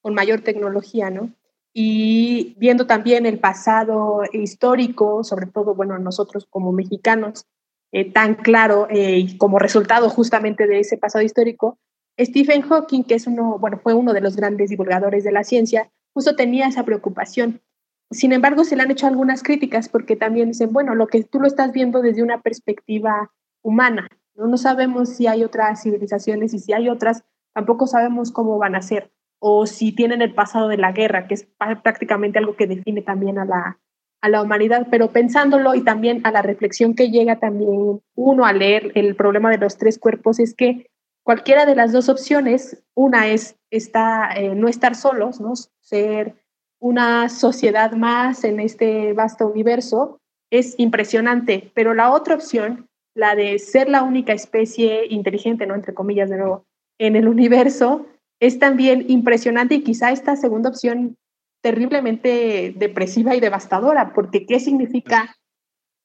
con 0.00 0.14
mayor 0.14 0.40
tecnología, 0.40 1.10
¿no? 1.10 1.32
Y 1.72 2.54
viendo 2.58 2.86
también 2.86 3.26
el 3.26 3.38
pasado 3.38 4.22
histórico, 4.32 5.24
sobre 5.24 5.46
todo, 5.46 5.74
bueno, 5.74 5.98
nosotros 5.98 6.46
como 6.48 6.72
mexicanos, 6.72 7.46
eh, 7.90 8.12
tan 8.12 8.34
claro 8.34 8.86
eh, 8.90 9.18
y 9.18 9.38
como 9.38 9.58
resultado 9.58 10.10
justamente 10.10 10.66
de 10.66 10.80
ese 10.80 10.98
pasado 10.98 11.24
histórico, 11.24 11.78
Stephen 12.20 12.62
Hawking, 12.62 13.04
que 13.04 13.14
es 13.14 13.26
uno, 13.26 13.58
bueno, 13.58 13.78
fue 13.82 13.94
uno 13.94 14.12
de 14.12 14.20
los 14.20 14.36
grandes 14.36 14.68
divulgadores 14.68 15.24
de 15.24 15.32
la 15.32 15.44
ciencia, 15.44 15.90
justo 16.12 16.36
tenía 16.36 16.66
esa 16.66 16.84
preocupación. 16.84 17.62
Sin 18.10 18.32
embargo, 18.32 18.64
se 18.64 18.76
le 18.76 18.82
han 18.82 18.90
hecho 18.90 19.06
algunas 19.06 19.42
críticas 19.42 19.88
porque 19.88 20.16
también 20.16 20.48
dicen, 20.48 20.72
bueno, 20.72 20.94
lo 20.94 21.06
que 21.08 21.24
tú 21.24 21.40
lo 21.40 21.46
estás 21.46 21.72
viendo 21.72 22.00
desde 22.00 22.22
una 22.22 22.40
perspectiva 22.40 23.30
humana, 23.62 24.08
no, 24.34 24.46
no 24.46 24.56
sabemos 24.56 25.10
si 25.10 25.26
hay 25.26 25.44
otras 25.44 25.82
civilizaciones 25.82 26.54
y 26.54 26.58
si 26.58 26.72
hay 26.72 26.88
otras, 26.88 27.24
tampoco 27.52 27.86
sabemos 27.86 28.32
cómo 28.32 28.56
van 28.58 28.74
a 28.76 28.82
ser 28.82 29.10
o 29.40 29.66
si 29.66 29.92
tienen 29.92 30.22
el 30.22 30.34
pasado 30.34 30.68
de 30.68 30.76
la 30.76 30.92
guerra, 30.92 31.26
que 31.26 31.34
es 31.34 31.48
prácticamente 31.82 32.38
algo 32.38 32.56
que 32.56 32.66
define 32.66 33.02
también 33.02 33.38
a 33.38 33.44
la, 33.44 33.78
a 34.20 34.28
la 34.28 34.42
humanidad, 34.42 34.88
pero 34.90 35.12
pensándolo 35.12 35.74
y 35.74 35.84
también 35.84 36.20
a 36.24 36.32
la 36.32 36.42
reflexión 36.42 36.94
que 36.94 37.10
llega 37.10 37.38
también 37.38 38.00
uno 38.14 38.44
a 38.44 38.52
leer 38.52 38.92
el 38.94 39.14
problema 39.14 39.50
de 39.50 39.58
los 39.58 39.78
tres 39.78 39.98
cuerpos, 39.98 40.40
es 40.40 40.54
que 40.54 40.90
cualquiera 41.22 41.66
de 41.66 41.76
las 41.76 41.92
dos 41.92 42.08
opciones, 42.08 42.82
una 42.94 43.28
es 43.28 43.56
está, 43.70 44.32
eh, 44.34 44.54
no 44.54 44.68
estar 44.68 44.94
solos, 44.94 45.40
¿no? 45.40 45.54
ser 45.80 46.36
una 46.80 47.28
sociedad 47.28 47.92
más 47.92 48.44
en 48.44 48.60
este 48.60 49.12
vasto 49.12 49.46
universo, 49.46 50.20
es 50.50 50.74
impresionante, 50.78 51.70
pero 51.74 51.94
la 51.94 52.12
otra 52.12 52.34
opción, 52.34 52.88
la 53.14 53.34
de 53.34 53.58
ser 53.58 53.88
la 53.88 54.02
única 54.02 54.32
especie 54.32 55.06
inteligente, 55.06 55.66
¿no? 55.66 55.74
entre 55.74 55.94
comillas 55.94 56.30
de 56.30 56.38
nuevo, 56.38 56.64
en 56.98 57.16
el 57.16 57.28
universo, 57.28 58.06
es 58.40 58.58
también 58.58 59.04
impresionante 59.08 59.76
y 59.76 59.82
quizá 59.82 60.12
esta 60.12 60.36
segunda 60.36 60.70
opción 60.70 61.16
terriblemente 61.62 62.72
depresiva 62.76 63.34
y 63.34 63.40
devastadora, 63.40 64.12
porque 64.14 64.46
¿qué 64.46 64.60
significa 64.60 65.36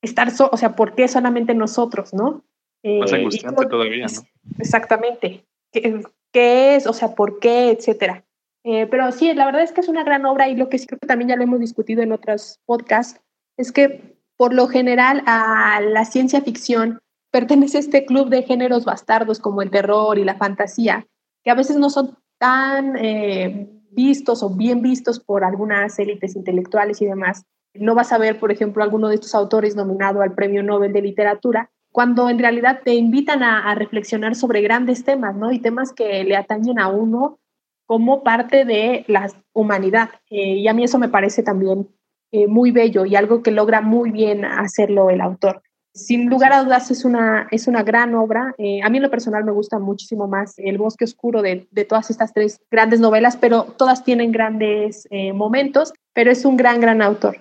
estar, 0.02 0.32
so 0.32 0.50
o 0.52 0.58
sea, 0.58 0.76
por 0.76 0.96
qué 0.96 1.08
solamente 1.08 1.54
nosotros, 1.54 2.14
no? 2.14 2.44
Más 2.84 3.14
eh, 3.14 3.16
angustiante 3.16 3.66
todavía, 3.68 4.08
¿no? 4.08 4.24
Exactamente. 4.60 5.46
¿Qué, 5.72 6.02
¿Qué, 6.32 6.76
es? 6.76 6.88
O 6.88 6.94
sea, 6.94 7.16
¿por 7.16 7.40
qué? 7.40 7.70
Etcétera. 7.70 8.26
Eh, 8.64 8.88
pero 8.88 9.12
sí, 9.12 9.34
la 9.34 9.46
verdad 9.46 9.64
es 9.64 9.74
que 9.74 9.82
es 9.82 9.90
una 9.90 10.04
gran 10.04 10.26
obra 10.26 10.48
y 10.48 10.56
lo 10.56 10.70
que 10.70 10.78
sí 10.78 10.88
creo 10.88 11.00
que 11.00 11.08
también 11.08 11.30
ya 11.30 11.36
lo 11.36 11.44
hemos 11.44 11.60
discutido 11.60 12.02
en 12.02 12.14
otros 12.14 12.60
podcasts 12.66 13.20
es 13.58 13.72
que 13.72 14.18
por 14.38 14.54
lo 14.54 14.68
general 14.68 15.22
a 15.26 15.82
la 15.82 16.06
ciencia 16.06 16.42
ficción 16.42 17.02
pertenece 17.32 17.80
este 17.80 18.06
club 18.06 18.30
de 18.30 18.44
géneros 18.44 18.86
bastardos 18.86 19.40
como 19.40 19.62
el 19.62 19.72
terror 19.72 20.18
y 20.18 20.24
la 20.24 20.36
fantasía, 20.36 21.08
que 21.44 21.52
a 21.52 21.56
veces 21.56 21.78
no 21.78 21.90
son 21.90 22.18
tan 22.38 22.96
eh, 22.98 23.70
vistos 23.92 24.44
o 24.44 24.50
bien 24.50 24.82
vistos 24.82 25.20
por 25.20 25.44
algunas 25.44 25.98
élites 26.00 26.36
intelectuales 26.36 27.02
y 27.02 27.06
demás. 27.06 27.46
No 27.74 27.96
vas 27.96 28.12
a 28.12 28.18
ver, 28.18 28.40
por 28.40 28.52
ejemplo, 28.52 28.84
alguno 28.84 29.10
de 29.10 29.16
estos 29.16 29.34
autores 29.34 29.76
nominado 29.76 30.22
al 30.22 30.36
Premio 30.36 30.62
Nobel 30.62 30.94
de 30.94 31.02
Literatura, 31.02 31.72
cuando 31.92 32.30
en 32.30 32.40
realidad 32.40 32.82
te 32.84 32.96
invitan 32.96 33.44
a, 33.44 33.74
reflexionar 33.76 34.36
sobre 34.36 34.62
grandes 34.62 35.04
temas, 35.04 35.36
¿no? 35.36 35.52
Y 35.52 35.60
temas 35.60 35.94
que 35.94 36.24
le 36.24 36.36
atañen 36.36 36.80
a 36.80 36.88
uno 36.88 37.40
como 37.86 38.24
parte 38.24 38.66
de 38.66 39.06
la 39.08 39.32
humanidad. 39.54 40.10
Eh, 40.30 40.56
y 40.56 40.68
a 40.68 40.74
mí 40.74 40.84
eso 40.84 41.00
me 41.00 41.10
parece 41.10 41.44
también 41.44 41.90
eh, 42.32 42.48
muy 42.48 42.72
bello 42.72 43.06
y 43.06 43.16
algo 43.16 43.44
que 43.44 43.52
logra 43.52 43.82
muy 43.82 44.12
bien 44.12 44.46
hacerlo 44.46 45.10
el 45.10 45.22
autor 45.22 45.62
sin 45.94 46.30
lugar 46.30 46.54
a 46.54 46.64
dudas 46.64 46.90
es 46.92 47.06
una, 47.06 47.48
es 47.52 47.68
una 47.68 47.84
gran 47.84 48.16
obra. 48.16 48.56
Eh, 48.58 48.82
a 48.84 48.90
mí 48.90 48.98
en 48.98 49.04
lo 49.04 49.12
personal 49.12 49.44
me 49.44 49.52
gusta 49.52 49.80
muchísimo 49.80 50.28
más 50.28 50.58
El 50.58 50.78
bosque 50.78 51.06
oscuro 51.06 51.42
de, 51.42 51.68
de 51.70 51.86
todas 51.86 52.10
estas 52.10 52.34
tres 52.34 52.60
grandes 52.72 53.00
novelas, 53.00 53.38
pero 53.38 53.64
todas 53.64 54.04
tienen 54.04 54.32
grandes 54.32 55.08
eh, 55.12 55.34
momentos, 55.34 55.94
pero 56.14 56.32
es 56.32 56.46
un 56.46 56.58
gran, 56.58 56.82
gran 56.82 57.02
autor. 57.02 57.38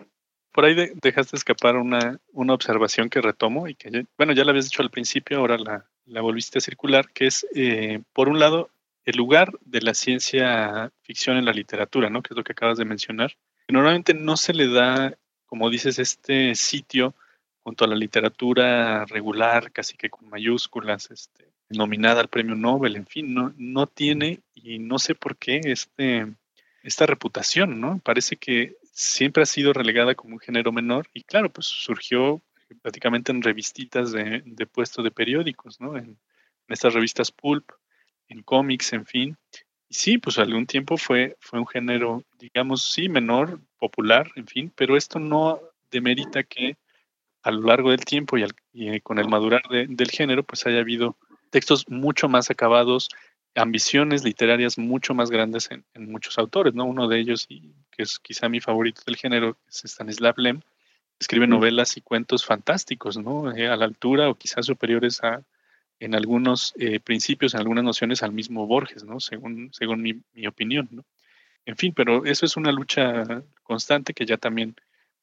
Por 0.53 0.67
ahí 0.67 0.75
dejaste 1.03 1.35
escapar 1.35 1.77
una, 1.77 2.21
una 2.33 2.53
observación 2.53 3.09
que 3.09 3.23
retomo 3.23 3.69
y 3.69 3.75
que, 3.75 4.05
bueno, 4.19 4.35
ya 4.35 4.45
la 4.45 4.51
habías 4.51 4.67
dicho 4.67 4.83
al 4.83 4.91
principio, 4.91 5.39
ahora 5.39 5.57
la, 5.57 5.87
la 6.05 6.21
volviste 6.21 6.59
a 6.59 6.61
circular, 6.61 7.07
que 7.15 7.29
es, 7.29 7.47
por 8.13 8.29
un 8.29 8.39
lado, 8.39 8.69
el 9.05 9.17
lugar 9.17 9.53
de 9.65 9.81
la 9.81 9.95
ciencia 9.95 10.93
ficción 11.03 11.37
en 11.37 11.45
la 11.45 11.53
literatura, 11.53 12.11
¿no? 12.11 12.23
Que 12.23 12.35
es 12.35 12.37
lo 12.37 12.45
que 12.45 12.53
acabas 12.53 12.79
de 12.79 12.85
mencionar. 12.85 13.37
Normalmente 13.69 14.15
no 14.15 14.37
se 14.37 14.53
le 14.53 14.69
da, 14.69 15.17
como 15.47 15.71
dices, 15.71 15.99
este 15.99 16.55
sitio 16.55 17.15
junto 17.63 17.85
a 17.85 17.89
la 17.89 17.95
literatura 17.95 19.05
regular, 19.07 19.73
casi 19.73 19.97
que 19.97 20.11
con 20.11 20.29
mayúsculas, 20.29 21.11
este, 21.11 21.53
nominada 21.71 22.21
al 22.21 22.29
premio 22.29 22.55
Nobel, 22.55 22.97
en 22.97 23.07
fin, 23.07 23.33
no, 23.33 23.55
no 23.57 23.87
tiene, 23.87 24.41
y 24.55 24.79
no 24.79 24.99
sé 24.99 25.15
por 25.15 25.37
qué, 25.37 25.61
este, 25.65 26.27
esta 26.83 27.07
reputación, 27.07 27.81
¿no? 27.81 28.01
Parece 28.05 28.37
que 28.37 28.77
siempre 28.93 29.45
ha 29.45 29.47
sido 29.47 29.73
relegada 29.73 30.15
como 30.15 30.35
un 30.35 30.41
género 30.41 30.73
menor, 30.73 31.09
y 31.15 31.23
claro, 31.23 31.51
pues 31.53 31.67
surgió 31.67 32.43
prácticamente 32.83 33.33
en 33.33 33.43
revistitas 33.43 34.13
de, 34.13 34.43
de 34.45 34.67
puestos 34.67 35.05
de 35.05 35.11
periódicos, 35.11 35.81
¿no? 35.81 35.97
En, 35.97 36.05
en, 36.05 36.19
estas 36.69 36.95
revistas 36.95 37.31
pulp, 37.31 37.71
en 38.33 38.43
cómics, 38.43 38.93
en 38.93 39.07
fin. 39.07 39.37
Y 39.89 39.95
sí, 39.95 40.19
pues 40.19 40.39
algún 40.39 40.67
tiempo 40.67 40.97
fue, 40.97 41.37
fue 41.41 41.61
un 41.61 41.67
género, 41.67 42.25
digamos, 42.39 42.91
sí, 42.91 43.09
menor, 43.09 43.61
popular, 43.79 44.31
en 44.37 44.47
fin, 44.47 44.73
pero 44.75 44.97
esto 44.97 45.19
no 45.19 45.61
demerita 45.91 46.43
que 46.43 46.77
a 47.43 47.51
lo 47.51 47.63
largo 47.63 47.91
del 47.91 48.05
tiempo 48.05 48.39
y, 48.39 48.45
eh, 48.75 49.01
con 49.01 49.19
el 49.19 49.29
madurar 49.29 49.63
del 49.69 50.11
género, 50.11 50.45
pues 50.45 50.65
haya 50.67 50.79
habido 50.79 51.17
textos 51.51 51.89
mucho 51.89 52.29
más 52.29 52.51
acabados, 52.51 53.09
ambiciones 53.55 54.25
literarias 54.25 54.79
mucho 54.79 55.15
más 55.15 55.31
grandes 55.31 55.69
en, 55.71 55.85
muchos 56.11 56.39
autores, 56.39 56.75
¿no? 56.75 56.85
Uno 56.85 57.09
de 57.09 57.19
ellos, 57.19 57.47
y 57.49 57.75
que 57.91 58.05
es 58.05 58.19
quizá 58.19 58.49
mi 58.49 58.61
favorito 58.61 59.03
del 59.05 59.17
género, 59.17 59.59
es 59.69 59.83
Stanislav 59.85 60.39
Lem, 60.39 60.61
escribe 61.19 61.47
novelas 61.47 61.97
y 61.97 62.01
cuentos 62.01 62.47
fantásticos, 62.47 63.19
¿no? 63.19 63.55
Eh, 63.55 63.69
a 63.69 63.77
la 63.77 63.85
altura 63.85 64.31
o 64.31 64.37
quizás 64.37 64.65
superiores 64.67 65.23
a, 65.23 65.43
en 66.05 66.17
algunos 66.17 66.75
eh, 66.79 66.99
principios, 66.99 67.55
en 67.55 67.61
algunas 67.61 67.85
nociones, 67.85 68.25
al 68.25 68.33
mismo 68.33 68.67
Borges, 68.67 69.05
¿no? 69.05 69.21
Según, 69.21 69.71
según 69.73 70.03
mi, 70.03 70.47
opinión, 70.49 70.89
¿no? 70.91 71.05
En 71.65 71.77
fin, 71.77 71.93
pero 71.95 72.25
eso 72.25 72.45
es 72.45 72.57
una 72.57 72.73
lucha 72.73 73.45
constante 73.63 74.13
que 74.13 74.27
ya 74.27 74.37
también 74.37 74.75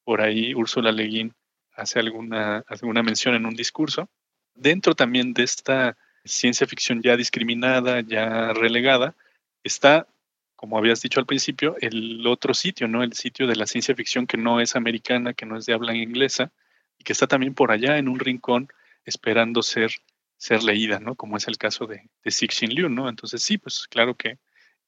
por 0.05 0.21
ahí 0.21 0.55
Úrsula 0.55 0.93
Leguín 0.93 1.33
hace 1.73 1.99
alguna, 1.99 2.63
alguna 2.65 3.03
mención 3.03 3.35
en 3.35 3.45
un 3.45 3.55
discurso. 3.55 4.07
Dentro 4.55 4.95
también 4.95 5.33
de 5.33 5.43
esta 5.43 5.97
ciencia 6.23 6.65
ficción 6.65 7.01
ya 7.01 7.17
discriminada, 7.17 7.99
ya 7.99 8.53
relegada, 8.53 9.15
está, 9.63 10.07
como 10.55 10.77
habías 10.77 11.01
dicho 11.01 11.19
al 11.19 11.25
principio, 11.25 11.75
el 11.81 12.25
otro 12.25 12.53
sitio, 12.53 12.87
¿no? 12.87 13.03
El 13.03 13.13
sitio 13.13 13.47
de 13.47 13.57
la 13.57 13.67
ciencia 13.67 13.95
ficción 13.95 14.27
que 14.27 14.37
no 14.37 14.61
es 14.61 14.77
americana, 14.77 15.33
que 15.33 15.45
no 15.45 15.57
es 15.57 15.65
de 15.65 15.73
habla 15.73 15.93
inglesa, 15.93 16.53
y 16.97 17.03
que 17.03 17.11
está 17.11 17.27
también 17.27 17.53
por 17.53 17.69
allá 17.69 17.97
en 17.97 18.07
un 18.07 18.19
rincón 18.19 18.69
esperando 19.03 19.61
ser, 19.61 19.91
ser 20.39 20.63
leída, 20.63 20.99
¿no? 20.99 21.13
Como 21.13 21.37
es 21.37 21.47
el 21.47 21.57
caso 21.57 21.85
de, 21.85 22.09
de 22.23 22.31
Cixin 22.31 22.73
Liu, 22.73 22.89
¿no? 22.89 23.09
Entonces 23.09 23.43
sí, 23.43 23.57
pues 23.59 23.87
claro 23.87 24.15
que 24.15 24.39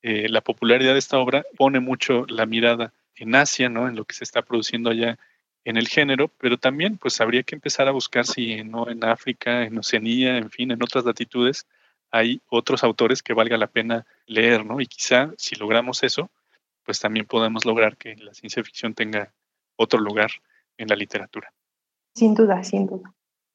eh, 0.01 0.29
la 0.29 0.41
popularidad 0.41 0.93
de 0.93 0.99
esta 0.99 1.19
obra 1.19 1.45
pone 1.57 1.79
mucho 1.79 2.25
la 2.27 2.47
mirada 2.47 2.93
en 3.15 3.35
Asia, 3.35 3.69
¿no? 3.69 3.87
En 3.87 3.95
lo 3.95 4.05
que 4.05 4.15
se 4.15 4.23
está 4.23 4.41
produciendo 4.41 4.89
allá 4.89 5.19
en 5.65 5.77
el 5.77 5.87
género, 5.87 6.29
pero 6.39 6.57
también 6.57 6.97
pues 6.97 7.21
habría 7.21 7.43
que 7.43 7.53
empezar 7.53 7.87
a 7.87 7.91
buscar 7.91 8.25
si 8.25 8.63
no 8.63 8.89
en 8.89 9.03
África, 9.03 9.63
en 9.63 9.77
Oceanía, 9.77 10.37
en 10.37 10.49
fin, 10.49 10.71
en 10.71 10.81
otras 10.81 11.05
latitudes 11.05 11.67
hay 12.11 12.41
otros 12.49 12.83
autores 12.83 13.21
que 13.23 13.33
valga 13.33 13.57
la 13.57 13.67
pena 13.67 14.05
leer, 14.25 14.65
¿no? 14.65 14.81
Y 14.81 14.87
quizá 14.87 15.33
si 15.37 15.55
logramos 15.55 16.03
eso, 16.03 16.29
pues 16.83 16.99
también 16.99 17.25
podamos 17.25 17.65
lograr 17.65 17.97
que 17.97 18.15
la 18.17 18.33
ciencia 18.33 18.63
ficción 18.63 18.93
tenga 18.93 19.33
otro 19.77 19.99
lugar 19.99 20.29
en 20.77 20.89
la 20.89 20.95
literatura. 20.95 21.53
Sin 22.15 22.33
duda, 22.33 22.63
sin 22.63 22.87
duda. 22.87 23.13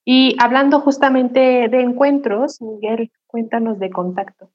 Y 0.09 0.37
hablando 0.39 0.81
justamente 0.81 1.69
de 1.69 1.81
encuentros, 1.81 2.63
Miguel, 2.63 3.11
cuéntanos 3.27 3.81
de 3.81 3.91
contacto. 3.91 4.53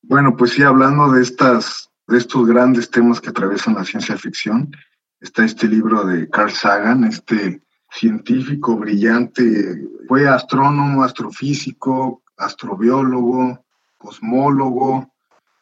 Bueno, 0.00 0.34
pues 0.34 0.52
sí, 0.52 0.62
hablando 0.62 1.12
de 1.12 1.20
estas, 1.22 1.90
de 2.06 2.16
estos 2.16 2.46
grandes 2.46 2.90
temas 2.90 3.20
que 3.20 3.28
atraviesan 3.28 3.74
la 3.74 3.84
ciencia 3.84 4.16
ficción, 4.16 4.74
está 5.20 5.44
este 5.44 5.68
libro 5.68 6.06
de 6.06 6.26
Carl 6.30 6.50
Sagan, 6.50 7.04
este 7.04 7.60
científico 7.90 8.76
brillante, 8.78 9.76
fue 10.08 10.26
astrónomo, 10.26 11.04
astrofísico, 11.04 12.22
astrobiólogo, 12.38 13.62
cosmólogo, 13.98 15.12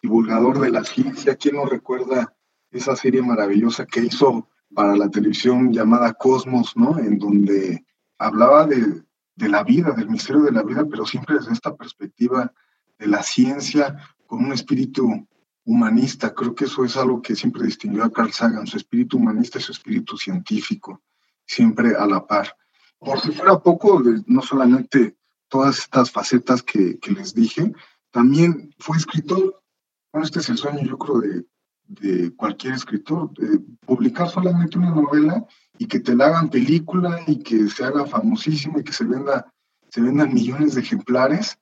divulgador 0.00 0.60
de 0.60 0.70
la 0.70 0.84
ciencia. 0.84 1.34
¿Quién 1.34 1.56
no 1.56 1.66
recuerda 1.66 2.32
esa 2.70 2.94
serie 2.94 3.22
maravillosa 3.22 3.86
que 3.86 4.04
hizo 4.04 4.48
para 4.72 4.94
la 4.94 5.10
televisión 5.10 5.72
llamada 5.72 6.14
Cosmos, 6.14 6.76
¿no? 6.76 6.96
En 6.96 7.18
donde 7.18 7.84
hablaba 8.18 8.66
de, 8.66 9.02
de 9.34 9.48
la 9.48 9.64
vida, 9.64 9.92
del 9.92 10.08
misterio 10.08 10.42
de 10.42 10.52
la 10.52 10.62
vida, 10.62 10.84
pero 10.90 11.06
siempre 11.06 11.36
desde 11.36 11.52
esta 11.52 11.74
perspectiva 11.74 12.52
de 12.98 13.06
la 13.06 13.22
ciencia, 13.22 13.96
con 14.26 14.44
un 14.44 14.52
espíritu 14.52 15.26
humanista. 15.64 16.34
Creo 16.34 16.54
que 16.54 16.64
eso 16.64 16.84
es 16.84 16.96
algo 16.96 17.22
que 17.22 17.36
siempre 17.36 17.64
distinguió 17.64 18.04
a 18.04 18.12
Carl 18.12 18.32
Sagan, 18.32 18.66
su 18.66 18.76
espíritu 18.76 19.16
humanista 19.18 19.58
y 19.58 19.62
su 19.62 19.72
espíritu 19.72 20.16
científico, 20.16 21.02
siempre 21.46 21.94
a 21.96 22.06
la 22.06 22.26
par. 22.26 22.56
por 22.98 23.20
si 23.20 23.32
fuera 23.32 23.58
poco, 23.58 24.02
no 24.26 24.42
solamente 24.42 25.16
todas 25.48 25.78
estas 25.78 26.10
facetas 26.10 26.62
que, 26.62 26.98
les 27.14 27.34
dije, 27.34 27.72
también 28.10 28.74
fue 28.78 28.96
escritor. 28.96 29.62
Bueno, 30.12 30.24
este 30.24 30.38
es 30.38 30.48
el 30.48 30.58
sueño, 30.58 30.82
yo 30.82 30.96
creo, 30.98 31.20
de, 31.20 31.44
de 31.88 32.34
cualquier 32.36 32.74
escritor, 32.74 33.30
publicar 33.84 34.28
solamente 34.28 34.78
una 34.78 34.90
novela 34.90 35.44
y 35.82 35.86
que 35.86 35.98
te 35.98 36.14
la 36.14 36.26
hagan 36.26 36.48
película 36.48 37.24
y 37.26 37.42
que 37.42 37.68
se 37.68 37.84
haga 37.84 38.06
famosísima 38.06 38.78
y 38.78 38.84
que 38.84 38.92
se 38.92 39.04
venda, 39.04 39.52
se 39.88 40.00
vendan 40.00 40.32
millones 40.32 40.76
de 40.76 40.80
ejemplares. 40.80 41.58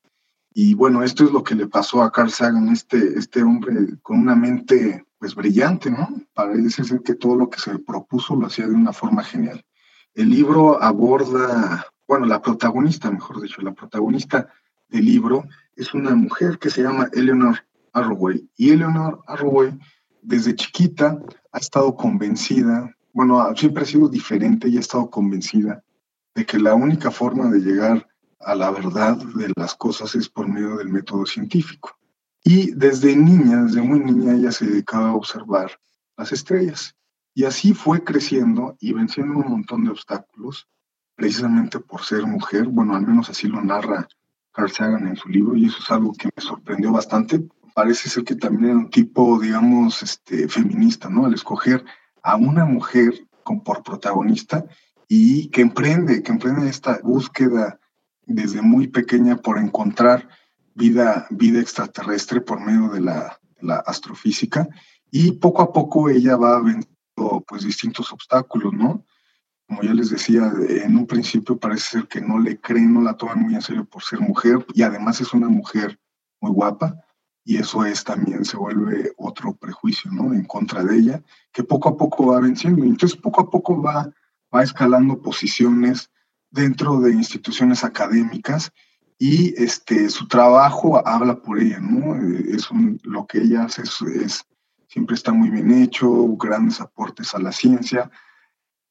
Y 0.53 0.75
bueno, 0.75 1.03
esto 1.03 1.25
es 1.25 1.31
lo 1.33 1.43
que 1.43 1.55
le 1.55 1.67
pasó 1.69 2.03
a 2.03 2.13
Carl 2.13 2.31
Sagan, 2.31 2.69
este, 2.69 3.19
este 3.19 3.43
hombre 3.43 3.97
con 4.03 4.19
una 4.19 4.35
mente 4.35 5.07
pues 5.19 5.35
brillante, 5.35 5.91
¿no? 5.91 6.07
Parece 6.35 6.85
ser 6.85 7.01
que 7.01 7.15
todo 7.15 7.35
lo 7.35 7.49
que 7.49 7.61
se 7.61 7.79
propuso 7.79 8.37
lo 8.37 8.47
hacía 8.47 8.67
de 8.67 8.75
una 8.75 8.93
forma 8.93 9.25
genial. 9.25 9.65
El 10.13 10.29
libro 10.29 10.83
aborda, 10.83 11.87
bueno, 12.07 12.27
la 12.27 12.43
protagonista, 12.43 13.11
mejor 13.11 13.41
dicho, 13.41 13.63
la 13.63 13.73
protagonista 13.73 14.49
del 14.91 15.07
libro 15.07 15.47
es 15.77 15.95
una 15.95 16.15
mujer 16.15 16.59
que 16.59 16.69
se 16.69 16.83
llama 16.83 17.09
Eleanor 17.15 17.65
Arroway. 17.95 18.47
Y 18.55 18.73
Eleanor 18.73 19.23
Arroway 19.27 19.79
desde 20.21 20.55
chiquita 20.55 21.19
ha 21.53 21.59
estado 21.59 21.97
convencida, 21.97 22.95
bueno, 23.13 23.55
siempre 23.57 23.83
ha 23.83 23.87
sido 23.87 24.09
diferente 24.09 24.69
y 24.69 24.77
ha 24.77 24.81
estado 24.81 25.11
convencida 25.11 25.83
de 26.35 26.47
que 26.47 26.59
la 26.59 26.75
única 26.75 27.11
forma 27.11 27.51
de 27.51 27.61
llegar 27.61 28.07
a 28.41 28.55
la 28.55 28.71
verdad 28.71 29.17
de 29.17 29.53
las 29.57 29.75
cosas 29.75 30.15
es 30.15 30.29
por 30.29 30.49
medio 30.49 30.77
del 30.77 30.89
método 30.89 31.27
científico. 31.27 31.99
Y 32.43 32.73
desde 32.73 33.15
niña, 33.15 33.65
desde 33.65 33.83
muy 33.83 34.01
niña, 34.01 34.35
ella 34.35 34.51
se 34.51 34.67
dedicaba 34.67 35.11
a 35.11 35.15
observar 35.15 35.79
las 36.17 36.33
estrellas. 36.33 36.97
Y 37.35 37.45
así 37.45 37.75
fue 37.75 38.03
creciendo 38.03 38.77
y 38.81 38.93
venciendo 38.93 39.39
un 39.39 39.51
montón 39.51 39.85
de 39.85 39.91
obstáculos, 39.91 40.69
precisamente 41.15 41.81
por 41.81 42.03
ser 42.03 42.27
mujer. 42.27 42.67
Bueno, 42.67 42.97
al 42.97 43.07
menos 43.07 43.29
así 43.29 43.47
lo 43.47 43.63
narra 43.63 44.09
Carl 44.53 44.71
Sagan 44.71 45.07
en 45.07 45.17
su 45.17 45.29
libro, 45.29 45.57
y 45.57 45.67
eso 45.67 45.79
es 45.81 45.91
algo 45.91 46.13
que 46.13 46.29
me 46.35 46.43
sorprendió 46.43 46.91
bastante, 46.93 47.47
parece 47.75 48.09
ser 48.09 48.25
que 48.25 48.35
también 48.35 48.71
era 48.71 48.79
un 48.79 48.91
tipo, 48.91 49.39
digamos, 49.39 50.03
este, 50.03 50.49
feminista, 50.49 51.09
¿no? 51.09 51.27
Al 51.27 51.35
escoger 51.35 51.85
a 52.23 52.37
una 52.37 52.65
mujer 52.65 53.27
con, 53.43 53.63
por 53.63 53.83
protagonista 53.83 54.65
y 55.09 55.49
que 55.49 55.63
emprende, 55.63 56.23
que 56.23 56.33
emprende 56.33 56.69
esta 56.69 57.01
búsqueda 57.03 57.81
desde 58.27 58.63
muy 58.63 58.89
pequeña 58.89 59.37
por 59.37 59.59
encontrar 59.59 60.29
vida, 60.75 61.27
vida 61.31 61.61
extraterrestre 61.61 62.41
por 62.41 62.61
medio 62.61 62.89
de 62.89 63.01
la, 63.01 63.41
la 63.61 63.77
astrofísica 63.77 64.69
y 65.11 65.33
poco 65.33 65.63
a 65.63 65.73
poco 65.73 66.09
ella 66.09 66.37
va 66.37 66.61
venciendo 66.61 67.45
pues 67.47 67.65
distintos 67.65 68.13
obstáculos, 68.13 68.73
¿no? 68.73 69.05
Como 69.67 69.83
ya 69.83 69.95
les 69.95 70.11
decía, 70.11 70.51
en 70.69 70.97
un 70.97 71.07
principio 71.07 71.59
parece 71.59 71.99
ser 71.99 72.09
que 72.09 72.21
no 72.21 72.39
le 72.39 72.61
creen, 72.61 72.95
no 72.95 73.03
la 73.03 73.17
toman 73.17 73.41
muy 73.41 73.55
en 73.55 73.63
serio 73.63 73.85
por 73.85 74.03
ser 74.03 74.21
mujer 74.21 74.65
y 74.75 74.83
además 74.83 75.21
es 75.21 75.33
una 75.33 75.49
mujer 75.49 76.01
muy 76.41 76.53
guapa, 76.53 77.05
y 77.51 77.57
eso 77.57 77.85
es 77.85 78.05
también 78.05 78.45
se 78.45 78.57
vuelve 78.57 79.13
otro 79.17 79.57
prejuicio, 79.57 80.09
¿no? 80.13 80.33
En 80.33 80.45
contra 80.45 80.85
de 80.85 80.97
ella, 80.97 81.21
que 81.51 81.65
poco 81.65 81.89
a 81.89 81.97
poco 81.97 82.27
va 82.27 82.39
venciendo. 82.39 82.85
Entonces, 82.85 83.19
poco 83.19 83.41
a 83.41 83.51
poco 83.51 83.83
va, 83.83 84.09
va 84.55 84.63
escalando 84.63 85.21
posiciones 85.21 86.13
dentro 86.49 87.01
de 87.01 87.11
instituciones 87.11 87.83
académicas 87.83 88.71
y 89.19 89.53
este, 89.61 90.11
su 90.11 90.29
trabajo 90.29 91.05
habla 91.05 91.43
por 91.43 91.59
ella, 91.59 91.81
¿no? 91.81 92.15
Es 92.55 92.69
lo 93.03 93.27
que 93.27 93.39
ella 93.39 93.65
hace 93.65 93.83
es, 93.83 94.45
siempre 94.87 95.17
está 95.17 95.33
muy 95.33 95.51
bien 95.51 95.73
hecho, 95.73 96.29
grandes 96.37 96.81
aportes 96.81 97.35
a 97.35 97.41
la 97.41 97.51
ciencia, 97.51 98.13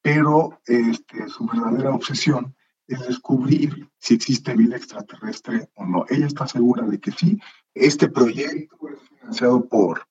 pero 0.02 0.60
este, 0.66 1.30
su 1.30 1.46
verdadera 1.46 1.94
obsesión 1.94 2.54
es 2.90 3.00
descubrir 3.06 3.88
si 3.98 4.14
existe 4.14 4.54
vida 4.54 4.76
extraterrestre 4.76 5.70
o 5.76 5.86
no. 5.86 6.04
Ella 6.10 6.26
está 6.26 6.46
segura 6.46 6.84
de 6.84 6.98
que 7.00 7.12
sí. 7.12 7.40
Este 7.74 8.08
proyecto 8.08 8.76
es 8.88 9.08
financiado 9.08 9.68
por, 9.68 10.06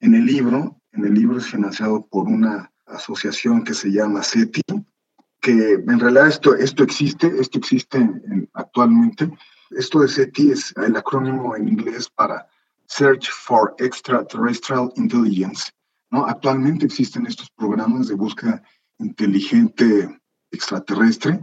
en 0.00 0.14
el 0.14 0.26
libro, 0.26 0.80
en 0.92 1.04
el 1.04 1.14
libro 1.14 1.38
es 1.38 1.46
financiado 1.46 2.06
por 2.06 2.26
una 2.26 2.72
asociación 2.86 3.64
que 3.64 3.74
se 3.74 3.90
llama 3.90 4.22
SETI, 4.22 4.62
que 5.40 5.74
en 5.74 6.00
realidad 6.00 6.28
esto, 6.28 6.54
esto 6.54 6.82
existe, 6.82 7.32
esto 7.38 7.58
existe 7.58 8.08
actualmente. 8.54 9.30
Esto 9.70 10.00
de 10.00 10.08
SETI 10.08 10.52
es 10.52 10.74
el 10.76 10.96
acrónimo 10.96 11.56
en 11.56 11.68
inglés 11.68 12.08
para 12.08 12.48
Search 12.86 13.30
for 13.30 13.74
Extraterrestrial 13.78 14.92
Intelligence. 14.96 15.70
¿no? 16.10 16.26
Actualmente 16.26 16.86
existen 16.86 17.26
estos 17.26 17.50
programas 17.50 18.08
de 18.08 18.14
búsqueda 18.14 18.62
inteligente 18.98 20.20
extraterrestre 20.50 21.40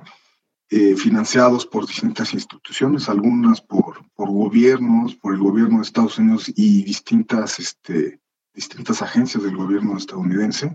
eh, 0.73 0.95
financiados 0.95 1.65
por 1.65 1.85
distintas 1.85 2.33
instituciones, 2.33 3.09
algunas 3.09 3.59
por, 3.59 4.05
por 4.15 4.29
gobiernos, 4.29 5.15
por 5.15 5.33
el 5.33 5.39
gobierno 5.41 5.77
de 5.77 5.81
Estados 5.81 6.17
Unidos 6.17 6.49
y 6.55 6.83
distintas, 6.83 7.59
este, 7.59 8.21
distintas 8.53 9.01
agencias 9.01 9.43
del 9.43 9.57
gobierno 9.57 9.97
estadounidense. 9.97 10.73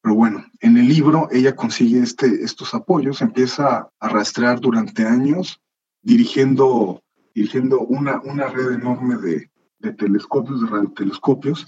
Pero 0.00 0.14
bueno, 0.14 0.44
en 0.60 0.76
el 0.76 0.86
libro 0.86 1.28
ella 1.32 1.56
consigue 1.56 2.00
este, 2.00 2.44
estos 2.44 2.74
apoyos, 2.74 3.22
empieza 3.22 3.88
a 3.98 4.08
rastrear 4.08 4.60
durante 4.60 5.04
años, 5.04 5.60
dirigiendo, 6.00 7.02
dirigiendo 7.34 7.80
una, 7.80 8.20
una 8.22 8.46
red 8.46 8.70
enorme 8.70 9.16
de, 9.16 9.50
de 9.80 9.92
telescopios, 9.94 10.60
de 10.60 10.68
radiotelescopios, 10.68 11.66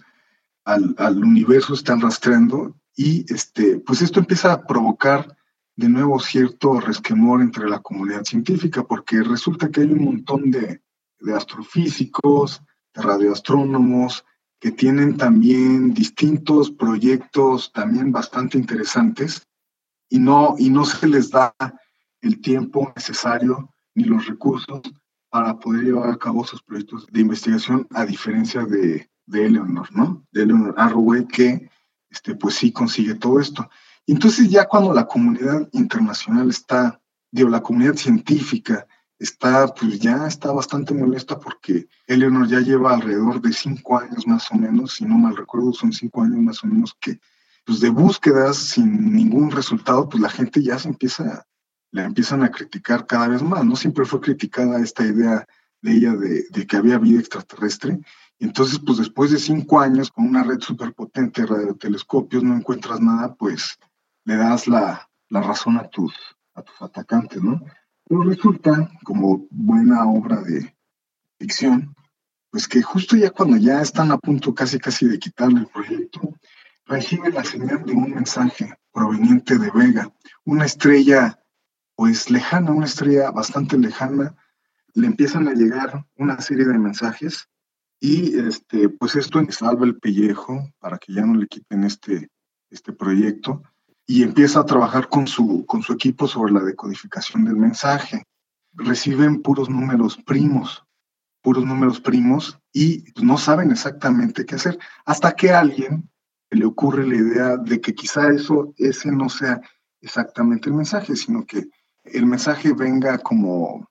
al, 0.64 0.94
al 0.98 1.24
universo 1.24 1.74
están 1.74 2.00
rastreando 2.00 2.76
y 2.94 3.26
este, 3.28 3.80
pues 3.80 4.02
esto 4.02 4.20
empieza 4.20 4.52
a 4.52 4.64
provocar 4.64 5.35
de 5.76 5.88
nuevo 5.90 6.18
cierto 6.18 6.80
resquemor 6.80 7.42
entre 7.42 7.68
la 7.68 7.80
comunidad 7.80 8.24
científica, 8.24 8.82
porque 8.82 9.22
resulta 9.22 9.70
que 9.70 9.82
hay 9.82 9.92
un 9.92 10.04
montón 10.04 10.50
de, 10.50 10.80
astrofísicos, 11.34 12.62
de 12.94 13.02
radioastrónomos, 13.02 14.24
que 14.58 14.72
tienen 14.72 15.18
también 15.18 15.92
distintos 15.92 16.70
proyectos 16.70 17.70
también 17.72 18.10
bastante 18.10 18.56
interesantes 18.56 19.46
y 20.08 20.18
no, 20.18 20.54
y 20.58 20.70
no 20.70 20.86
se 20.86 21.06
les 21.06 21.30
da 21.30 21.54
el 22.22 22.40
tiempo 22.40 22.90
necesario 22.96 23.70
ni 23.94 24.04
los 24.04 24.26
recursos 24.26 24.80
para 25.28 25.58
poder 25.58 25.84
llevar 25.84 26.08
a 26.08 26.16
cabo 26.16 26.44
sus 26.44 26.62
proyectos 26.62 27.06
de 27.08 27.20
investigación, 27.20 27.86
a 27.90 28.06
diferencia 28.06 28.64
de, 28.64 29.10
de 29.26 29.46
Eleanor, 29.46 29.94
¿no? 29.94 30.24
De 30.32 30.44
Eleanor 30.44 30.74
Arroway, 30.78 31.26
que 31.26 31.68
este, 32.08 32.34
pues 32.34 32.54
sí 32.54 32.72
consigue 32.72 33.14
todo 33.16 33.40
esto. 33.40 33.68
Entonces 34.06 34.48
ya 34.48 34.66
cuando 34.66 34.92
la 34.92 35.06
comunidad 35.06 35.68
internacional 35.72 36.50
está, 36.50 37.00
digo, 37.30 37.48
la 37.48 37.62
comunidad 37.62 37.94
científica 37.94 38.86
está, 39.18 39.66
pues 39.68 39.98
ya 39.98 40.26
está 40.26 40.52
bastante 40.52 40.94
molesta 40.94 41.38
porque 41.38 41.88
Eleanor 42.06 42.46
ya 42.46 42.60
lleva 42.60 42.94
alrededor 42.94 43.40
de 43.40 43.52
cinco 43.52 43.98
años 43.98 44.26
más 44.26 44.50
o 44.52 44.56
menos, 44.56 44.94
si 44.94 45.04
no 45.04 45.16
mal 45.16 45.36
recuerdo, 45.36 45.72
son 45.72 45.92
cinco 45.92 46.22
años 46.22 46.38
más 46.38 46.62
o 46.62 46.66
menos 46.66 46.94
que, 47.00 47.18
pues 47.64 47.80
de 47.80 47.88
búsquedas 47.88 48.56
sin 48.56 49.14
ningún 49.14 49.50
resultado, 49.50 50.08
pues 50.08 50.22
la 50.22 50.28
gente 50.30 50.62
ya 50.62 50.78
se 50.78 50.88
empieza, 50.88 51.46
la 51.90 52.04
empiezan 52.04 52.44
a 52.44 52.50
criticar 52.50 53.06
cada 53.06 53.28
vez 53.28 53.42
más, 53.42 53.64
¿no? 53.64 53.74
Siempre 53.74 54.04
fue 54.04 54.20
criticada 54.20 54.80
esta 54.80 55.04
idea 55.04 55.46
de 55.80 55.92
ella 55.92 56.14
de, 56.14 56.44
de 56.50 56.66
que 56.66 56.76
había 56.76 56.98
vida 56.98 57.18
extraterrestre 57.18 58.00
entonces, 58.38 58.78
pues 58.84 58.98
después 58.98 59.30
de 59.30 59.38
cinco 59.38 59.80
años 59.80 60.10
con 60.10 60.26
una 60.26 60.42
red 60.42 60.60
superpotente 60.60 61.42
de 61.42 61.46
radiotelescopios 61.46 62.42
no 62.42 62.54
encuentras 62.54 63.00
nada, 63.00 63.34
pues 63.34 63.78
le 64.26 64.36
das 64.36 64.66
la, 64.66 65.08
la 65.30 65.40
razón 65.40 65.78
a 65.78 65.88
tus, 65.88 66.12
a 66.54 66.62
tus 66.62 66.82
atacantes, 66.82 67.42
¿no? 67.42 67.64
Pero 68.04 68.22
resulta, 68.22 68.90
como 69.04 69.46
buena 69.50 70.04
obra 70.04 70.42
de 70.42 70.76
ficción, 71.38 71.94
pues 72.50 72.66
que 72.68 72.82
justo 72.82 73.16
ya 73.16 73.30
cuando 73.30 73.56
ya 73.56 73.80
están 73.80 74.10
a 74.10 74.18
punto 74.18 74.54
casi 74.54 74.78
casi 74.78 75.06
de 75.06 75.18
quitarle 75.18 75.60
el 75.60 75.66
proyecto, 75.68 76.34
recibe 76.86 77.30
la 77.30 77.44
señal 77.44 77.84
de 77.84 77.92
un 77.92 78.10
mensaje 78.10 78.74
proveniente 78.92 79.58
de 79.58 79.70
Vega, 79.70 80.12
una 80.44 80.64
estrella 80.64 81.40
pues 81.94 82.30
lejana, 82.30 82.72
una 82.72 82.86
estrella 82.86 83.30
bastante 83.30 83.78
lejana, 83.78 84.36
le 84.94 85.06
empiezan 85.06 85.46
a 85.48 85.54
llegar 85.54 86.04
una 86.16 86.40
serie 86.40 86.66
de 86.66 86.78
mensajes 86.78 87.48
y 88.00 88.38
este, 88.38 88.88
pues 88.88 89.14
esto 89.16 89.40
salva 89.50 89.86
el 89.86 89.98
pellejo 89.98 90.72
para 90.78 90.98
que 90.98 91.12
ya 91.12 91.24
no 91.24 91.34
le 91.34 91.46
quiten 91.46 91.84
este, 91.84 92.28
este 92.70 92.92
proyecto 92.92 93.62
y 94.06 94.22
empieza 94.22 94.60
a 94.60 94.66
trabajar 94.66 95.08
con 95.08 95.26
su, 95.26 95.66
con 95.66 95.82
su 95.82 95.92
equipo 95.92 96.28
sobre 96.28 96.52
la 96.52 96.60
decodificación 96.60 97.44
del 97.44 97.56
mensaje. 97.56 98.24
Reciben 98.72 99.42
puros 99.42 99.68
números 99.68 100.16
primos, 100.24 100.84
puros 101.42 101.64
números 101.64 102.00
primos 102.00 102.58
y 102.72 103.04
no 103.20 103.36
saben 103.36 103.70
exactamente 103.70 104.46
qué 104.46 104.54
hacer, 104.54 104.78
hasta 105.04 105.34
que 105.34 105.50
a 105.50 105.60
alguien 105.60 106.08
le 106.50 106.64
ocurre 106.64 107.06
la 107.06 107.16
idea 107.16 107.56
de 107.56 107.80
que 107.80 107.94
quizá 107.94 108.28
eso, 108.28 108.72
ese 108.76 109.10
no 109.10 109.28
sea 109.28 109.60
exactamente 110.00 110.68
el 110.68 110.76
mensaje, 110.76 111.16
sino 111.16 111.44
que 111.44 111.68
el 112.04 112.26
mensaje 112.26 112.72
venga 112.72 113.18
como 113.18 113.88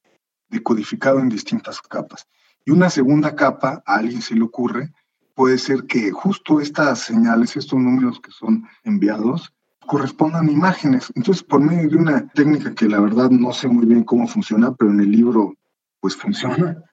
decodificado 0.48 1.20
en 1.20 1.28
distintas 1.28 1.82
capas. 1.82 2.26
Y 2.64 2.72
una 2.72 2.90
segunda 2.90 3.36
capa, 3.36 3.84
a 3.86 3.96
alguien 3.96 4.22
se 4.22 4.36
le 4.36 4.44
ocurre, 4.44 4.92
puede 5.34 5.58
ser 5.58 5.86
que 5.86 6.12
justo 6.12 6.62
estas 6.62 7.00
señales, 7.00 7.58
estos 7.58 7.78
números 7.78 8.22
que 8.22 8.32
son 8.32 8.66
enviados, 8.84 9.54
correspondan 9.86 10.50
imágenes. 10.50 11.12
Entonces, 11.16 11.44
por 11.44 11.62
medio 11.62 11.90
de 11.90 11.98
una 11.98 12.28
técnica 12.30 12.74
que 12.74 12.88
la 12.88 13.00
verdad 13.00 13.30
no 13.30 13.54
sé 13.54 13.68
muy 13.68 13.86
bien 13.86 14.04
cómo 14.04 14.28
funciona, 14.28 14.74
pero 14.74 14.92
en 14.92 15.00
el 15.00 15.12
libro 15.12 15.54
pues 16.00 16.16
funciona, 16.16 16.84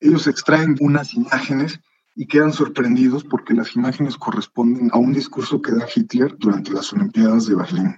ellos 0.00 0.26
extraen 0.26 0.76
unas 0.80 1.14
imágenes 1.14 1.80
y 2.14 2.26
quedan 2.26 2.52
sorprendidos 2.52 3.24
porque 3.24 3.54
las 3.54 3.76
imágenes 3.76 4.16
corresponden 4.16 4.90
a 4.92 4.98
un 4.98 5.12
discurso 5.12 5.60
que 5.60 5.72
da 5.72 5.86
Hitler 5.94 6.36
durante 6.38 6.72
las 6.72 6.92
Olimpiadas 6.92 7.46
de 7.46 7.54
Berlín. 7.54 7.96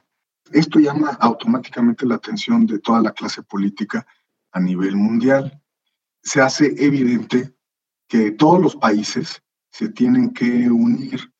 Esto 0.50 0.80
llama 0.80 1.10
automáticamente 1.20 2.06
la 2.06 2.16
atención 2.16 2.66
de 2.66 2.78
toda 2.80 3.00
la 3.00 3.12
clase 3.12 3.42
política 3.42 4.06
a 4.52 4.60
nivel 4.60 4.96
mundial. 4.96 5.62
Se 6.22 6.40
hace 6.40 6.74
evidente 6.78 7.54
que 8.08 8.32
todos 8.32 8.60
los 8.60 8.76
países 8.76 9.42
se 9.70 9.88
tienen 9.90 10.32
que 10.32 10.70
unir 10.70 11.32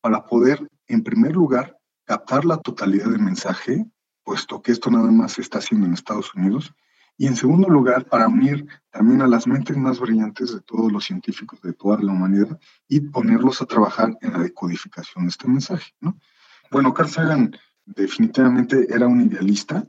para 0.00 0.24
poder, 0.24 0.68
en 0.86 1.02
primer 1.02 1.32
lugar, 1.32 1.77
captar 2.08 2.46
la 2.46 2.56
totalidad 2.56 3.10
del 3.10 3.20
mensaje, 3.20 3.84
puesto 4.24 4.62
que 4.62 4.72
esto 4.72 4.90
nada 4.90 5.10
más 5.10 5.32
se 5.32 5.42
está 5.42 5.58
haciendo 5.58 5.86
en 5.86 5.92
Estados 5.92 6.34
Unidos, 6.34 6.72
y 7.18 7.26
en 7.26 7.36
segundo 7.36 7.68
lugar, 7.68 8.06
para 8.06 8.28
unir 8.28 8.66
también 8.90 9.20
a 9.20 9.26
las 9.26 9.46
mentes 9.46 9.76
más 9.76 10.00
brillantes 10.00 10.54
de 10.54 10.60
todos 10.60 10.90
los 10.90 11.04
científicos 11.04 11.60
de 11.60 11.74
toda 11.74 11.98
la 12.00 12.12
humanidad 12.12 12.58
y 12.88 13.00
ponerlos 13.00 13.60
a 13.60 13.66
trabajar 13.66 14.16
en 14.22 14.32
la 14.32 14.38
decodificación 14.38 15.24
de 15.24 15.30
este 15.30 15.48
mensaje. 15.48 15.92
¿no? 16.00 16.18
Bueno, 16.70 16.94
Carl 16.94 17.10
Sagan 17.10 17.54
definitivamente 17.84 18.86
era 18.88 19.06
un 19.06 19.20
idealista 19.20 19.84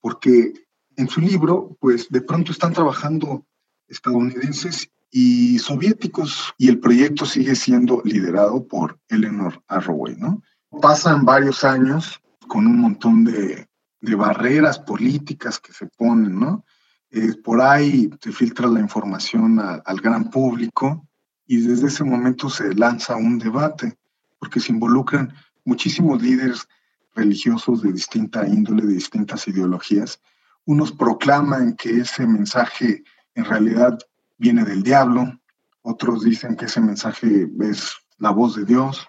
porque 0.00 0.54
en 0.96 1.08
su 1.08 1.20
libro, 1.20 1.76
pues 1.80 2.08
de 2.08 2.22
pronto 2.22 2.52
están 2.52 2.72
trabajando 2.72 3.44
estadounidenses 3.88 4.90
y 5.10 5.58
soviéticos 5.58 6.54
y 6.56 6.68
el 6.68 6.78
proyecto 6.78 7.26
sigue 7.26 7.56
siendo 7.56 8.00
liderado 8.04 8.66
por 8.66 8.98
Eleanor 9.08 9.62
Arroway, 9.66 10.16
¿no? 10.16 10.42
Pasan 10.70 11.24
varios 11.24 11.64
años 11.64 12.20
con 12.46 12.66
un 12.66 12.78
montón 12.78 13.24
de, 13.24 13.66
barreras 14.00 14.78
políticas 14.78 15.58
que 15.58 15.72
se 15.72 15.86
ponen, 15.86 16.38
¿no? 16.38 16.64
Eh, 17.10 17.34
por 17.42 17.60
ahí 17.60 18.10
se 18.20 18.32
filtra 18.32 18.68
la 18.68 18.80
información 18.80 19.58
al 19.60 20.00
gran 20.00 20.30
público 20.30 21.06
y 21.46 21.60
desde 21.60 21.88
ese 21.88 22.04
momento 22.04 22.48
se 22.50 22.74
lanza 22.74 23.16
un 23.16 23.38
debate, 23.38 23.96
porque 24.38 24.60
se 24.60 24.72
involucran 24.72 25.32
muchísimos 25.64 26.22
líderes 26.22 26.68
religiosos 27.14 27.82
de 27.82 27.92
distinta 27.92 28.46
índole, 28.46 28.86
de 28.86 28.94
distintas 28.94 29.48
ideologías. 29.48 30.20
Unos 30.64 30.92
proclaman 30.92 31.74
que 31.74 32.00
ese 32.00 32.26
mensaje 32.26 33.02
en 33.34 33.44
realidad 33.44 33.98
viene 34.36 34.64
del 34.64 34.82
diablo, 34.82 35.40
otros 35.82 36.22
dicen 36.22 36.56
que 36.56 36.66
ese 36.66 36.80
mensaje 36.80 37.48
es 37.60 37.96
la 38.18 38.30
voz 38.30 38.56
de 38.56 38.64
Dios, 38.64 39.07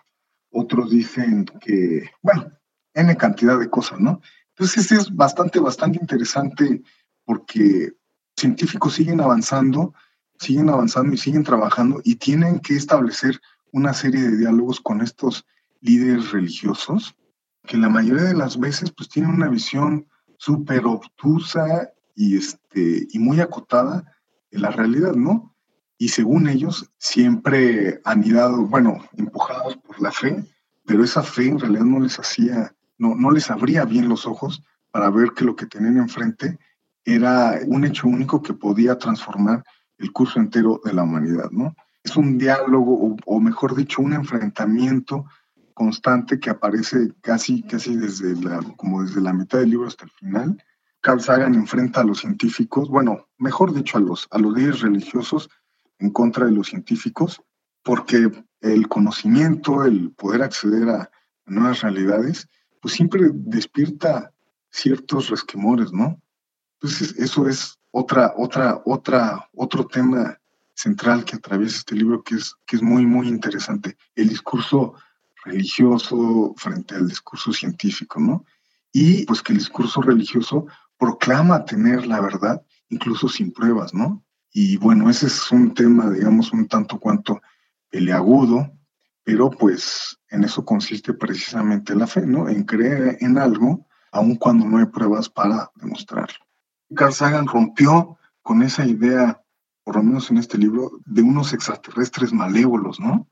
otros 0.51 0.91
dicen 0.91 1.45
que, 1.61 2.09
bueno, 2.21 2.51
N 2.93 3.15
cantidad 3.17 3.59
de 3.59 3.69
cosas, 3.69 3.99
¿no? 3.99 4.21
Entonces 4.49 4.91
es 4.91 5.15
bastante, 5.15 5.59
bastante 5.59 5.99
interesante 6.01 6.81
porque 7.23 7.93
científicos 8.35 8.95
siguen 8.95 9.21
avanzando, 9.21 9.93
siguen 10.39 10.69
avanzando 10.69 11.13
y 11.13 11.17
siguen 11.17 11.43
trabajando 11.43 12.01
y 12.03 12.15
tienen 12.15 12.59
que 12.59 12.75
establecer 12.75 13.39
una 13.71 13.93
serie 13.93 14.21
de 14.21 14.37
diálogos 14.37 14.79
con 14.79 15.01
estos 15.01 15.45
líderes 15.81 16.31
religiosos 16.31 17.15
que 17.69 17.77
la 17.77 17.89
mayoría 17.89 18.23
de 18.23 18.33
las 18.33 18.59
veces 18.59 18.91
pues 18.91 19.09
tienen 19.09 19.31
una 19.31 19.47
visión 19.47 20.07
súper 20.37 20.85
obtusa 20.85 21.91
y, 22.15 22.37
este, 22.37 23.07
y 23.11 23.19
muy 23.19 23.39
acotada 23.41 24.11
de 24.51 24.59
la 24.59 24.71
realidad, 24.71 25.13
¿no? 25.13 25.55
Y 26.01 26.07
según 26.07 26.47
ellos, 26.47 26.89
siempre 26.97 27.99
han 28.05 28.25
ido, 28.25 28.65
bueno, 28.65 29.03
empujados 29.17 29.75
por 29.77 30.01
la 30.01 30.11
fe, 30.13 30.43
pero 30.85 31.03
esa 31.03 31.21
fe 31.21 31.49
en 31.49 31.59
realidad 31.59 31.83
no 31.83 31.99
les 31.99 32.17
hacía, 32.17 32.73
no, 32.97 33.15
no 33.15 33.31
les 33.31 33.51
abría 33.51 33.83
bien 33.83 34.07
los 34.07 34.25
ojos 34.25 34.63
para 34.91 35.09
ver 35.09 35.33
que 35.35 35.43
lo 35.43 35.57
que 35.57 35.65
tenían 35.65 35.97
enfrente 35.97 36.57
era 37.03 37.59
un 37.67 37.83
hecho 37.83 38.07
único 38.07 38.41
que 38.41 38.53
podía 38.53 38.97
transformar 38.97 39.61
el 39.97 40.13
curso 40.13 40.39
entero 40.39 40.79
de 40.85 40.93
la 40.93 41.03
humanidad, 41.03 41.51
¿no? 41.51 41.75
Es 42.01 42.15
un 42.15 42.37
diálogo, 42.37 43.17
o, 43.25 43.39
mejor 43.41 43.75
dicho, 43.75 44.01
un 44.01 44.13
enfrentamiento 44.13 45.25
constante 45.73 46.39
que 46.39 46.49
aparece 46.49 47.13
casi, 47.19 47.61
casi 47.63 47.97
desde 47.97 48.35
la, 48.41 48.61
como 48.77 49.03
desde 49.03 49.19
la 49.19 49.33
mitad 49.33 49.59
del 49.59 49.71
libro 49.71 49.87
hasta 49.87 50.05
el 50.05 50.11
final. 50.11 50.63
Carl 51.01 51.19
Sagan 51.19 51.55
enfrenta 51.55 52.01
a 52.01 52.05
los 52.05 52.19
científicos, 52.19 52.89
bueno, 52.89 53.27
mejor 53.37 53.73
dicho, 53.73 53.97
a 53.97 54.01
los, 54.01 54.27
a 54.31 54.37
los 54.37 54.53
líderes 54.53 54.79
religiosos 54.79 55.49
en 55.99 56.09
contra 56.11 56.45
de 56.45 56.51
los 56.51 56.67
científicos, 56.67 57.41
porque 57.83 58.29
el 58.61 58.87
conocimiento, 58.87 59.83
el 59.85 60.11
poder 60.11 60.41
acceder 60.41 60.89
a 60.89 61.11
nuevas 61.45 61.81
realidades, 61.81 62.47
pues 62.81 62.93
siempre 62.93 63.29
despierta 63.33 64.33
ciertos 64.69 65.29
resquemores, 65.29 65.91
¿no? 65.91 66.21
Entonces, 66.81 67.15
eso 67.17 67.47
es 67.47 67.77
otra, 67.91 68.33
otra, 68.37 68.81
otra, 68.85 69.49
otro 69.53 69.85
tema 69.85 70.39
central 70.73 71.25
que 71.25 71.35
atraviesa 71.35 71.77
este 71.77 71.95
libro 71.95 72.23
que 72.23 72.35
es, 72.35 72.55
que 72.65 72.77
es 72.77 72.81
muy, 72.81 73.05
muy 73.05 73.27
interesante. 73.27 73.97
El 74.15 74.29
discurso 74.29 74.93
religioso 75.43 76.53
frente 76.57 76.95
al 76.95 77.07
discurso 77.07 77.51
científico, 77.51 78.19
¿no? 78.19 78.45
Y 78.91 79.25
pues 79.25 79.41
que 79.41 79.53
el 79.53 79.59
discurso 79.59 80.01
religioso 80.01 80.67
proclama 80.97 81.65
tener 81.65 82.07
la 82.07 82.21
verdad, 82.21 82.61
incluso 82.89 83.27
sin 83.27 83.51
pruebas, 83.51 83.93
¿no? 83.93 84.23
Y 84.51 84.77
bueno, 84.77 85.09
ese 85.09 85.27
es 85.27 85.51
un 85.51 85.73
tema, 85.73 86.09
digamos, 86.09 86.51
un 86.51 86.67
tanto 86.67 86.99
cuanto 86.99 87.41
peleagudo, 87.89 88.71
pero 89.23 89.49
pues 89.49 90.19
en 90.29 90.43
eso 90.43 90.65
consiste 90.65 91.13
precisamente 91.13 91.95
la 91.95 92.07
fe, 92.07 92.25
¿no? 92.25 92.49
En 92.49 92.63
creer 92.63 93.17
en 93.21 93.37
algo, 93.37 93.87
aun 94.11 94.35
cuando 94.35 94.65
no 94.65 94.77
hay 94.79 94.85
pruebas 94.85 95.29
para 95.29 95.71
demostrarlo. 95.75 96.45
Carl 96.95 97.13
Sagan 97.13 97.47
rompió 97.47 98.17
con 98.41 98.63
esa 98.63 98.85
idea, 98.85 99.43
por 99.83 99.97
lo 99.97 100.03
menos 100.03 100.31
en 100.31 100.37
este 100.37 100.57
libro, 100.57 100.91
de 101.05 101.21
unos 101.21 101.53
extraterrestres 101.53 102.33
malévolos, 102.33 102.99
¿no? 102.99 103.27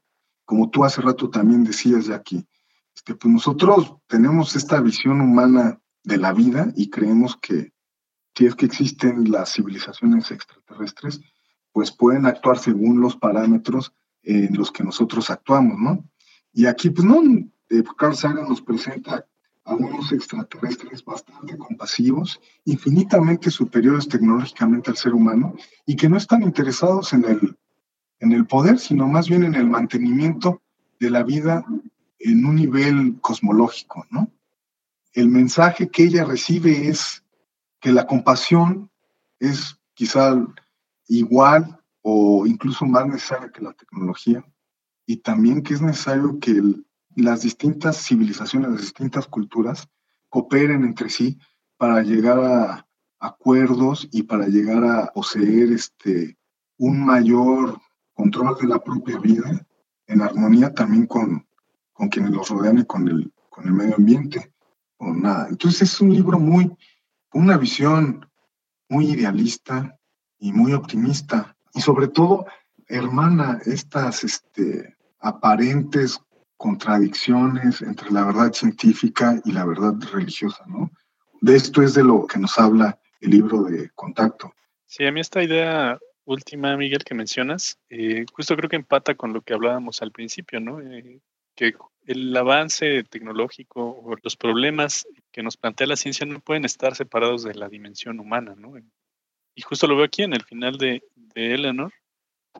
Como 0.45 0.69
tú 0.69 0.85
hace 0.85 1.01
rato 1.01 1.29
también 1.29 1.63
decías, 1.63 2.05
Jackie, 2.05 2.47
este, 2.95 3.15
pues 3.15 3.33
nosotros 3.33 3.95
tenemos 4.07 4.55
esta 4.55 4.79
visión 4.79 5.21
humana 5.21 5.79
de 6.03 6.17
la 6.17 6.33
vida 6.33 6.71
y 6.75 6.89
creemos 6.89 7.37
que 7.37 7.73
si 8.37 8.45
es 8.45 8.53
que 8.53 8.67
existen 8.67 9.31
las 9.31 9.53
civilizaciones 9.53 10.29
extraterrestres, 10.29 11.21
pues 11.71 11.91
pueden 11.91 12.27
actuar 12.27 12.59
según 12.59 13.01
los 13.01 13.15
parámetros 13.15 13.93
en 14.21 14.55
los 14.55 14.71
que 14.71 14.83
nosotros 14.83 15.31
actuamos, 15.31 15.79
¿no? 15.79 16.07
Y 16.53 16.67
aquí, 16.67 16.91
pues 16.91 17.03
no, 17.03 17.19
eh, 17.23 17.83
Carl 17.97 18.15
Sagan 18.15 18.47
nos 18.47 18.61
presenta 18.61 19.25
a 19.63 19.73
unos 19.73 20.11
extraterrestres 20.11 21.03
bastante 21.03 21.57
compasivos, 21.57 22.39
infinitamente 22.65 23.49
superiores 23.49 24.07
tecnológicamente 24.07 24.91
al 24.91 24.97
ser 24.97 25.15
humano 25.15 25.55
y 25.87 25.95
que 25.95 26.07
no 26.07 26.17
están 26.17 26.43
interesados 26.43 27.13
en 27.13 27.25
el, 27.25 27.57
en 28.19 28.33
el 28.33 28.45
poder, 28.45 28.77
sino 28.77 29.07
más 29.07 29.27
bien 29.29 29.45
en 29.45 29.55
el 29.55 29.65
mantenimiento 29.65 30.61
de 30.99 31.09
la 31.09 31.23
vida 31.23 31.65
en 32.19 32.45
un 32.45 32.53
nivel 32.53 33.17
cosmológico, 33.19 34.05
¿no? 34.11 34.29
El 35.13 35.29
mensaje 35.29 35.89
que 35.89 36.03
ella 36.03 36.23
recibe 36.23 36.87
es 36.87 37.23
que 37.79 37.91
la 37.91 38.07
compasión 38.07 38.89
es 39.39 39.79
quizá 39.93 40.35
igual 41.07 41.79
o 42.01 42.45
incluso 42.45 42.85
más 42.85 43.07
necesaria 43.07 43.51
que 43.51 43.61
la 43.61 43.73
tecnología 43.73 44.43
y 45.05 45.17
también 45.17 45.61
que 45.63 45.73
es 45.73 45.81
necesario 45.81 46.39
que 46.39 46.61
las 47.15 47.41
distintas 47.41 47.97
civilizaciones, 48.05 48.69
las 48.71 48.81
distintas 48.81 49.27
culturas 49.27 49.87
cooperen 50.29 50.83
entre 50.83 51.09
sí 51.09 51.39
para 51.77 52.01
llegar 52.03 52.39
a 52.39 52.87
acuerdos 53.19 54.07
y 54.11 54.23
para 54.23 54.47
llegar 54.47 54.83
a 54.83 55.11
poseer 55.13 55.71
este, 55.71 56.37
un 56.77 57.03
mayor 57.03 57.79
control 58.13 58.57
de 58.61 58.67
la 58.67 58.79
propia 58.79 59.17
vida 59.19 59.65
en 60.05 60.21
armonía 60.21 60.73
también 60.73 61.07
con, 61.07 61.47
con 61.93 62.09
quienes 62.09 62.31
los 62.31 62.49
rodean 62.49 62.79
y 62.79 62.85
con 62.85 63.07
el, 63.07 63.31
con 63.49 63.65
el 63.65 63.73
medio 63.73 63.95
ambiente. 63.95 64.53
O 64.97 65.13
nada. 65.13 65.47
Entonces 65.49 65.83
es 65.83 66.01
un 66.01 66.13
libro 66.13 66.39
muy, 66.39 66.71
una 67.33 67.57
visión 67.57 68.29
muy 68.89 69.11
idealista 69.11 69.97
y 70.39 70.51
muy 70.51 70.73
optimista 70.73 71.55
y 71.73 71.81
sobre 71.81 72.07
todo 72.07 72.45
hermana 72.87 73.59
estas 73.65 74.23
este, 74.23 74.95
aparentes 75.19 76.19
contradicciones 76.57 77.81
entre 77.81 78.11
la 78.11 78.25
verdad 78.25 78.51
científica 78.53 79.39
y 79.45 79.51
la 79.51 79.65
verdad 79.65 79.93
religiosa, 80.11 80.63
¿no? 80.67 80.91
De 81.41 81.55
esto 81.55 81.83
es 81.83 81.93
de 81.93 82.03
lo 82.03 82.25
que 82.25 82.39
nos 82.39 82.57
habla 82.57 82.97
el 83.21 83.31
libro 83.31 83.63
de 83.63 83.89
Contacto. 83.91 84.53
Sí, 84.85 85.05
a 85.05 85.11
mí 85.11 85.19
esta 85.19 85.43
idea 85.43 85.99
última, 86.25 86.75
Miguel, 86.75 87.03
que 87.03 87.13
mencionas, 87.13 87.79
eh, 87.89 88.25
justo 88.33 88.55
creo 88.55 88.69
que 88.69 88.75
empata 88.75 89.15
con 89.15 89.33
lo 89.33 89.41
que 89.41 89.53
hablábamos 89.53 90.01
al 90.01 90.11
principio, 90.11 90.59
¿no? 90.59 90.81
Eh, 90.81 91.21
que 91.55 91.73
el 92.07 92.35
avance 92.35 93.03
tecnológico 93.03 93.81
o 93.81 94.15
los 94.23 94.37
problemas 94.37 95.05
que 95.31 95.43
nos 95.43 95.57
plantea 95.57 95.87
la 95.87 95.97
ciencia 95.97 96.25
no 96.25 96.39
pueden 96.39 96.63
estar 96.63 96.95
separados 96.95 97.43
de 97.43 97.53
la 97.53 97.67
dimensión 97.67 98.19
humana, 98.19 98.55
¿no? 98.57 98.75
Y 99.53 99.61
justo 99.61 99.87
lo 99.87 99.97
veo 99.97 100.05
aquí 100.05 100.23
en 100.23 100.33
el 100.33 100.43
final 100.43 100.77
de, 100.77 101.03
Eleanor, 101.35 101.93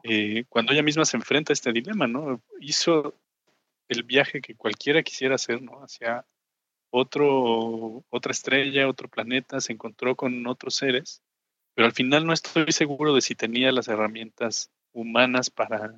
eh, 0.02 0.44
cuando 0.48 0.72
ella 0.72 0.82
misma 0.82 1.04
se 1.04 1.16
enfrenta 1.16 1.52
a 1.52 1.54
este 1.54 1.72
dilema, 1.72 2.06
¿no? 2.06 2.42
Hizo 2.60 3.14
el 3.88 4.02
viaje 4.02 4.40
que 4.40 4.54
cualquiera 4.54 5.02
quisiera 5.02 5.36
hacer, 5.36 5.62
¿no? 5.62 5.82
Hacia 5.82 6.26
otro, 6.90 8.04
otra 8.10 8.32
estrella, 8.32 8.88
otro 8.88 9.08
planeta, 9.08 9.60
se 9.60 9.72
encontró 9.72 10.14
con 10.14 10.46
otros 10.46 10.74
seres, 10.74 11.22
pero 11.74 11.86
al 11.86 11.94
final 11.94 12.26
no 12.26 12.34
estoy 12.34 12.70
seguro 12.72 13.14
de 13.14 13.22
si 13.22 13.34
tenía 13.34 13.72
las 13.72 13.88
herramientas 13.88 14.70
humanas 14.92 15.48
para, 15.48 15.94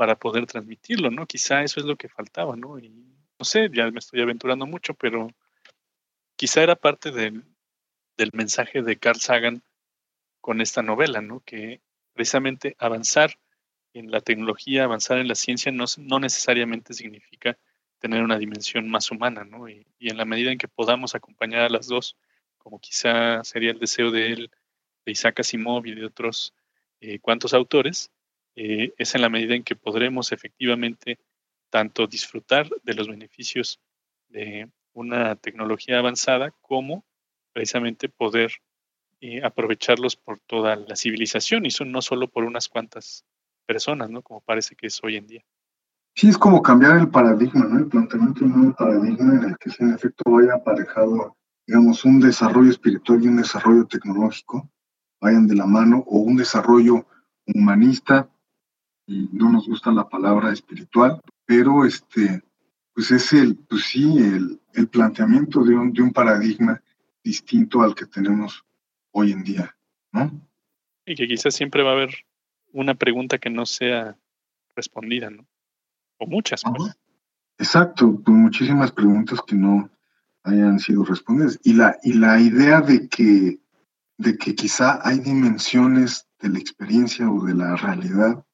para 0.00 0.18
poder 0.18 0.46
transmitirlo, 0.46 1.10
¿no? 1.10 1.26
Quizá 1.26 1.62
eso 1.62 1.78
es 1.78 1.84
lo 1.84 1.94
que 1.94 2.08
faltaba, 2.08 2.56
¿no? 2.56 2.78
Y 2.78 2.88
no 2.88 3.44
sé, 3.44 3.68
ya 3.70 3.90
me 3.90 3.98
estoy 3.98 4.22
aventurando 4.22 4.64
mucho, 4.64 4.94
pero 4.94 5.28
quizá 6.36 6.62
era 6.62 6.74
parte 6.74 7.10
del, 7.10 7.44
del 8.16 8.30
mensaje 8.32 8.80
de 8.80 8.96
Carl 8.96 9.20
Sagan 9.20 9.62
con 10.40 10.62
esta 10.62 10.80
novela, 10.80 11.20
¿no? 11.20 11.40
Que 11.40 11.82
precisamente 12.14 12.76
avanzar 12.78 13.38
en 13.92 14.10
la 14.10 14.22
tecnología, 14.22 14.84
avanzar 14.84 15.18
en 15.18 15.28
la 15.28 15.34
ciencia 15.34 15.70
no, 15.70 15.84
no 15.98 16.18
necesariamente 16.18 16.94
significa 16.94 17.58
tener 17.98 18.22
una 18.22 18.38
dimensión 18.38 18.88
más 18.88 19.10
humana, 19.10 19.44
¿no? 19.44 19.68
Y, 19.68 19.86
en 19.98 20.16
la 20.16 20.24
medida 20.24 20.50
en 20.50 20.56
que 20.56 20.66
podamos 20.66 21.14
acompañar 21.14 21.60
a 21.60 21.68
las 21.68 21.88
dos, 21.88 22.16
como 22.56 22.80
quizá 22.80 23.44
sería 23.44 23.72
el 23.72 23.78
deseo 23.78 24.10
de 24.10 24.32
él, 24.32 24.50
de 25.04 25.12
Isaac 25.12 25.40
Asimov 25.40 25.86
y 25.86 25.94
de 25.94 26.06
otros 26.06 26.54
eh, 27.02 27.18
cuantos 27.18 27.52
autores, 27.52 28.10
eh, 28.62 28.92
es 28.98 29.14
en 29.14 29.22
la 29.22 29.30
medida 29.30 29.54
en 29.54 29.64
que 29.64 29.74
podremos 29.74 30.32
efectivamente 30.32 31.18
tanto 31.70 32.06
disfrutar 32.06 32.68
de 32.82 32.92
los 32.92 33.08
beneficios 33.08 33.80
de 34.28 34.68
una 34.92 35.34
tecnología 35.36 35.98
avanzada 35.98 36.50
como 36.60 37.02
precisamente 37.54 38.10
poder 38.10 38.52
eh, 39.22 39.42
aprovecharlos 39.42 40.14
por 40.14 40.40
toda 40.40 40.76
la 40.76 40.94
civilización 40.94 41.64
y 41.64 41.70
son 41.70 41.90
no 41.90 42.02
solo 42.02 42.28
por 42.28 42.44
unas 42.44 42.68
cuantas 42.68 43.24
personas, 43.64 44.10
¿no? 44.10 44.20
Como 44.20 44.42
parece 44.42 44.76
que 44.76 44.88
es 44.88 45.00
hoy 45.02 45.16
en 45.16 45.26
día. 45.26 45.42
Sí, 46.14 46.28
es 46.28 46.36
como 46.36 46.60
cambiar 46.60 46.98
el 46.98 47.08
paradigma, 47.08 47.64
¿no? 47.64 47.78
El 47.78 47.88
planteamiento 47.88 48.40
de 48.40 48.46
un 48.46 48.56
nuevo 48.58 48.76
paradigma 48.76 49.36
en 49.36 49.44
el 49.44 49.56
que 49.56 49.70
en 49.78 49.94
efecto 49.94 50.30
vaya 50.30 50.56
aparejado, 50.56 51.34
digamos, 51.66 52.04
un 52.04 52.20
desarrollo 52.20 52.70
espiritual 52.70 53.24
y 53.24 53.28
un 53.28 53.38
desarrollo 53.38 53.86
tecnológico, 53.86 54.70
vayan 55.18 55.46
de 55.46 55.54
la 55.54 55.64
mano, 55.64 56.04
o 56.06 56.18
un 56.18 56.36
desarrollo 56.36 57.06
humanista, 57.46 58.28
y 59.10 59.28
no 59.32 59.50
nos 59.50 59.66
gusta 59.66 59.90
la 59.90 60.08
palabra 60.08 60.52
espiritual, 60.52 61.20
pero 61.44 61.84
este, 61.84 62.42
pues 62.94 63.10
es 63.10 63.32
el, 63.32 63.56
pues 63.56 63.82
sí, 63.86 64.18
el, 64.18 64.60
el 64.74 64.88
planteamiento 64.88 65.64
de 65.64 65.74
un, 65.74 65.92
de 65.92 66.02
un 66.02 66.12
paradigma 66.12 66.80
distinto 67.24 67.82
al 67.82 67.96
que 67.96 68.06
tenemos 68.06 68.64
hoy 69.10 69.32
en 69.32 69.42
día, 69.42 69.76
¿no? 70.12 70.30
Y 71.04 71.16
que 71.16 71.26
quizás 71.26 71.54
siempre 71.54 71.82
va 71.82 71.90
a 71.90 71.94
haber 71.94 72.10
una 72.72 72.94
pregunta 72.94 73.38
que 73.38 73.50
no 73.50 73.66
sea 73.66 74.16
respondida, 74.76 75.28
¿no? 75.28 75.44
O 76.18 76.26
muchas. 76.26 76.62
Pues. 76.76 76.96
Exacto, 77.58 78.20
pues 78.24 78.36
muchísimas 78.36 78.92
preguntas 78.92 79.40
que 79.44 79.56
no 79.56 79.90
hayan 80.44 80.78
sido 80.78 81.04
respondidas. 81.04 81.58
Y 81.64 81.72
la, 81.72 81.98
y 82.04 82.12
la 82.12 82.40
idea 82.40 82.80
de 82.80 83.08
que, 83.08 83.58
de 84.18 84.38
que 84.38 84.54
quizá 84.54 85.00
hay 85.02 85.18
dimensiones 85.18 86.28
de 86.38 86.50
la 86.50 86.60
experiencia 86.60 87.28
o 87.28 87.44
de 87.44 87.54
la 87.54 87.74
realidad 87.74 88.44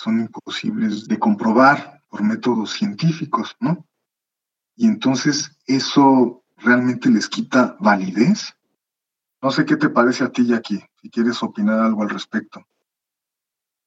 son 0.00 0.20
imposibles 0.20 1.06
de 1.08 1.18
comprobar 1.18 2.00
por 2.08 2.22
métodos 2.22 2.72
científicos, 2.72 3.54
¿no? 3.60 3.86
Y 4.74 4.86
entonces 4.86 5.58
eso 5.66 6.42
realmente 6.56 7.10
les 7.10 7.28
quita 7.28 7.76
validez. 7.80 8.54
No 9.42 9.50
sé 9.50 9.66
qué 9.66 9.76
te 9.76 9.90
parece 9.90 10.24
a 10.24 10.32
ti, 10.32 10.46
Jackie, 10.46 10.82
si 11.02 11.10
quieres 11.10 11.42
opinar 11.42 11.80
algo 11.80 12.02
al 12.02 12.08
respecto. 12.08 12.62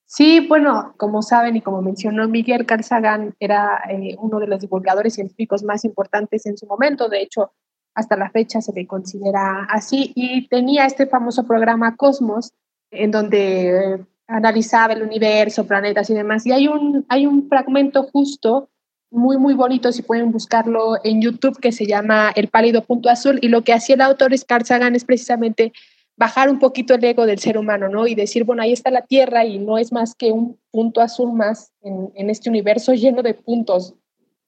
Sí, 0.05 0.45
bueno, 0.47 0.93
como 0.97 1.23
saben 1.23 1.55
y 1.55 1.61
como 1.61 1.81
mencionó 1.81 2.27
Miguel 2.27 2.67
Carl 2.67 2.83
Sagan, 2.83 3.35
era 3.39 3.81
eh, 3.89 4.15
uno 4.19 4.39
de 4.39 4.45
los 4.45 4.61
divulgadores 4.61 5.15
científicos 5.15 5.63
más 5.63 5.83
importantes 5.83 6.45
en 6.45 6.59
su 6.59 6.67
momento, 6.67 7.09
de 7.09 7.23
hecho, 7.23 7.53
hasta 7.95 8.15
la 8.15 8.29
fecha 8.29 8.61
se 8.61 8.73
le 8.73 8.85
considera 8.85 9.65
así, 9.67 10.13
y 10.15 10.47
tenía 10.47 10.85
este 10.85 11.07
famoso 11.07 11.47
programa 11.47 11.95
Cosmos, 11.95 12.53
en 12.91 13.09
donde 13.09 14.05
analizaba 14.33 14.93
el 14.93 15.03
universo, 15.03 15.65
planetas 15.67 16.09
y 16.09 16.13
demás, 16.13 16.45
y 16.45 16.51
hay 16.51 16.67
un, 16.67 17.05
hay 17.07 17.25
un 17.25 17.47
fragmento 17.47 18.03
justo 18.11 18.69
muy, 19.11 19.37
muy 19.37 19.53
bonito, 19.53 19.91
si 19.91 20.01
pueden 20.01 20.31
buscarlo 20.31 20.95
en 21.03 21.21
YouTube, 21.21 21.59
que 21.59 21.71
se 21.71 21.85
llama 21.85 22.31
El 22.35 22.47
pálido 22.47 22.83
punto 22.83 23.09
azul, 23.09 23.37
y 23.41 23.47
lo 23.47 23.63
que 23.63 23.73
hacía 23.73 23.95
el 23.95 24.01
autor 24.01 24.31
Carl 24.47 24.65
Sagan 24.65 24.95
es 24.95 25.05
precisamente 25.05 25.71
bajar 26.17 26.49
un 26.49 26.57
poquito 26.57 26.95
el 26.95 27.03
ego 27.03 27.25
del 27.27 27.37
ser 27.37 27.57
humano, 27.57 27.89
¿no? 27.89 28.07
Y 28.07 28.15
decir, 28.15 28.43
bueno, 28.43 28.63
ahí 28.63 28.73
está 28.73 28.89
la 28.89 29.03
Tierra 29.03 29.45
y 29.45 29.59
no 29.59 29.77
es 29.77 29.91
más 29.91 30.15
que 30.15 30.31
un 30.31 30.59
punto 30.71 30.99
azul 30.99 31.31
más 31.31 31.71
en, 31.81 32.29
este 32.29 32.49
universo 32.49 32.93
lleno 32.93 33.21
de 33.21 33.35
puntos. 33.35 33.93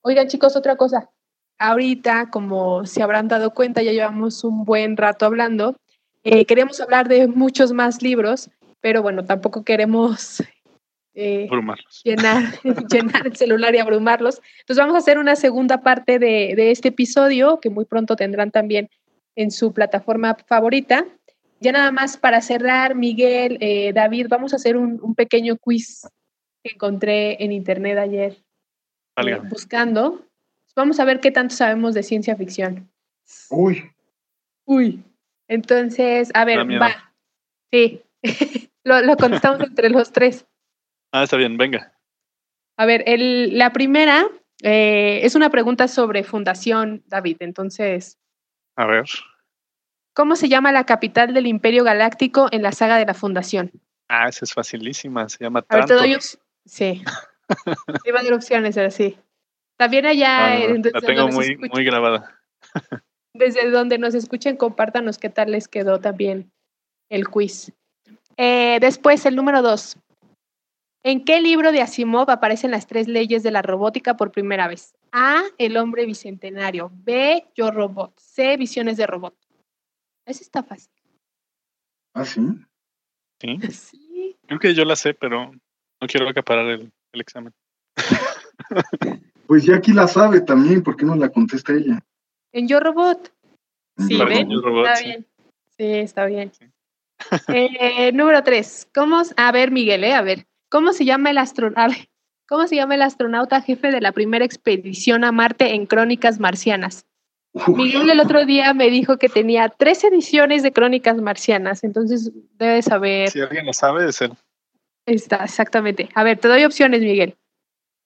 Oigan, 0.02 0.28
chicos, 0.28 0.56
otra 0.56 0.76
cosa. 0.76 1.10
Ahorita, 1.60 2.30
como 2.32 2.86
se 2.86 3.04
habrán 3.04 3.28
dado 3.28 3.54
cuenta, 3.54 3.84
ya 3.84 3.92
llevamos 3.92 4.44
un 4.44 4.66
buen 4.66 4.98
rato 4.98 5.26
hablando. 5.26 5.76
Eh, 6.24 6.46
queremos 6.46 6.82
hablar 6.82 7.08
de 7.08 7.28
muchos 7.28 7.72
más 7.72 8.02
libros, 8.02 8.50
pero 8.82 9.02
bueno, 9.02 9.26
tampoco 9.26 9.64
queremos 9.64 10.44
eh, 11.14 11.48
llenar, 12.04 12.44
llenar 12.92 13.28
el 13.28 13.36
celular 13.36 13.74
y 13.74 13.80
abrumarlos. 13.80 14.42
Entonces 14.60 14.78
vamos 14.78 14.96
a 14.96 15.00
hacer 15.00 15.18
una 15.18 15.36
segunda 15.36 15.82
parte 15.82 16.20
de, 16.20 16.54
de 16.56 16.72
este 16.72 16.90
episodio 16.90 17.60
que 17.60 17.70
muy 17.70 17.86
pronto 17.86 18.16
tendrán 18.16 18.52
también 18.52 18.90
en 19.36 19.52
su 19.52 19.74
plataforma 19.74 20.36
favorita. 20.48 21.06
Ya 21.60 21.72
nada 21.72 21.92
más 21.92 22.18
para 22.18 22.42
cerrar, 22.42 22.96
Miguel, 22.96 23.58
eh, 23.62 23.94
David, 23.94 24.28
vamos 24.30 24.54
a 24.54 24.58
hacer 24.58 24.78
un, 24.78 25.16
pequeño 25.16 25.58
quiz 25.58 26.08
que 26.64 26.74
encontré 26.74 27.44
en 27.44 27.52
internet 27.52 27.98
ayer 27.98 28.38
eh, 29.18 29.40
buscando. 29.50 30.26
Vamos 30.76 31.00
a 31.00 31.06
ver 31.06 31.22
qué 31.22 31.32
tanto 31.32 31.56
sabemos 31.56 31.94
de 31.94 32.04
ciencia 32.04 32.36
ficción. 32.36 32.92
Uy. 33.50 33.90
Uy. 34.66 35.02
Entonces, 35.48 36.32
a 36.34 36.44
ver, 36.44 36.60
va. 36.82 37.14
Sí, 37.72 38.02
lo, 38.84 39.16
contestamos 39.18 39.60
entre 39.68 39.90
los 39.90 40.12
tres. 40.12 40.46
Ah, 41.12 41.24
está 41.24 41.38
bien, 41.38 41.58
venga. 41.58 41.94
A 42.78 42.86
ver, 42.86 43.04
el, 43.08 43.58
la 43.58 43.72
primera 43.72 44.28
eh, 44.62 45.22
es 45.24 45.36
una 45.36 45.50
pregunta 45.50 45.88
sobre 45.88 46.24
fundación, 46.24 47.04
David. 47.08 47.38
Entonces. 47.40 48.20
A 48.76 48.86
ver. 48.86 49.06
¿Cómo 50.14 50.36
se 50.36 50.48
llama 50.48 50.72
la 50.72 50.86
capital 50.86 51.34
del 51.34 51.48
Imperio 51.48 51.84
Galáctico 51.84 52.48
en 52.52 52.62
la 52.62 52.72
saga 52.72 52.98
de 52.98 53.06
la 53.06 53.14
Fundación? 53.14 53.72
Ah, 54.08 54.30
esa 54.30 54.46
es 54.46 54.54
facilísima, 54.54 55.28
se 55.28 55.44
llama 55.44 55.66
A 55.68 55.76
ver, 55.76 55.86
te 55.86 55.94
doy 55.94 56.16
Sí. 56.66 57.04
Iba 58.06 58.20
a 58.20 58.24
dar 58.24 58.34
opciones, 58.34 58.78
ahora 58.78 58.92
sí. 58.92 59.18
También 59.78 60.06
allá... 60.06 60.54
Ah, 60.54 60.60
la 60.94 61.02
tengo 61.02 61.28
muy, 61.28 61.58
muy 61.58 61.84
grabada. 61.84 62.40
desde 63.34 63.70
donde 63.70 63.98
nos 63.98 64.16
escuchen, 64.16 64.56
compártanos 64.56 65.18
qué 65.18 65.30
tal 65.30 65.52
les 65.52 65.68
quedó 65.68 66.00
también 66.00 66.52
el 67.10 67.28
quiz. 67.28 67.74
Eh, 68.38 68.80
después, 68.82 69.26
el 69.26 69.36
número 69.36 69.62
dos. 69.62 69.98
¿En 71.04 71.24
qué 71.24 71.40
libro 71.40 71.72
de 71.72 71.82
Asimov 71.82 72.32
aparecen 72.32 72.72
las 72.72 72.88
tres 72.88 73.08
leyes 73.08 73.44
de 73.44 73.52
la 73.52 73.62
robótica 73.62 74.18
por 74.18 74.32
primera 74.32 74.68
vez? 74.68 74.96
A. 75.12 75.44
El 75.58 75.78
hombre 75.78 76.06
bicentenario. 76.06 76.92
B. 76.94 77.46
Yo 77.56 77.70
Robot. 77.70 78.20
C. 78.20 78.58
Visiones 78.58 78.98
de 78.98 79.06
robot. 79.06 79.36
Ese 80.26 80.44
está 80.44 80.64
fácil. 80.64 80.92
¿Ah, 82.14 82.26
sí? 82.26 82.42
Sí. 83.40 83.60
Sí. 83.72 84.38
Creo 84.48 84.60
que 84.60 84.74
yo 84.74 84.86
la 84.86 84.96
sé, 84.96 85.14
pero 85.14 85.52
no 85.52 86.08
quiero 86.08 86.30
acaparar 86.30 86.68
el, 86.68 86.92
el 87.12 87.22
examen. 87.22 87.54
pues 89.48 89.64
ya 89.64 89.76
aquí 89.76 89.92
la 89.92 90.08
sabe 90.08 90.42
también, 90.42 90.84
¿por 90.84 90.96
qué 90.96 91.06
no 91.06 91.16
la 91.16 91.30
contesta 91.30 91.74
ella? 91.74 92.00
En 92.52 92.68
Yo 92.68 92.80
Robot. 92.80 93.34
Sí, 93.98 94.18
¿ven? 94.18 94.50
está 94.52 95.02
bien. 95.04 95.28
Sí, 95.78 95.86
está 95.86 96.26
bien. 96.26 96.52
Eh, 97.48 98.12
número 98.14 98.44
tres. 98.44 98.88
¿Cómo, 98.94 99.22
a 99.38 99.52
ver, 99.52 99.72
Miguel, 99.72 100.04
eh, 100.04 100.14
a 100.14 100.22
ver, 100.22 100.46
¿cómo 100.70 100.94
se 100.94 101.06
llama 101.06 101.32
el 101.32 101.38
astronauta? 101.38 101.96
¿Cómo 102.48 102.68
se 102.68 102.76
llama 102.76 102.96
el 102.96 103.02
astronauta 103.02 103.62
jefe 103.62 103.90
de 103.90 104.02
la 104.02 104.12
primera 104.12 104.46
expedición 104.46 105.24
a 105.24 105.32
Marte 105.32 105.74
en 105.74 105.88
Crónicas 105.88 106.40
Marcianas? 106.40 107.08
Miguel 107.68 108.10
el 108.10 108.20
otro 108.20 108.46
día 108.46 108.74
me 108.74 108.90
dijo 108.90 109.18
que 109.18 109.30
tenía 109.30 109.70
tres 109.70 110.04
ediciones 110.04 110.62
de 110.62 110.74
Crónicas 110.74 111.18
Marcianas, 111.18 111.84
entonces 111.84 112.32
debe 112.60 112.82
saber. 112.82 113.32
Si 113.32 113.42
alguien 113.42 113.66
lo 113.66 113.74
sabe, 113.74 114.10
es 114.10 114.22
él. 114.22 114.34
Está, 115.06 115.38
exactamente. 115.46 116.10
A 116.16 116.24
ver, 116.24 116.38
te 116.38 116.48
doy 116.48 116.66
opciones, 116.66 117.02
Miguel. 117.02 117.36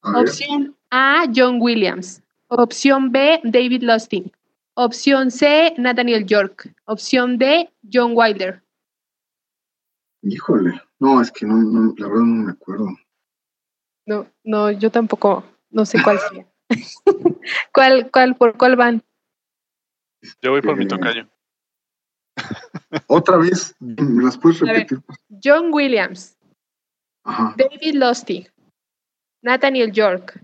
Opción 0.03 0.75
A, 0.91 1.23
John 1.35 1.57
Williams. 1.59 2.21
Opción 2.47 3.11
B, 3.11 3.39
David 3.43 3.83
Lustig. 3.83 4.31
Opción 4.75 5.31
C, 5.31 5.73
Nathaniel 5.77 6.25
York. 6.25 6.73
Opción 6.85 7.37
D, 7.37 7.69
John 7.91 8.11
Wilder. 8.15 8.61
Híjole, 10.21 10.81
no, 10.99 11.21
es 11.21 11.31
que 11.31 11.45
no, 11.45 11.93
la 11.97 12.07
verdad 12.07 12.23
no 12.23 12.45
me 12.45 12.51
acuerdo. 12.51 12.87
No, 14.05 14.27
no, 14.43 14.71
yo 14.71 14.89
tampoco, 14.89 15.43
no 15.69 15.85
sé 15.85 16.01
cuál 16.03 16.19
sea. 16.19 16.45
¿Cuál, 17.73 18.09
cuál, 18.11 18.35
por 18.35 18.57
cuál 18.57 18.75
van? 18.75 19.03
Yo 20.41 20.51
voy 20.51 20.61
por 20.61 20.75
mi 20.77 20.87
tocayo. 20.87 21.27
Otra 23.07 23.37
vez, 23.37 23.75
¿me 23.79 24.23
las 24.23 24.37
puedes 24.37 24.59
repetir? 24.59 25.01
John 25.43 25.73
Williams, 25.73 26.37
David 27.23 27.95
Lustig, 27.95 28.51
Nathaniel 29.41 29.91
York 29.91 30.39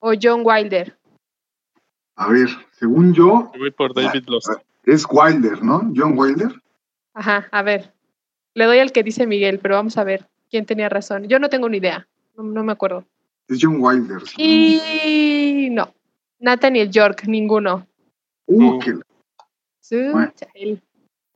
o 0.00 0.12
John 0.20 0.42
Wilder. 0.44 0.96
A 2.16 2.28
ver, 2.28 2.48
según 2.72 3.14
yo, 3.14 3.50
Yo 3.52 3.58
voy 3.58 3.70
por 3.70 3.94
David 3.94 4.24
Lost. 4.26 4.48
es 4.84 5.06
Wilder, 5.10 5.62
¿no? 5.62 5.92
John 5.94 6.18
Wilder. 6.18 6.52
Ajá, 7.14 7.48
a 7.50 7.62
ver. 7.62 7.92
Le 8.58 8.64
doy 8.64 8.80
al 8.80 8.90
que 8.90 9.04
dice 9.04 9.24
Miguel, 9.24 9.60
pero 9.60 9.76
vamos 9.76 9.96
a 9.98 10.02
ver 10.02 10.26
quién 10.50 10.66
tenía 10.66 10.88
razón. 10.88 11.28
Yo 11.28 11.38
no 11.38 11.48
tengo 11.48 11.68
ni 11.68 11.76
idea. 11.76 12.08
No, 12.36 12.42
no 12.42 12.64
me 12.64 12.72
acuerdo. 12.72 13.04
Es 13.46 13.58
John 13.62 13.76
Wilder. 13.78 14.20
Y 14.36 15.68
no. 15.70 15.94
Nathaniel 16.40 16.90
York, 16.90 17.22
ninguno. 17.28 17.86
Uh, 18.46 18.80
Bueno. 19.90 20.32
chale. 20.34 20.82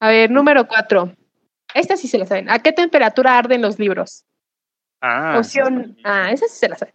A 0.01 0.09
ver, 0.09 0.33
número 0.33 0.67
cuatro. 0.67 1.15
Esta 1.73 1.97
sí 1.97 2.09
se 2.09 2.19
la 2.19 2.27
saben. 2.27 2.51
¿A 2.51 2.59
qué 2.59 2.73
temperatura 2.73 3.39
arden 3.39 3.63
los 3.63 3.79
libros? 3.79 4.25
Ah, 5.01 5.37
Opción 5.39 5.97
A, 6.03 6.33
esa 6.33 6.49
sí 6.49 6.57
se 6.59 6.69
la 6.69 6.77
saben. 6.77 6.95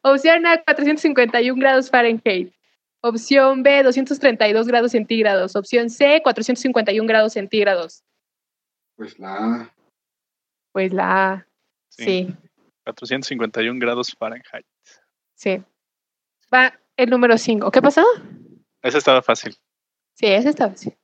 Opción 0.00 0.46
A, 0.46 0.62
451 0.62 1.60
grados 1.60 1.90
Fahrenheit. 1.90 2.50
Opción 3.02 3.62
B, 3.62 3.82
232 3.82 4.66
grados 4.66 4.92
centígrados. 4.92 5.54
Opción 5.54 5.90
C, 5.90 6.22
451 6.24 7.06
grados 7.06 7.34
centígrados. 7.34 8.04
Pues 9.00 9.18
la 9.18 9.74
Pues 10.72 10.92
la 10.92 11.32
A, 11.32 11.46
sí. 11.88 12.04
sí, 12.04 12.36
451 12.84 13.80
grados 13.80 14.14
Fahrenheit. 14.18 14.66
sí. 15.34 15.62
Va 16.52 16.78
el 16.98 17.08
número 17.08 17.38
5. 17.38 17.70
¿Qué 17.70 17.80
pasó? 17.80 18.04
Ese 18.82 18.98
estaba 18.98 19.22
fácil. 19.22 19.56
Sí, 20.12 20.26
ese 20.26 20.50
está 20.50 20.68
fácil. 20.68 20.94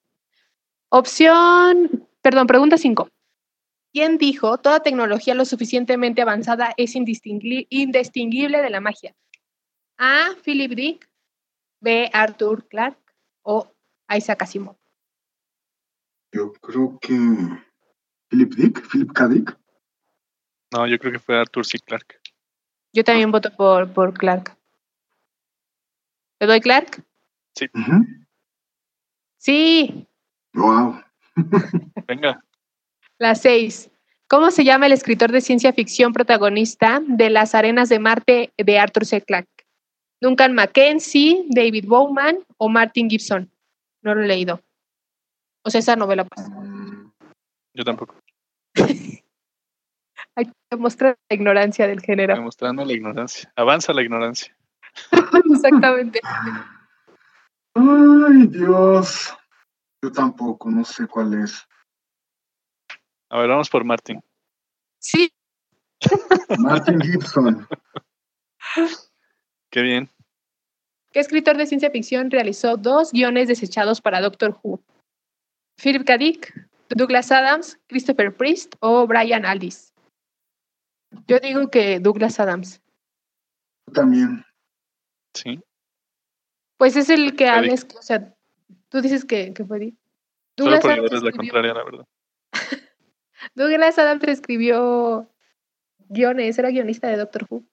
Opción, 0.91 2.07
perdón, 2.21 2.47
pregunta 2.47 2.77
5. 2.77 3.09
¿Quién 3.95 4.19
dijo 4.19 4.59
toda 4.59 4.83
tecnología 4.83 5.35
lo 5.35 5.47
suficientemente 5.47 6.21
avanzada 6.21 6.75
es 6.77 6.97
indistingui- 6.97 7.67
indistinguible 7.71 8.61
de 8.61 8.69
la 8.71 8.81
magia? 8.81 9.17
A. 9.97 10.35
Philip 10.45 10.73
Dick. 10.73 11.09
B. 11.81 12.11
Arthur 12.13 12.69
Clarke. 12.69 13.01
O 13.43 13.73
Isaac 14.15 14.43
Asimov. 14.43 14.77
Yo 16.33 16.53
creo 16.53 16.99
que 17.01 17.15
Philip 18.29 18.55
Dick, 18.55 18.89
Philip 18.91 19.13
K. 19.13 19.29
Dick. 19.29 19.59
No, 20.73 20.87
yo 20.87 20.99
creo 20.99 21.13
que 21.13 21.19
fue 21.19 21.39
Arthur 21.39 21.65
C. 21.65 21.79
Clarke. 21.79 22.21
Yo 22.93 23.05
también 23.05 23.31
voto 23.31 23.51
por, 23.57 23.93
por 23.93 24.15
Clark. 24.15 24.57
¿Le 26.41 26.47
doy 26.47 26.61
Clark? 26.61 27.05
Ujú. 27.75 28.07
Sí, 29.39 30.07
Wow. 30.57 31.03
Venga, 32.07 32.43
la 33.19 33.35
6. 33.35 33.91
¿Cómo 34.29 34.51
se 34.51 34.65
llama 34.65 34.87
el 34.87 34.93
escritor 34.93 35.31
de 35.31 35.41
ciencia 35.41 35.73
ficción 35.73 36.13
protagonista 36.13 37.01
de 37.07 37.31
Las 37.31 37.55
Arenas 37.55 37.89
de 37.89 37.99
Marte 37.99 38.53
de 38.57 38.79
Arthur 38.79 39.07
C. 39.07 39.21
Clarke? 39.21 39.67
Duncan 40.21 40.55
Mackenzie, 40.55 41.45
David 41.49 41.85
Bowman 41.87 42.39
o 42.57 42.69
Martin 42.69 43.09
Gibson. 43.09 43.51
No 44.03 44.15
lo 44.15 44.23
he 44.23 44.27
leído. 44.27 44.63
O 45.63 45.71
sea, 45.71 45.79
esa 45.81 45.95
novela. 45.95 46.25
Pues. 46.25 46.47
Yo 47.77 47.85
tampoco. 47.85 48.17
Hay 50.35 50.47
que 50.47 50.77
mostrar 50.77 51.19
la 51.29 51.35
ignorancia 51.35 51.87
del 51.87 52.01
género. 52.01 52.35
Demostrando 52.35 52.85
la 52.85 52.93
ignorancia. 52.93 53.53
Avanza 53.55 53.93
la 53.93 54.03
ignorancia. 54.03 54.57
Exactamente. 55.53 56.21
Ay, 57.75 58.47
Dios. 58.49 59.37
Yo 60.03 60.11
tampoco, 60.11 60.71
no 60.71 60.85
sé 60.85 61.07
cuál 61.07 61.35
es. 61.43 61.67
A 63.29 63.41
ver, 63.41 63.49
vamos 63.49 63.69
por 63.69 63.85
Martin. 63.85 64.23
Sí, 64.99 65.31
Martin 66.59 67.01
Gibson. 67.01 67.67
Qué 69.71 69.83
bien. 69.83 70.09
¿Qué 71.13 71.21
escritor 71.21 71.57
de 71.57 71.67
ciencia 71.67 71.91
ficción 71.91 72.31
realizó 72.31 72.77
dos 72.77 73.13
guiones 73.13 73.49
desechados 73.49 74.01
para 74.01 74.21
Doctor 74.21 74.59
Who? 74.63 74.83
Philip 75.83 76.05
K. 76.05 76.19
Dick, 76.19 76.69
Douglas 76.91 77.33
Adams, 77.33 77.79
Christopher 77.89 78.37
Priest 78.37 78.75
o 78.81 79.07
Brian 79.07 79.45
Aldiss. 79.45 79.93
Yo 81.27 81.39
digo 81.41 81.69
que 81.71 81.99
Douglas 82.01 82.39
Adams. 82.41 82.81
Yo 83.87 83.93
también. 83.93 84.45
Sí. 85.35 85.61
Pues 86.79 86.97
es 86.97 87.09
el 87.11 87.37
que 87.37 87.47
K. 87.47 87.55
hables, 87.57 87.87
o 87.99 88.03
sea, 88.03 88.35
tú 88.89 89.01
dices 89.01 89.25
que, 89.25 89.53
que 89.55 89.65
fue 89.65 89.79
Dick. 89.79 89.95
Solo 90.59 90.71
Douglas 90.79 90.81
por 90.83 90.93
Adams, 90.93 91.23
la 91.23 91.33
contraria, 91.33 91.75
la 91.75 91.85
verdad. 91.85 92.07
Douglas 93.55 93.99
Adams 93.99 94.25
escribió 94.25 95.31
guiones, 96.09 96.59
era 96.59 96.71
guionista 96.71 97.09
de 97.09 97.17
Doctor 97.17 97.47
Who. 97.49 97.65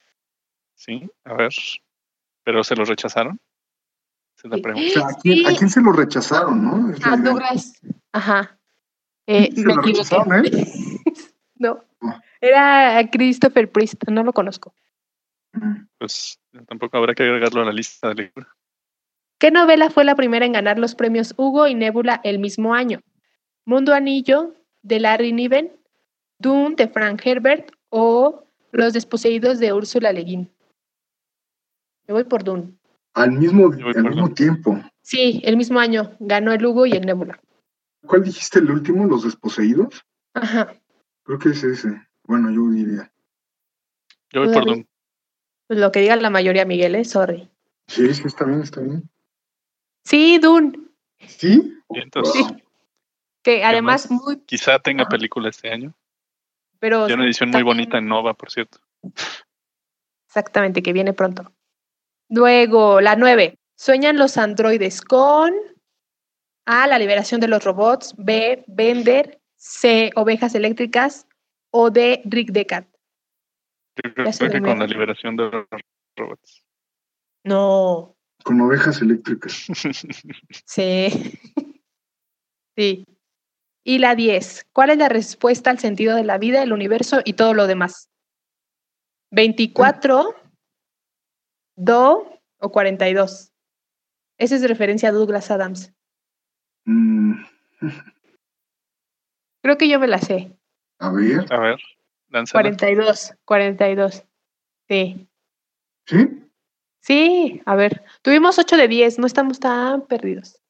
Sí, 0.75 1.09
a 1.23 1.33
ver. 1.33 1.51
¿Pero 2.43 2.63
se 2.63 2.75
los 2.75 2.89
rechazaron? 2.89 3.39
Es 4.37 4.43
la 4.45 4.55
Sí. 4.55 4.59
O 4.59 4.63
pregunta. 4.63 4.89
sea, 4.93 5.07
¿a 5.07 5.13
quién, 5.21 5.45
a 5.47 5.55
quién 5.55 5.69
se 5.69 5.81
lo 5.81 5.91
rechazaron, 5.93 6.63
no? 6.63 6.91
Es 6.91 6.99
Ah, 7.05 7.15
idea. 7.15 7.31
Douglas. 7.31 7.81
Ajá. 8.11 8.59
Eh, 9.27 9.49
Sí, 9.55 9.63
me 9.63 9.73
equivoqué. 9.73 10.47
¿eh? 10.47 10.65
no, 11.55 11.83
Ah. 12.01 12.21
era 12.41 13.09
Christopher 13.09 13.71
Priest, 13.71 14.03
no 14.09 14.23
lo 14.23 14.33
conozco. 14.33 14.73
Pues 15.97 16.39
tampoco 16.67 16.97
habrá 16.97 17.13
que 17.13 17.23
agregarlo 17.23 17.61
a 17.61 17.65
la 17.65 17.71
lista 17.71 18.09
de 18.09 18.15
lectura. 18.15 18.47
¿Qué 19.39 19.51
novela 19.51 19.89
fue 19.89 20.03
la 20.03 20.15
primera 20.15 20.45
en 20.45 20.53
ganar 20.53 20.79
los 20.79 20.95
premios 20.95 21.33
Hugo 21.37 21.67
y 21.67 21.75
Nebula 21.75 22.19
el 22.23 22.39
mismo 22.39 22.73
año? 22.73 23.01
Mundo 23.65 23.93
Anillo, 23.93 24.55
de 24.81 24.99
Larry 24.99 25.31
Niven, 25.31 25.71
Dune, 26.39 26.75
de 26.75 26.87
Frank 26.87 27.21
Herbert 27.25 27.71
o 27.89 28.43
Los 28.71 28.93
Desposeídos 28.93 29.59
de 29.59 29.71
Úrsula 29.73 30.11
Le 30.11 30.23
Guin. 30.23 30.49
Me 32.07 32.13
voy 32.13 32.23
por 32.25 32.43
Dune. 32.43 32.73
Al 33.13 33.31
mismo, 33.31 33.71
al 33.71 34.33
tiempo. 34.33 34.79
Sí, 35.01 35.41
el 35.45 35.55
mismo 35.55 35.79
año 35.79 36.11
ganó 36.19 36.51
el 36.51 36.65
Hugo 36.65 36.85
y 36.85 36.93
el 36.93 37.05
Nebula. 37.05 37.39
¿Cuál 38.05 38.23
dijiste 38.23 38.59
el 38.59 38.69
último? 38.71 39.05
¿Los 39.05 39.23
desposeídos? 39.23 40.05
Ajá. 40.33 40.73
Creo 41.23 41.39
que 41.39 41.49
es 41.49 41.63
ese. 41.63 41.89
Bueno, 42.23 42.51
yo 42.51 42.69
diría. 42.71 43.11
Yo 44.31 44.41
voy 44.41 44.47
Pues 44.47 44.57
por 44.57 44.65
mí- 44.65 44.71
Doom. 44.73 44.85
Pues 45.67 45.79
lo 45.79 45.91
que 45.91 46.01
diga 46.01 46.15
la 46.17 46.29
mayoría, 46.29 46.65
Miguel, 46.65 46.95
¿eh? 46.95 47.05
Sorry. 47.05 47.49
Sí, 47.87 48.13
sí, 48.13 48.23
está 48.25 48.45
bien, 48.45 48.61
está 48.61 48.81
bien. 48.81 49.09
Sí, 50.03 50.37
Dune. 50.39 50.73
¿Sí? 51.25 51.73
Entonces, 51.89 52.41
Wow. 52.41 52.57
Que 53.43 53.63
además 53.63 54.09
más? 54.09 54.21
muy... 54.21 54.39
quizá 54.45 54.79
tenga 54.79 55.03
Ajá. 55.03 55.09
película 55.09 55.49
este 55.49 55.69
año. 55.69 55.93
Pero 56.79 57.09
Y 57.09 57.13
una 57.13 57.25
edición 57.25 57.49
muy 57.51 57.61
bonita 57.63 57.97
en 57.97 58.07
Nova, 58.07 58.33
por 58.33 58.51
cierto. 58.51 58.79
Exactamente, 60.27 60.81
que 60.81 60.93
viene 60.93 61.13
pronto. 61.13 61.53
Luego, 62.29 63.01
la 63.01 63.15
9. 63.15 63.59
Sueñan 63.75 64.17
los 64.17 64.37
androides 64.37 65.01
con 65.01 65.53
A. 66.65 66.87
La 66.87 66.99
liberación 66.99 67.41
de 67.41 67.47
los 67.47 67.63
robots. 67.63 68.13
B. 68.17 68.63
Bender. 68.67 69.39
C. 69.55 70.11
Ovejas 70.15 70.55
eléctricas. 70.55 71.27
O 71.71 71.89
D. 71.89 72.21
Rick 72.25 72.51
Deckard. 72.51 72.85
Yo 74.03 74.13
creo 74.13 74.51
que 74.51 74.61
con 74.61 74.79
la 74.79 74.87
liberación 74.87 75.35
de 75.35 75.43
los 75.43 75.65
robots. 76.17 76.63
No. 77.43 78.15
Con 78.43 78.61
ovejas 78.61 79.01
eléctricas. 79.01 79.67
Sí. 80.65 81.39
sí. 82.75 83.05
Y 83.85 83.97
la 83.99 84.15
10. 84.15 84.67
¿Cuál 84.71 84.91
es 84.91 84.97
la 84.97 85.09
respuesta 85.09 85.69
al 85.69 85.79
sentido 85.79 86.15
de 86.15 86.23
la 86.23 86.37
vida, 86.37 86.63
el 86.63 86.73
universo 86.73 87.21
y 87.23 87.33
todo 87.33 87.53
lo 87.53 87.67
demás? 87.67 88.09
24, 89.31 90.35
Do 91.75 92.39
o 92.59 92.71
42. 92.71 93.51
Esa 94.37 94.55
es 94.55 94.61
de 94.61 94.67
referencia 94.67 95.09
a 95.09 95.11
Douglas 95.11 95.51
Adams. 95.51 95.92
Mm, 96.85 97.33
Creo 99.61 99.77
que 99.77 99.87
yo 99.87 99.99
me 99.99 100.07
la 100.07 100.19
sé. 100.19 100.51
a 100.99 101.11
ver. 101.11 101.45
A 101.51 101.59
ver, 101.59 101.79
lánzala. 102.29 102.63
42, 102.63 103.33
42. 103.45 104.23
Sí. 104.89 105.27
¿Sí? 106.05 106.29
Sí, 107.01 107.61
a 107.65 107.75
ver. 107.75 108.03
Tuvimos 108.21 108.59
8 108.59 108.77
de 108.77 108.87
10, 108.87 109.19
no 109.19 109.27
estamos 109.27 109.59
tan 109.59 110.05
perdidos. 110.07 110.61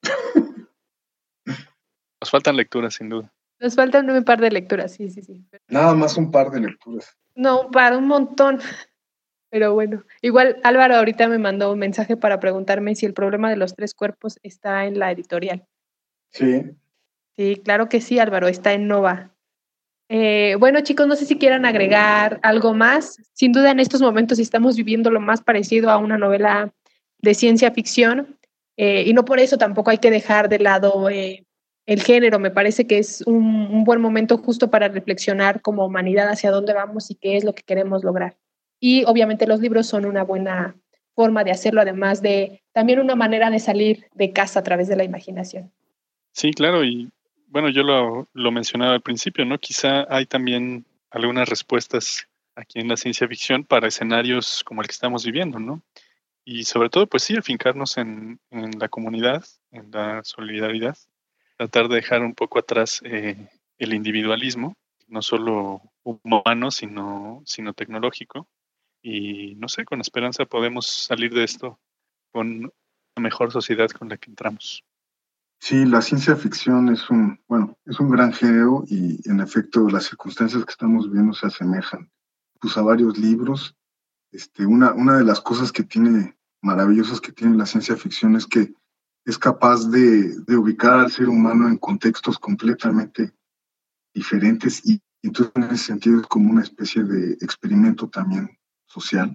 Nos 1.46 2.30
faltan 2.32 2.56
lecturas, 2.56 2.96
sin 2.96 3.10
duda. 3.10 3.32
Nos 3.60 3.76
faltan 3.76 4.10
un 4.10 4.24
par 4.24 4.40
de 4.40 4.52
lecturas, 4.52 4.94
sí, 4.94 5.10
sí, 5.10 5.22
sí. 5.22 5.46
Nada 5.68 5.94
más 5.94 6.18
un 6.18 6.32
par 6.32 6.50
de 6.52 6.62
lecturas. 6.62 7.18
No, 7.36 7.70
para 7.72 7.98
un 7.98 8.08
montón. 8.08 8.60
Pero 9.50 9.74
bueno, 9.74 10.04
igual 10.22 10.60
Álvaro 10.64 10.96
ahorita 10.96 11.28
me 11.28 11.38
mandó 11.38 11.72
un 11.72 11.80
mensaje 11.80 12.18
para 12.18 12.40
preguntarme 12.40 12.96
si 12.96 13.06
el 13.06 13.14
problema 13.14 13.50
de 13.50 13.56
los 13.58 13.76
tres 13.76 13.94
cuerpos 13.94 14.40
está 14.42 14.86
en 14.86 14.98
la 14.98 15.12
editorial. 15.12 15.68
Sí. 16.34 16.64
Sí, 17.36 17.62
claro 17.64 17.90
que 17.90 18.02
sí, 18.02 18.20
Álvaro, 18.20 18.48
está 18.48 18.74
en 18.74 18.88
Nova. 18.88 19.34
Eh, 20.10 20.56
bueno, 20.60 20.82
chicos, 20.82 21.08
no 21.08 21.16
sé 21.16 21.26
si 21.26 21.38
quieran 21.38 21.66
agregar 21.66 22.40
algo 22.44 22.74
más. 22.74 23.18
Sin 23.34 23.52
duda, 23.52 23.72
en 23.72 23.80
estos 23.80 24.02
momentos 24.02 24.38
estamos 24.40 24.76
viviendo 24.76 25.10
lo 25.10 25.20
más 25.20 25.42
parecido 25.42 25.90
a 25.90 25.98
una 25.98 26.18
novela 26.18 26.74
de 27.20 27.34
ciencia 27.34 27.72
ficción 27.72 28.38
eh, 28.78 29.04
y 29.08 29.14
no 29.14 29.26
por 29.26 29.40
eso 29.40 29.58
tampoco 29.58 29.92
hay 29.92 30.00
que 30.00 30.12
dejar 30.12 30.50
de 30.50 30.60
lado 30.60 31.10
eh, 31.10 31.46
el 31.86 32.04
género. 32.04 32.38
Me 32.40 32.52
parece 32.52 32.86
que 32.86 32.98
es 32.98 33.22
un, 33.26 33.46
un 33.72 33.84
buen 33.84 34.02
momento 34.02 34.38
justo 34.38 34.70
para 34.70 34.90
reflexionar 34.90 35.62
como 35.62 35.86
humanidad 35.86 36.30
hacia 36.30 36.52
dónde 36.52 36.74
vamos 36.74 37.10
y 37.10 37.16
qué 37.16 37.38
es 37.38 37.44
lo 37.44 37.56
que 37.56 37.64
queremos 37.64 38.04
lograr. 38.04 38.38
Y 38.80 39.06
obviamente 39.06 39.48
los 39.48 39.62
libros 39.62 39.88
son 39.88 40.06
una 40.06 40.24
buena 40.24 40.76
forma 41.16 41.44
de 41.44 41.52
hacerlo, 41.52 41.82
además 41.82 42.22
de 42.22 42.64
también 42.74 43.00
una 43.00 43.16
manera 43.16 43.50
de 43.50 43.60
salir 43.60 44.08
de 44.14 44.34
casa 44.34 44.60
a 44.60 44.64
través 44.64 44.88
de 44.88 44.96
la 44.96 45.04
imaginación. 45.04 45.72
Sí, 46.34 46.52
claro, 46.52 46.84
y 46.84 47.10
bueno, 47.48 47.70
yo 47.70 47.84
lo, 47.84 48.28
lo 48.34 48.52
mencionaba 48.52 48.94
al 48.94 49.02
principio, 49.02 49.46
¿no? 49.46 49.60
Quizá 49.60 50.06
hay 50.10 50.26
también 50.26 50.86
algunas 51.12 51.48
respuestas 51.48 52.28
aquí 52.56 52.80
en 52.80 52.88
la 52.88 52.98
ciencia 52.98 53.28
ficción 53.28 53.64
para 53.64 53.88
escenarios 53.88 54.64
como 54.64 54.82
el 54.82 54.88
que 54.88 54.94
estamos 54.94 55.24
viviendo, 55.26 55.60
¿no? 55.60 55.82
Y 56.44 56.64
sobre 56.66 56.90
todo, 56.90 57.08
pues 57.08 57.24
sí, 57.24 57.38
afincarnos 57.38 57.98
en, 57.98 58.40
en 58.50 58.80
la 58.80 58.90
comunidad, 58.90 59.46
en 59.72 59.92
la 59.92 60.24
solidaridad, 60.24 60.98
tratar 61.58 61.88
de 61.88 61.96
dejar 61.98 62.22
un 62.22 62.34
poco 62.34 62.60
atrás 62.60 63.02
eh, 63.06 63.48
el 63.78 63.94
individualismo, 63.94 64.76
no 65.08 65.22
solo 65.22 65.82
humano, 66.04 66.72
sino, 66.72 67.44
sino 67.46 67.74
tecnológico. 67.74 68.48
Y 69.02 69.56
no 69.56 69.70
sé, 69.70 69.86
con 69.86 70.02
esperanza 70.02 70.46
podemos 70.46 70.88
salir 70.88 71.34
de 71.34 71.44
esto 71.44 71.80
con 72.32 72.48
una 73.16 73.24
mejor 73.24 73.52
sociedad 73.52 73.90
con 73.90 74.10
la 74.10 74.18
que 74.18 74.32
entramos. 74.32 74.84
Sí, 75.66 75.86
la 75.86 76.02
ciencia 76.02 76.36
ficción 76.36 76.90
es 76.90 77.10
un, 77.10 77.40
bueno, 77.48 77.78
es 77.86 77.98
un 77.98 78.10
gran 78.10 78.34
género 78.34 78.84
y 78.86 79.18
en 79.30 79.40
efecto 79.40 79.88
las 79.88 80.04
circunstancias 80.04 80.66
que 80.66 80.72
estamos 80.72 81.10
viendo 81.10 81.32
se 81.32 81.48
asemejan 81.48 82.12
pues, 82.60 82.76
a 82.76 82.82
varios 82.82 83.18
libros. 83.18 83.74
Este, 84.34 84.66
una, 84.66 84.92
una 84.92 85.18
de 85.18 85.24
las 85.24 85.40
cosas 85.40 85.72
que 85.72 85.84
tiene 85.84 86.38
maravillosas 86.62 87.22
que 87.22 87.32
tiene 87.32 87.56
la 87.56 87.66
ciencia 87.66 87.96
ficción 87.96 88.36
es 88.36 88.46
que 88.46 88.74
es 89.24 89.38
capaz 89.38 89.90
de, 89.90 90.38
de 90.38 90.58
ubicar 90.58 91.00
al 91.00 91.10
ser 91.10 91.30
humano 91.30 91.70
en 91.70 91.78
contextos 91.78 92.38
completamente 92.38 93.32
diferentes 94.14 94.86
y 94.86 95.02
entonces 95.22 95.54
en 95.56 95.64
ese 95.64 95.78
sentido 95.78 96.20
es 96.20 96.28
como 96.28 96.52
una 96.52 96.64
especie 96.64 97.06
de 97.06 97.36
experimento 97.36 98.10
también 98.10 98.50
social. 98.86 99.34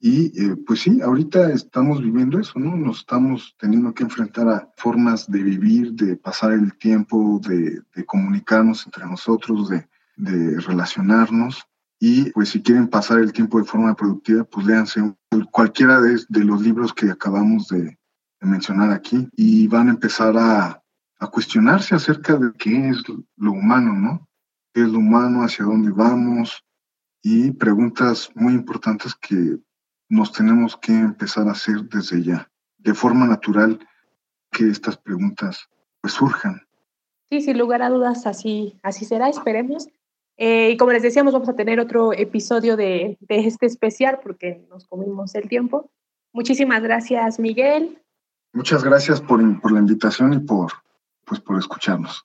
Y 0.00 0.26
eh, 0.40 0.56
pues 0.64 0.80
sí, 0.80 1.00
ahorita 1.00 1.50
estamos 1.52 2.00
viviendo 2.00 2.38
eso, 2.38 2.58
¿no? 2.60 2.76
Nos 2.76 3.00
estamos 3.00 3.56
teniendo 3.58 3.92
que 3.92 4.04
enfrentar 4.04 4.48
a 4.48 4.72
formas 4.76 5.28
de 5.28 5.42
vivir, 5.42 5.92
de 5.94 6.16
pasar 6.16 6.52
el 6.52 6.76
tiempo, 6.78 7.40
de, 7.44 7.82
de 7.94 8.04
comunicarnos 8.06 8.86
entre 8.86 9.06
nosotros, 9.06 9.68
de, 9.68 9.88
de, 10.16 10.60
relacionarnos. 10.60 11.66
Y 11.98 12.30
pues 12.30 12.50
si 12.50 12.62
quieren 12.62 12.86
pasar 12.86 13.18
el 13.18 13.32
tiempo 13.32 13.58
de 13.58 13.64
forma 13.64 13.94
productiva, 13.96 14.44
pues 14.44 14.66
léanse 14.66 15.00
cualquiera 15.50 16.00
de, 16.00 16.20
de 16.28 16.44
los 16.44 16.62
libros 16.62 16.94
que 16.94 17.10
acabamos 17.10 17.68
de, 17.68 17.98
mencionar 18.40 18.92
aquí 18.92 19.28
y 19.36 19.66
van 19.66 19.88
a 19.88 19.90
empezar 19.90 20.36
a, 20.38 20.80
a 21.18 21.26
cuestionarse 21.26 21.96
acerca 21.96 22.36
de 22.36 22.52
qué 22.56 22.90
es 22.90 23.02
lo 23.36 23.50
humano, 23.50 23.94
¿no? 23.94 24.28
¿Qué 24.72 24.82
es 24.82 24.88
lo 24.88 24.98
humano? 24.98 25.42
¿Hacia 25.42 25.64
dónde 25.64 25.90
vamos? 25.90 26.62
Y 27.20 27.50
preguntas 27.50 28.30
muy 28.36 28.54
importantes 28.54 29.12
que 29.16 29.58
nos 30.08 30.32
tenemos 30.32 30.76
que 30.76 30.92
empezar 30.92 31.48
a 31.48 31.52
hacer 31.52 31.82
desde 31.84 32.22
ya, 32.22 32.50
de 32.78 32.94
forma 32.94 33.26
natural, 33.26 33.78
que 34.50 34.68
estas 34.68 34.96
preguntas 34.96 35.68
pues 36.00 36.14
surjan. 36.14 36.62
Sí, 37.28 37.42
sin 37.42 37.58
lugar 37.58 37.82
a 37.82 37.90
dudas, 37.90 38.26
así, 38.26 38.78
así 38.82 39.04
será, 39.04 39.28
esperemos. 39.28 39.88
Eh, 40.38 40.70
y 40.70 40.76
como 40.76 40.92
les 40.92 41.02
decíamos, 41.02 41.32
vamos 41.32 41.48
a 41.48 41.56
tener 41.56 41.80
otro 41.80 42.12
episodio 42.12 42.76
de, 42.76 43.18
de, 43.20 43.40
este 43.40 43.66
especial 43.66 44.20
porque 44.22 44.64
nos 44.70 44.86
comimos 44.86 45.34
el 45.34 45.48
tiempo. 45.48 45.90
Muchísimas 46.32 46.82
gracias, 46.82 47.38
Miguel. 47.38 48.00
Muchas 48.52 48.84
gracias 48.84 49.20
por, 49.20 49.60
por 49.60 49.72
la 49.72 49.80
invitación 49.80 50.32
y 50.32 50.38
por, 50.38 50.72
pues, 51.24 51.40
por 51.40 51.58
escucharnos. 51.58 52.24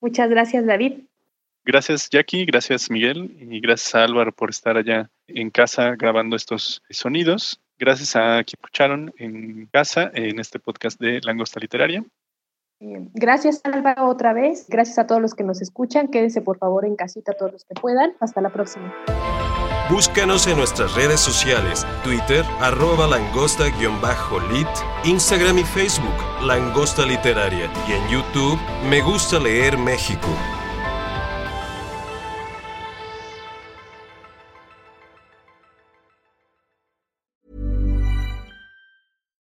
Muchas 0.00 0.28
gracias, 0.28 0.66
David. 0.66 1.05
Gracias, 1.66 2.08
Jackie. 2.08 2.46
Gracias, 2.46 2.88
Miguel. 2.88 3.36
Y 3.40 3.60
gracias 3.60 3.94
a 3.96 4.04
Álvaro 4.04 4.32
por 4.32 4.50
estar 4.50 4.76
allá 4.76 5.10
en 5.26 5.50
casa 5.50 5.96
grabando 5.96 6.36
estos 6.36 6.80
sonidos. 6.90 7.60
Gracias 7.76 8.14
a 8.14 8.42
quien 8.44 8.58
escucharon 8.62 9.12
en 9.18 9.66
casa 9.66 10.10
en 10.14 10.38
este 10.38 10.60
podcast 10.60 10.98
de 11.00 11.20
Langosta 11.22 11.58
Literaria. 11.58 12.04
Gracias, 12.80 13.60
Álvaro, 13.64 14.06
otra 14.08 14.32
vez. 14.32 14.66
Gracias 14.68 14.98
a 14.98 15.06
todos 15.06 15.20
los 15.20 15.34
que 15.34 15.42
nos 15.42 15.60
escuchan. 15.60 16.08
Quédense, 16.08 16.40
por 16.40 16.58
favor, 16.58 16.84
en 16.84 16.94
casita 16.94 17.32
todos 17.32 17.52
los 17.52 17.64
que 17.64 17.74
puedan. 17.74 18.12
Hasta 18.20 18.40
la 18.40 18.50
próxima. 18.50 18.94
Búscanos 19.90 20.46
en 20.46 20.56
nuestras 20.56 20.94
redes 20.94 21.20
sociales, 21.20 21.86
Twitter, 22.02 22.44
arroba 22.60 23.06
langosta-lit, 23.06 24.68
Instagram 25.04 25.58
y 25.58 25.64
Facebook, 25.64 26.44
Langosta 26.44 27.06
Literaria, 27.06 27.70
y 27.88 27.92
en 27.92 28.08
YouTube, 28.08 28.58
Me 28.88 29.00
Gusta 29.00 29.38
Leer 29.38 29.78
México. 29.78 30.28